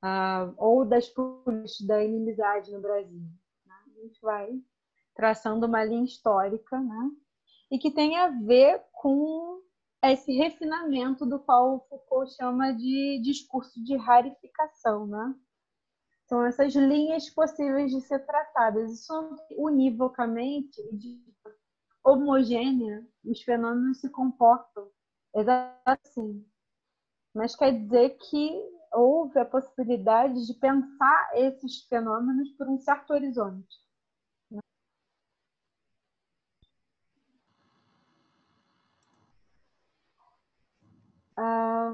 [0.00, 1.12] Ah, ou das
[1.86, 3.22] da inimizade no Brasil
[4.04, 4.62] gente vai
[5.14, 7.10] traçando uma linha histórica, né?
[7.74, 9.60] E que tem a ver com
[10.04, 15.34] esse refinamento do qual Foucault chama de discurso de rarificação, né?
[16.28, 18.92] São essas linhas possíveis de ser tratadas.
[18.92, 19.12] Isso
[19.58, 21.20] univocamente de
[22.04, 24.88] homogênea, os fenômenos se comportam
[25.84, 26.46] assim.
[27.34, 28.52] Mas quer dizer que
[28.92, 33.84] houve a possibilidade de pensar esses fenômenos por um certo horizonte.
[41.36, 41.92] Ah,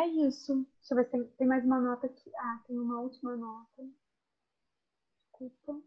[0.00, 0.66] é isso.
[0.78, 2.30] Deixa eu ver se tem, tem, mais uma nota aqui.
[2.36, 3.88] Ah, tem uma última nota.
[5.38, 5.80] Desculpa.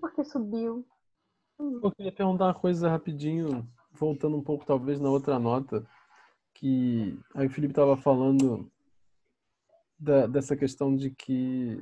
[0.00, 0.86] Por que subiu?
[1.58, 5.86] Eu queria perguntar uma coisa rapidinho, voltando um pouco talvez na outra nota,
[6.52, 8.70] que aí o Felipe estava falando
[9.98, 11.80] da, dessa questão de que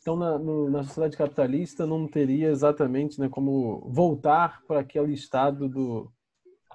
[0.00, 5.68] então na, no, na sociedade capitalista não teria exatamente né, como voltar para aquele estado
[5.68, 6.12] do,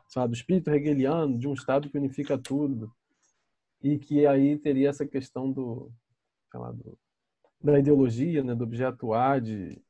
[0.08, 2.92] sabe, do espírito hegeliano, de um estado que unifica tudo
[3.82, 5.92] e que aí teria essa questão do,
[6.54, 6.98] lá, do
[7.60, 9.82] da ideologia, né, do objeto A, de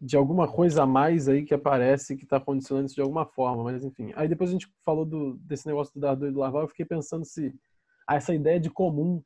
[0.00, 3.64] de alguma coisa a mais aí que aparece que está condicionando isso de alguma forma,
[3.64, 4.12] mas enfim.
[4.14, 6.86] Aí depois a gente falou do, desse negócio do Dardot e do Laval, eu fiquei
[6.86, 7.52] pensando se
[8.08, 9.22] essa ideia de comum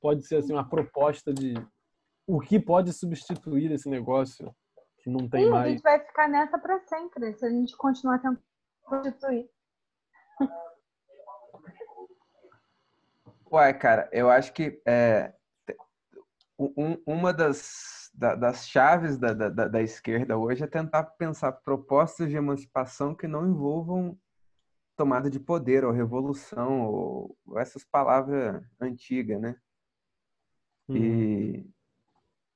[0.00, 1.54] pode ser assim uma proposta de
[2.26, 4.54] o que pode substituir esse negócio
[4.98, 5.66] que não tem Sim, mais.
[5.66, 8.40] A gente vai ficar nessa para sempre se a gente continuar tentando
[8.88, 9.50] substituir.
[13.52, 15.32] Ué, cara, eu acho que é,
[16.58, 22.28] um, uma das da, das chaves da, da, da, esquerda hoje é tentar pensar propostas
[22.28, 24.16] de emancipação que não envolvam
[24.96, 29.56] tomada de poder ou revolução ou, ou essas palavras antigas, né?
[30.88, 30.96] Uhum.
[30.96, 31.66] E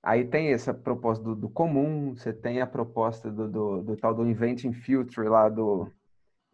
[0.01, 4.15] aí tem essa proposta do, do, comum, você tem a proposta do, do, do tal
[4.15, 5.93] do Inventing Future lá do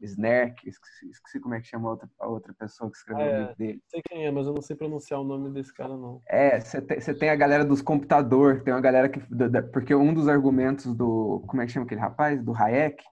[0.01, 3.29] Snark, esqueci, esqueci, como é que chama a outra, a outra pessoa que escreveu é,
[3.29, 3.83] o livro dele.
[3.89, 6.21] Sei quem é, mas eu não sei pronunciar o nome desse cara, não.
[6.29, 9.21] É, você tem, tem, a galera dos computadores, tem uma galera que.
[9.73, 11.43] Porque um dos argumentos do.
[11.47, 12.43] Como é que chama aquele rapaz?
[12.43, 13.03] Do Hayek,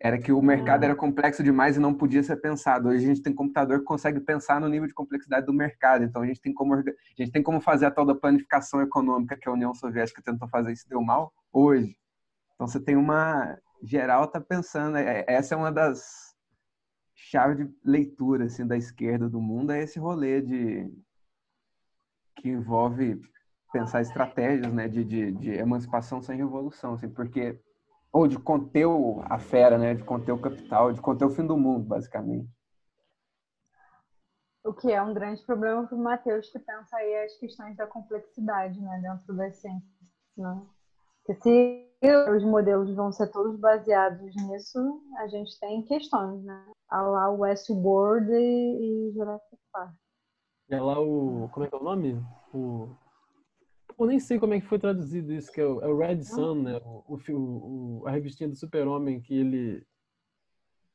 [0.00, 0.84] era que o mercado hum.
[0.84, 2.88] era complexo demais e não podia ser pensado.
[2.88, 6.04] Hoje a gente tem computador que consegue pensar no nível de complexidade do mercado.
[6.04, 6.82] Então a gente tem como, a
[7.16, 10.72] gente tem como fazer a tal da planificação econômica que a União Soviética tentou fazer
[10.72, 11.96] e se deu mal hoje.
[12.54, 13.58] Então você tem uma.
[13.82, 14.96] Geral tá pensando.
[14.96, 16.25] É, essa é uma das
[17.16, 20.92] chave de leitura assim da esquerda do mundo é esse rolê de
[22.36, 23.20] que envolve
[23.72, 27.58] pensar estratégias né de, de, de emancipação sem revolução assim porque
[28.12, 28.86] ou de conter
[29.24, 32.48] a fera né de conter o capital de conter o fim do mundo basicamente
[34.62, 37.86] o que é um grande problema para o Matheus que pensa aí as questões da
[37.86, 39.96] complexidade né dentro das ciências
[40.36, 40.62] né?
[41.24, 46.64] Porque se os modelos vão ser todos baseados nisso, a gente tem questões, né?
[46.88, 49.94] A lá o Westworld e, e Jurassic Park.
[50.68, 51.48] É lá o.
[51.52, 52.20] Como é que é o nome?
[52.52, 52.88] O.
[53.98, 56.22] Eu nem sei como é que foi traduzido isso, que é o, é o Red
[56.22, 56.80] Sun, né?
[56.84, 59.86] O, o, o, a revistinha do Super-Homem que ele.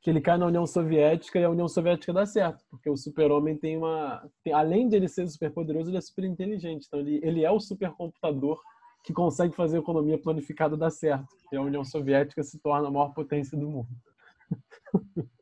[0.00, 3.56] Que ele cai na União Soviética e a União Soviética dá certo, porque o Super-Homem
[3.56, 4.28] tem uma.
[4.44, 6.86] Tem, além de ele ser super poderoso, ele é super inteligente.
[6.86, 8.60] Então ele, ele é o supercomputador
[9.02, 11.26] que consegue fazer a economia planificada dar certo.
[11.50, 13.88] E a União Soviética se torna a maior potência do mundo.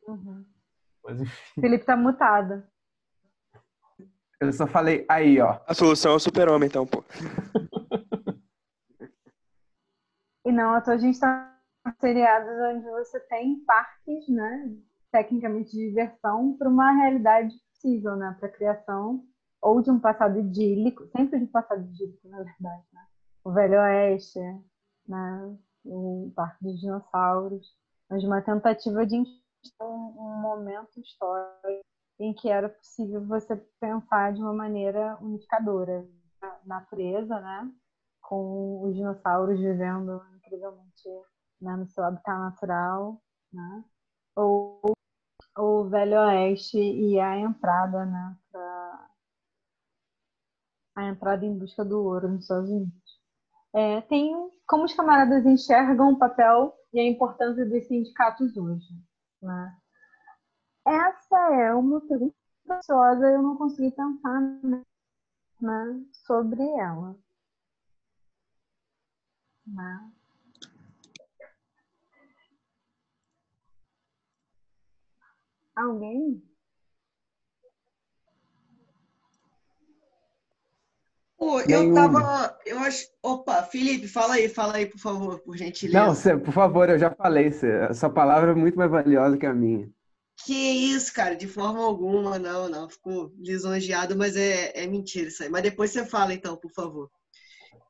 [0.07, 0.45] Uhum.
[1.03, 1.21] Mas,
[1.59, 2.63] Felipe tá mutado.
[4.39, 5.59] Eu só falei aí, ó.
[5.67, 7.03] A solução é o super-homem, então, pô.
[10.45, 11.55] e não, a gente tá
[11.99, 14.75] seriados onde você tem parques, né?
[15.11, 18.35] Tecnicamente de diversão para uma realidade possível, né?
[18.39, 19.23] Para criação
[19.61, 23.01] ou de um passado idílico, sempre de um passado idílico, na verdade, né?
[23.43, 24.39] O Velho Oeste,
[25.07, 25.57] né?
[25.83, 27.75] o Parque dos Dinossauros,
[28.09, 31.85] mas uma tentativa de um momento histórico
[32.19, 36.07] em que era possível você pensar de uma maneira unificadora
[36.41, 37.71] a natureza, né?
[38.21, 41.09] com os dinossauros vivendo incrivelmente
[41.59, 43.83] né, no seu habitat natural, né?
[44.35, 44.93] ou
[45.57, 49.09] o Velho Oeste e a entrada, né, pra...
[50.95, 53.20] a entrada em busca do ouro nos Estados Unidos
[53.73, 54.33] é, tem
[54.67, 58.87] como os camaradas enxergam o papel e a importância dos sindicatos hoje.
[59.41, 59.77] Né?
[60.85, 62.35] Essa é uma pergunta
[62.65, 64.41] preciosa eu não consegui pensar
[65.61, 67.17] né, sobre ela.
[69.65, 70.11] Né?
[75.75, 76.50] Alguém?
[81.67, 82.55] Eu tava.
[82.65, 83.07] Eu acho.
[83.23, 86.05] Opa, Felipe, fala aí, fala aí, por favor, por gentileza.
[86.05, 87.51] Não, cê, por favor, eu já falei.
[87.51, 89.89] Cê, sua palavra é muito mais valiosa que a minha.
[90.45, 92.87] Que isso, cara, de forma alguma, não, não.
[92.87, 95.49] Ficou lisonjeado, mas é, é mentira isso aí.
[95.49, 97.09] Mas depois você fala, então, por favor.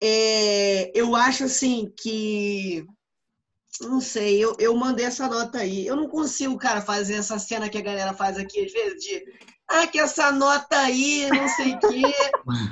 [0.02, 2.86] É, eu acho assim que.
[3.82, 5.86] Não sei, eu, eu mandei essa nota aí.
[5.86, 9.26] Eu não consigo, cara, fazer essa cena que a galera faz aqui, às vezes, de.
[9.73, 12.14] Ah, que essa nota aí, não sei o quê.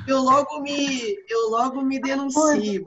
[0.05, 2.83] Eu logo me, eu logo me denuncio.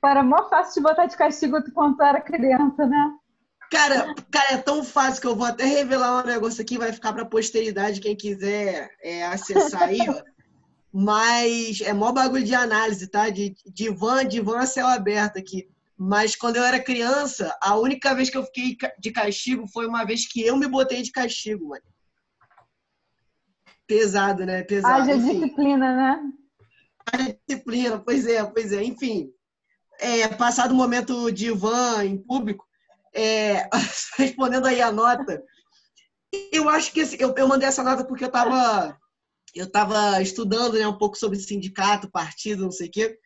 [0.00, 3.12] Para mó fácil de botar de castigo quando era criança, né?
[3.70, 7.12] Cara, cara, é tão fácil que eu vou até revelar um negócio aqui, vai ficar
[7.12, 10.22] para posteridade, quem quiser é, acessar aí, ó.
[10.92, 13.28] Mas é mó bagulho de análise, tá?
[13.28, 14.22] De, de van
[14.58, 15.68] a céu aberto aqui.
[15.96, 20.04] Mas quando eu era criança, a única vez que eu fiquei de castigo foi uma
[20.04, 21.82] vez que eu me botei de castigo, mano.
[23.88, 24.62] Pesado, né?
[24.62, 25.02] Pesado.
[25.02, 26.20] Haja disciplina, né?
[27.10, 28.84] Haja disciplina, pois é, pois é.
[28.84, 29.32] Enfim,
[29.98, 32.66] é, passado o momento de van em público,
[33.14, 33.66] é,
[34.18, 35.42] respondendo aí a nota,
[36.52, 38.96] eu acho que eu, eu mandei essa nota porque eu estava
[39.54, 43.18] eu estava estudando né, um pouco sobre sindicato, partido, não sei o quê.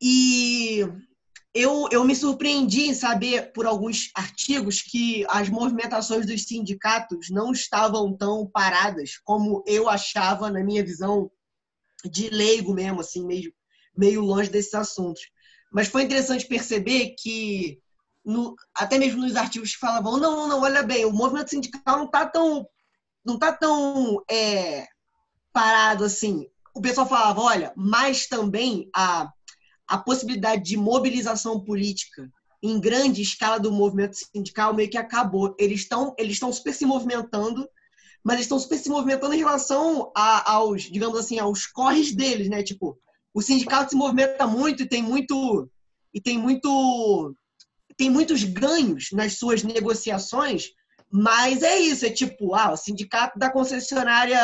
[0.00, 0.86] E
[1.54, 7.52] eu, eu me surpreendi em saber por alguns artigos que as movimentações dos sindicatos não
[7.52, 11.30] estavam tão paradas como eu achava na minha visão
[12.04, 13.52] de leigo mesmo, assim, meio,
[13.96, 15.22] meio longe desses assuntos.
[15.72, 17.80] Mas foi interessante perceber que
[18.24, 22.04] no, até mesmo nos artigos que falavam, não, não, olha bem, o movimento sindical não
[22.04, 22.68] está tão,
[23.24, 24.86] não tá tão é,
[25.52, 26.46] parado assim.
[26.74, 29.32] O pessoal falava, olha, mas também a,
[29.88, 32.30] a possibilidade de mobilização política
[32.62, 35.54] em grande escala do movimento sindical meio que acabou.
[35.58, 37.68] Eles estão eles estão super se movimentando,
[38.22, 42.62] mas estão super se movimentando em relação a, aos, digamos assim, aos corres deles, né?
[42.62, 42.98] Tipo,
[43.32, 45.70] o sindicato se movimenta muito e tem muito
[46.12, 47.34] e tem muito
[47.96, 50.68] tem muitos ganhos nas suas negociações,
[51.10, 54.38] mas é isso, é tipo, ah, o sindicato da concessionária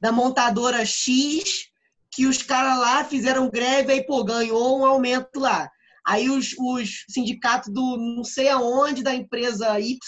[0.00, 1.68] da montadora X,
[2.12, 5.70] que os caras lá fizeram greve e, pô, ganhou um aumento lá.
[6.06, 9.98] Aí os, os sindicatos do não sei aonde, da empresa Y,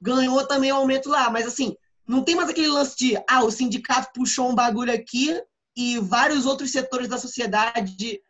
[0.00, 1.28] ganhou também um aumento lá.
[1.28, 1.76] Mas assim,
[2.06, 5.38] não tem mais aquele lance de, ah, o sindicato puxou um bagulho aqui
[5.76, 8.20] e vários outros setores da sociedade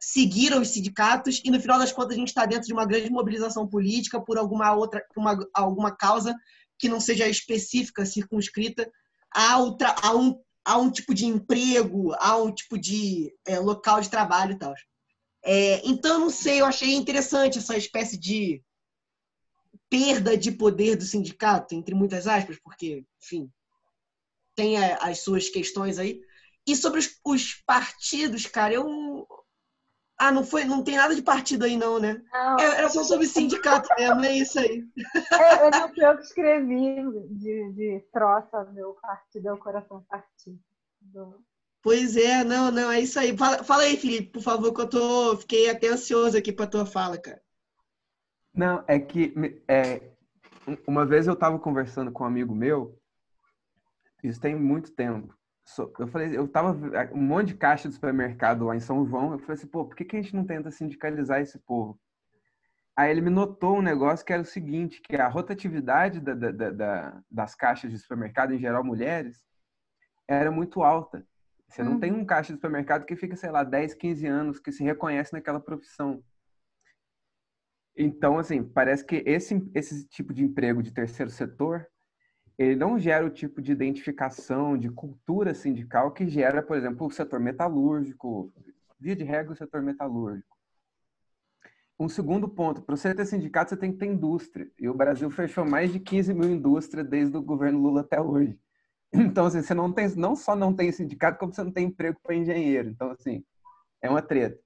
[0.00, 3.10] seguiram os sindicatos e no final das contas a gente está dentro de uma grande
[3.10, 6.34] mobilização política por alguma outra uma, alguma causa
[6.78, 8.90] que não seja específica, circunscrita
[9.30, 14.00] a, outra, a, um, a um tipo de emprego, a um tipo de é, local
[14.00, 14.74] de trabalho e tal.
[15.42, 18.62] É, então, não sei, eu achei interessante essa espécie de
[19.88, 23.50] perda de poder do sindicato, entre muitas aspas, porque, enfim,
[24.54, 26.20] tem as suas questões aí.
[26.66, 29.26] E sobre os, os partidos, cara, eu
[30.20, 32.22] ah, não foi, não tem nada de partido aí não, né?
[32.30, 32.58] Não.
[32.58, 34.84] É, era só sobre sindicato mesmo, é isso aí.
[35.32, 40.04] É, eu não fui eu que escrevi de, de troça, meu partido é o coração
[40.10, 40.60] partido.
[41.82, 43.34] Pois é, não, não, é isso aí.
[43.34, 46.84] Fala, fala aí, Felipe, por favor, que eu tô, fiquei até ansioso aqui para tua
[46.84, 47.40] fala, cara.
[48.52, 49.32] Não, é que
[49.66, 50.02] é,
[50.86, 52.94] uma vez eu estava conversando com um amigo meu,
[54.22, 55.34] isso tem muito tempo,
[55.98, 56.72] eu falei, eu tava
[57.12, 59.96] um monte de caixa de supermercado lá em São João, eu falei assim, pô, por
[59.96, 61.98] que, que a gente não tenta sindicalizar esse povo?
[62.96, 66.70] Aí ele me notou um negócio que era o seguinte, que a rotatividade da, da,
[66.70, 69.42] da, das caixas de supermercado, em geral mulheres,
[70.28, 71.26] era muito alta.
[71.68, 72.26] Você não tem um uhum.
[72.26, 76.22] caixa de supermercado que fica, sei lá, 10, 15 anos, que se reconhece naquela profissão.
[77.96, 81.86] Então, assim, parece que esse, esse tipo de emprego de terceiro setor
[82.60, 87.10] ele não gera o tipo de identificação, de cultura sindical que gera, por exemplo, o
[87.10, 88.52] setor metalúrgico,
[88.98, 90.54] via de regra, o setor metalúrgico.
[91.98, 94.70] Um segundo ponto, para você ter sindicato, você tem que ter indústria.
[94.78, 98.58] E o Brasil fechou mais de 15 mil indústrias desde o governo Lula até hoje.
[99.12, 102.20] Então, assim, você não, tem, não só não tem sindicato, como você não tem emprego
[102.22, 102.90] para engenheiro.
[102.90, 103.42] Então, assim,
[104.02, 104.60] é uma treta.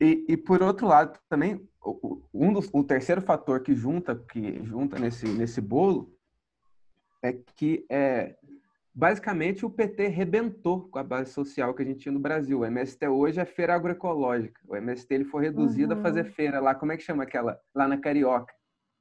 [0.00, 1.64] E, e por outro lado, também,
[2.32, 6.13] um dos, o terceiro fator que junta, que junta nesse, nesse bolo
[7.24, 8.36] é que é,
[8.94, 12.60] basicamente o PT rebentou com a base social que a gente tinha no Brasil.
[12.60, 14.60] O MST hoje é feira agroecológica.
[14.68, 16.00] O MST ele foi reduzido uhum.
[16.00, 17.58] a fazer feira lá, como é que chama aquela?
[17.74, 18.52] Lá na Carioca,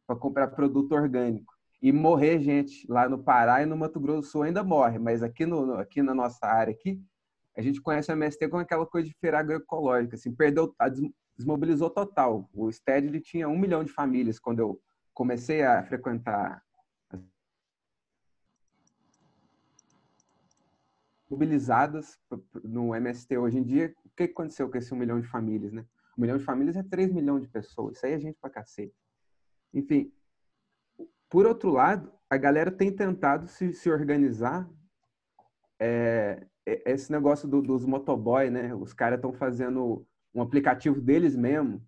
[0.07, 1.53] para comprar produto orgânico.
[1.81, 5.21] E morrer gente lá no Pará e no Mato Grosso do Sul ainda morre, mas
[5.21, 6.97] aqui, no, aqui na nossa área aqui,
[7.57, 10.73] a gente conhece o MST como aquela coisa de feira agroecológica, assim, perdeu,
[11.37, 12.49] desmobilizou total.
[12.53, 14.79] O STED ele tinha um milhão de famílias quando eu
[15.13, 16.63] comecei a frequentar
[21.29, 22.19] mobilizadas
[22.63, 23.93] no MST hoje em dia.
[24.05, 25.85] O que aconteceu com esse um milhão de famílias, né?
[26.17, 27.97] Um milhão de famílias é 3 milhões de pessoas.
[27.97, 28.95] Isso aí é gente pra cacete.
[29.73, 30.11] Enfim,
[31.29, 34.69] por outro lado, a galera tem tentado se, se organizar.
[35.79, 38.73] É, esse negócio do, dos motoboy, né?
[38.73, 41.85] Os caras estão fazendo um aplicativo deles mesmo.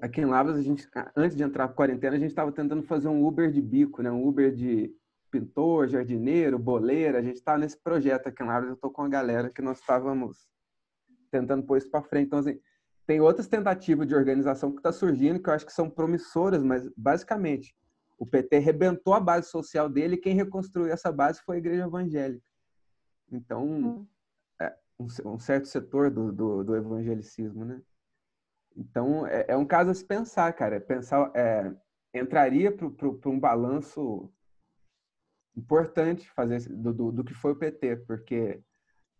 [0.00, 3.06] Aqui em Lavras, a gente, antes de entrar para quarentena, a gente estava tentando fazer
[3.06, 4.10] um Uber de bico, né?
[4.10, 4.92] Um Uber de
[5.32, 7.18] pintor, jardineiro, boleira.
[7.18, 8.68] A gente está nesse projeto aqui em Lavras.
[8.68, 10.46] Eu estou com a galera que nós estávamos
[11.30, 12.26] tentando pôr isso para frente.
[12.26, 12.60] Então, assim,
[13.06, 16.88] tem outras tentativas de organização que está surgindo que eu acho que são promissoras, mas
[16.96, 17.74] basicamente
[18.18, 21.84] o PT rebentou a base social dele e quem reconstruiu essa base foi a igreja
[21.84, 22.44] evangélica.
[23.32, 24.06] Então, hum.
[24.60, 27.82] é, um, um, certo setor do, do, do, evangelicismo, né?
[28.76, 30.80] Então, é, é, um caso a se pensar, cara.
[30.80, 31.74] Pensar, é,
[32.14, 34.30] entraria para um balanço
[35.56, 38.62] importante fazer do, do, do que foi o PT, porque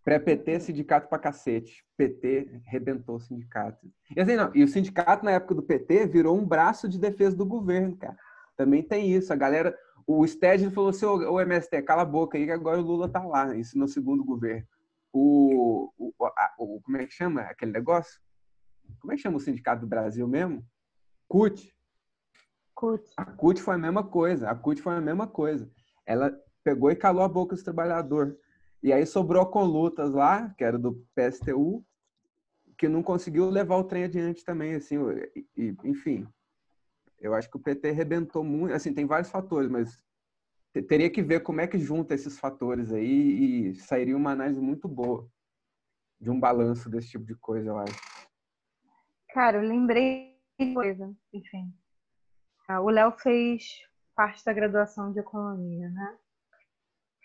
[0.04, 1.84] Pré-PT, sindicato pra cacete.
[1.96, 3.86] PT rebentou o sindicato.
[4.14, 7.36] E, assim, não, e o sindicato, na época do PT, virou um braço de defesa
[7.36, 8.18] do governo, cara.
[8.56, 9.32] Também tem isso.
[9.32, 9.76] A galera.
[10.04, 13.24] O Sted falou assim: ô, MST, cala a boca aí, que agora o Lula tá
[13.24, 13.54] lá.
[13.54, 14.66] Isso no segundo governo.
[15.12, 18.20] O, o, a, o, Como é que chama aquele negócio?
[18.98, 20.64] Como é que chama o sindicato do Brasil mesmo?
[21.28, 21.72] CUT.
[22.74, 23.08] CUT.
[23.16, 24.50] A CUT foi a mesma coisa.
[24.50, 25.70] A CUT foi a mesma coisa.
[26.06, 26.32] Ela
[26.64, 28.34] pegou e calou a boca dos trabalhadores.
[28.82, 31.84] E aí sobrou com lutas lá, que era do PSTU,
[32.76, 34.96] que não conseguiu levar o trem adiante também, assim,
[35.56, 36.26] e, enfim.
[37.20, 40.02] Eu acho que o PT arrebentou muito, assim, tem vários fatores, mas
[40.88, 44.88] teria que ver como é que junta esses fatores aí e sairia uma análise muito
[44.88, 45.28] boa
[46.20, 48.00] de um balanço desse tipo de coisa, eu acho.
[49.30, 51.72] Cara, eu lembrei de coisa, enfim.
[52.66, 53.80] Ah, o Léo fez
[54.22, 56.16] parte da graduação de economia, né?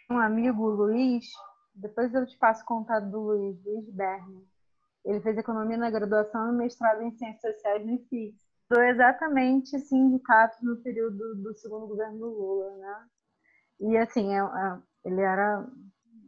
[0.09, 1.27] Um amigo, Luiz,
[1.75, 3.85] depois eu te passo o contato do Luiz, Luiz.
[5.05, 8.35] Ele fez economia na graduação e mestrado em ciências sociais no IFIX.
[8.67, 13.07] Foi exatamente sindicatos no período do segundo governo do Lula, né?
[13.79, 15.67] E assim, é, é, ele era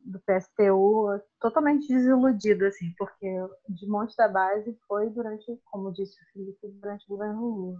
[0.05, 3.27] do PSTU totalmente desiludido, assim, porque
[3.69, 7.79] de monte da base foi durante, como disse o Felipe, durante o governo Lula.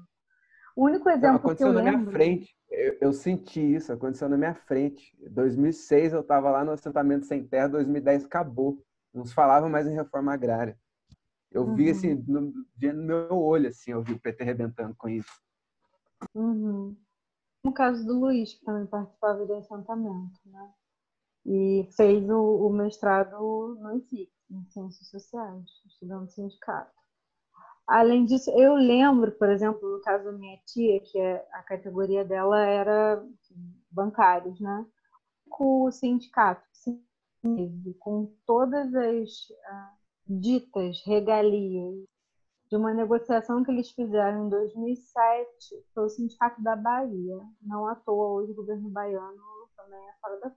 [0.80, 1.92] O único exemplo que eu lembro...
[1.92, 2.56] na minha frente.
[2.70, 5.14] Eu, eu, senti isso, aconteceu na minha frente.
[5.20, 8.82] Em 2006 eu estava lá no assentamento sem terra, 2010 acabou.
[9.14, 10.80] Não se falava mais em reforma agrária.
[11.52, 11.76] Eu uhum.
[11.76, 15.42] vi assim, no, no meu olho, assim, eu vi o PT arrebentando com isso.
[16.34, 16.96] Uhum.
[17.62, 20.74] No caso do Luiz, que também participava do assentamento, né?
[21.46, 26.99] E fez o, o mestrado no IFIX, em Ciências Sociais, estudando sindicato.
[27.90, 32.24] Além disso, eu lembro, por exemplo, no caso da minha tia, que é, a categoria
[32.24, 33.26] dela era
[33.90, 34.86] bancários, né?
[35.50, 36.62] Com o sindicato,
[37.98, 39.98] com todas as uh,
[40.28, 41.96] ditas regalias
[42.70, 45.48] de uma negociação que eles fizeram em 2007
[45.92, 47.40] foi o Sindicato da Bahia.
[47.60, 49.42] Não à toa, hoje o governo baiano
[49.76, 50.52] também é fora da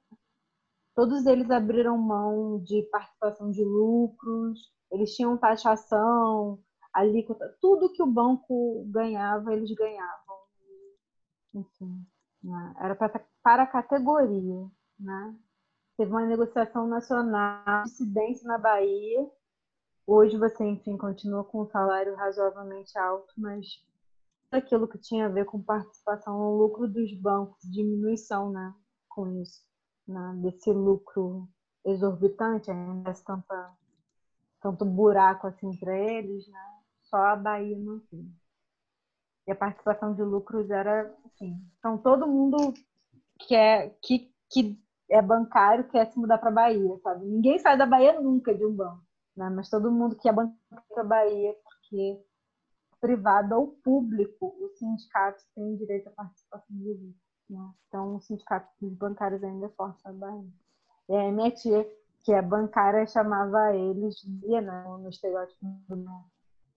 [0.95, 6.63] Todos eles abriram mão de participação de lucros, eles tinham taxação,
[6.93, 10.37] alíquota, tudo que o banco ganhava, eles ganhavam.
[11.55, 12.07] Enfim,
[12.43, 12.75] né?
[12.79, 14.71] era para, para a categoria.
[14.99, 15.37] Né?
[15.97, 19.31] Teve uma negociação nacional, incidência na Bahia.
[20.07, 23.67] Hoje você, enfim, continua com um salário razoavelmente alto, mas
[24.51, 28.75] aquilo que tinha a ver com participação no lucro dos bancos, diminuição né,
[29.09, 29.63] com isso,
[30.07, 31.49] né, desse lucro
[31.85, 33.73] exorbitante, ainda tanta,
[34.61, 36.72] tanto buraco assim para eles, né?
[37.13, 38.33] Só a Bahia não tinha.
[39.47, 41.61] E a participação de lucros era assim.
[41.79, 42.73] Então todo mundo
[43.39, 47.27] que é, que, que é bancário quer se mudar para a Bahia, sabe?
[47.27, 49.05] Ninguém sai da Bahia nunca de um banco,
[49.37, 49.51] né?
[49.51, 52.25] Mas todo mundo que é bancário para a Bahia, porque
[53.01, 57.33] privado ou público, os sindicatos têm direito à participação de lucros.
[57.51, 57.71] Né?
[57.89, 60.51] Então, o sindicato dos bancários ainda é forte na Bahia.
[61.09, 65.97] E a minha que é bancária, chamava eles de, né, no estereótipo do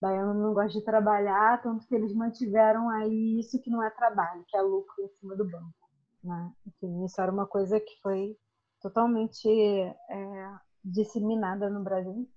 [0.00, 4.44] baiano não gosta de trabalhar, tanto que eles mantiveram aí isso que não é trabalho,
[4.46, 5.74] que é lucro em cima do banco.
[6.22, 6.52] Né?
[6.66, 8.36] Enfim, isso era uma coisa que foi
[8.80, 10.52] totalmente é,
[10.84, 12.28] disseminada no Brasil.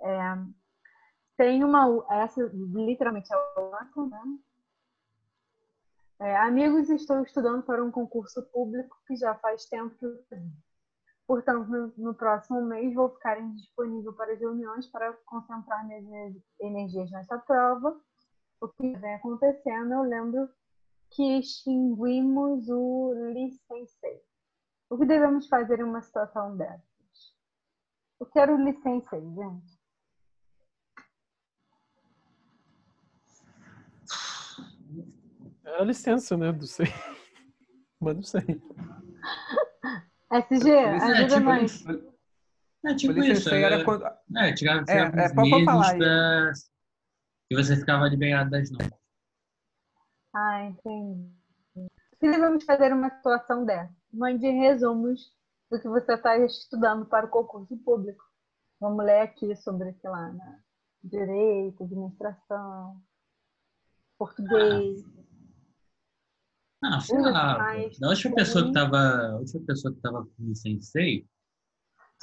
[0.00, 0.18] É,
[1.36, 4.38] tem uma, essa literalmente é a outra, né?
[6.20, 10.16] É, amigos, estou estudando para um concurso público que já faz tempo que eu
[11.28, 17.10] Portanto, no, no, próximo mês vou ficar indisponível para as reuniões para concentrar minhas energias
[17.10, 18.00] nessa prova.
[18.62, 20.48] O que vem acontecendo, eu lembro
[21.10, 24.22] que extinguimos o licenciei.
[24.88, 26.82] O que devemos fazer em uma situação dessa?
[28.18, 29.78] Eu quero licença aí, gente.
[35.62, 36.50] É a licença, né?
[36.52, 36.86] Do sei.
[38.00, 38.62] Mas não sei.
[40.32, 41.84] SG, É, ajuda tipo nós.
[42.84, 43.42] É tipo Polícia isso.
[43.42, 44.04] Sensei É, era quando.
[44.04, 45.98] é, tirava, É, tirava é, pode falar aí.
[45.98, 46.52] pra...
[47.50, 48.98] E você ficava liberado das normas.
[50.34, 51.32] Ah, entendi.
[52.20, 55.32] Se vamos fazer uma situação dessa, mande resumos
[55.70, 58.22] do que você está estudando para o concurso público.
[58.80, 60.60] Vamos ler aqui sobre, sei lá, né?
[61.02, 63.00] direito, administração,
[64.18, 65.04] português.
[65.04, 65.22] Ah,
[67.00, 67.74] sei Usa lá.
[67.98, 71.26] Da última pessoa que tava, a última pessoa que tava com o Sensei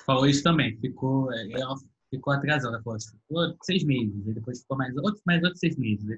[0.06, 0.78] falou isso também.
[0.80, 1.76] Ficou, é, ela
[2.10, 2.76] ficou atrasada.
[2.76, 4.28] Ela falou, assim, ficou seis meses.
[4.28, 6.06] Aí depois ficou mais outros, mais outros seis meses.
[6.06, 6.18] né?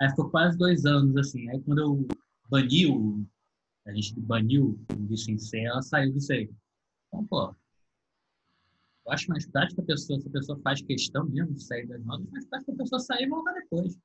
[0.00, 1.48] Aí ficou quase dois anos, assim.
[1.48, 2.08] Aí quando eu
[2.50, 3.24] bani o,
[3.86, 4.78] a gente baniu
[5.10, 6.50] o Sensei, ela saiu do sei.
[7.08, 7.54] Então, pô,
[9.06, 12.04] eu acho mais prático a pessoa, se a pessoa faz questão mesmo de sair das
[12.04, 13.98] notas, mais prático a pessoa sair e voltar depois.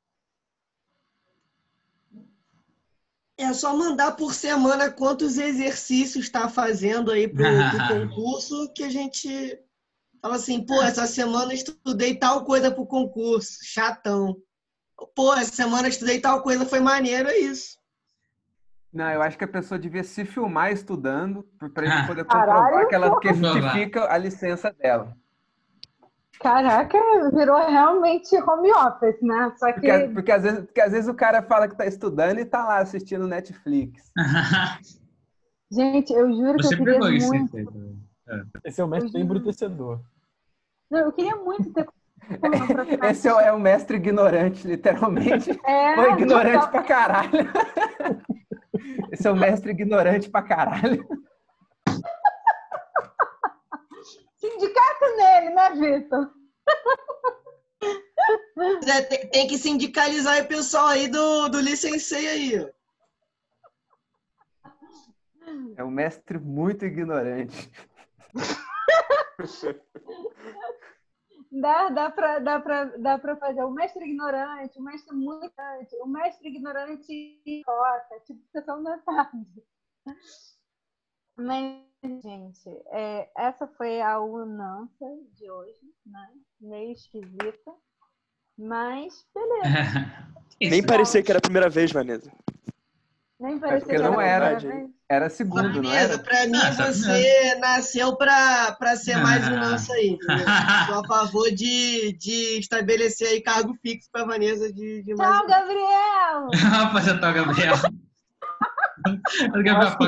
[3.37, 8.89] É só mandar por semana quantos exercícios está fazendo aí pro, pro concurso que a
[8.89, 9.59] gente
[10.21, 14.35] fala assim, pô, essa semana estudei tal coisa pro concurso, chatão.
[15.15, 17.77] Pô, essa semana estudei tal coisa, foi maneiro, é isso.
[18.91, 21.43] Não, eu acho que a pessoa devia se filmar estudando
[21.73, 25.15] para a gente poder Caralho, comprovar que ela que justifica a licença dela.
[26.39, 26.97] Caraca,
[27.33, 29.51] virou realmente home office, né?
[29.57, 32.37] Só que Porque, porque, às vezes, porque às vezes o cara fala que está estudando
[32.37, 34.11] e está lá assistindo Netflix.
[35.71, 37.51] Gente, eu juro Você que eu queria isso, muito.
[37.51, 37.99] Sensei, também.
[38.63, 39.25] Esse é o mestre Uhum.
[39.25, 39.99] embrutecedor.
[40.89, 41.87] Não, eu queria muito ter.
[43.09, 45.49] Esse é o, é o mestre ignorante, literalmente.
[45.67, 46.71] É, Ou ignorante total.
[46.71, 47.29] pra caralho.
[49.11, 51.05] Esse é o mestre ignorante pra caralho.
[54.47, 56.33] Sindicato nele, né, Vitor?
[58.87, 62.73] É, tem, tem que sindicalizar o pessoal aí do, do licenciei aí.
[65.75, 67.71] É um mestre muito ignorante.
[71.51, 75.95] Dá, dá, pra, dá, pra, dá pra fazer o mestre ignorante, o mestre muito ignorante,
[76.01, 79.63] o mestre ignorante idiota, tipo, sessão da tarde.
[81.37, 85.05] Mas, gente, é, essa foi a unança
[85.35, 86.29] de hoje, né?
[86.61, 87.71] Meio esquisita.
[88.57, 90.27] Mas, beleza.
[90.59, 92.31] Nem parecia que era a primeira vez, Vanessa.
[93.39, 94.55] Nem parecia porque que não a era.
[94.55, 94.97] primeira vez.
[95.09, 96.23] Era segundo, não Vanessa, era?
[96.23, 99.51] pra mim tá você nasceu pra, pra ser mais Ah.
[99.51, 100.07] um lance aí.
[100.09, 100.45] entendeu?
[100.87, 105.45] Sou a favor de, de estabelecer aí cargo fixo pra Vanessa de, de mais Tchau,
[105.45, 105.47] um.
[105.47, 106.49] Gabriel!
[106.89, 107.75] Apresentar o Gabriel.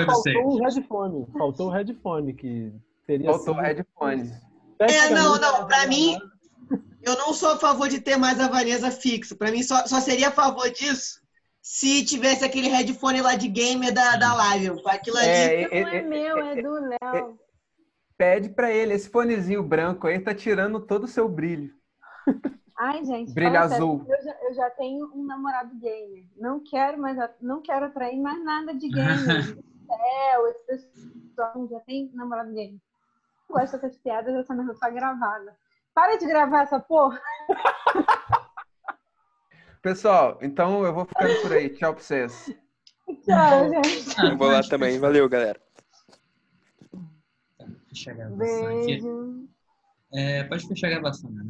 [0.06, 1.28] Faltou o headphone.
[1.38, 2.74] Faltou o headphone, que
[3.06, 4.32] teria Faltou o headphone.
[4.80, 6.18] É, não, não, pra mim,
[7.02, 9.36] eu não sou a favor de ter mais a Vanessa fixo.
[9.36, 11.20] Pra mim, só, só seria a favor disso
[11.62, 14.82] se tivesse aquele headphone lá de gamer da, da live.
[14.86, 15.28] Aquilo ali.
[15.28, 17.40] É, Não é é, meu, é do Léo.
[18.18, 21.74] Pede pra ele, esse fonezinho branco aí tá tirando todo o seu brilho.
[22.80, 24.06] Ai, gente, Brilho fala sério, azul.
[24.08, 26.24] Eu já, eu já tenho um namorado gamer.
[26.38, 29.58] Não quero mais, não quero atrair mais nada de gamer.
[29.86, 32.80] Céu, esse pessoal já tem namorado gamer.
[33.50, 35.58] Não gosto dessas piadas, essa merda tá gravada.
[35.94, 37.20] Para de gravar essa porra.
[39.82, 41.70] Pessoal, então eu vou ficando por aí.
[41.70, 42.56] Tchau pra vocês.
[43.26, 44.16] Tchau, gente.
[44.20, 45.00] Ah, Vou lá também.
[45.00, 45.60] Valeu, galera.
[47.90, 48.86] fechar a gravação aqui.
[48.86, 49.50] Beijo.
[50.14, 51.44] É, pode fechar a gravação, né?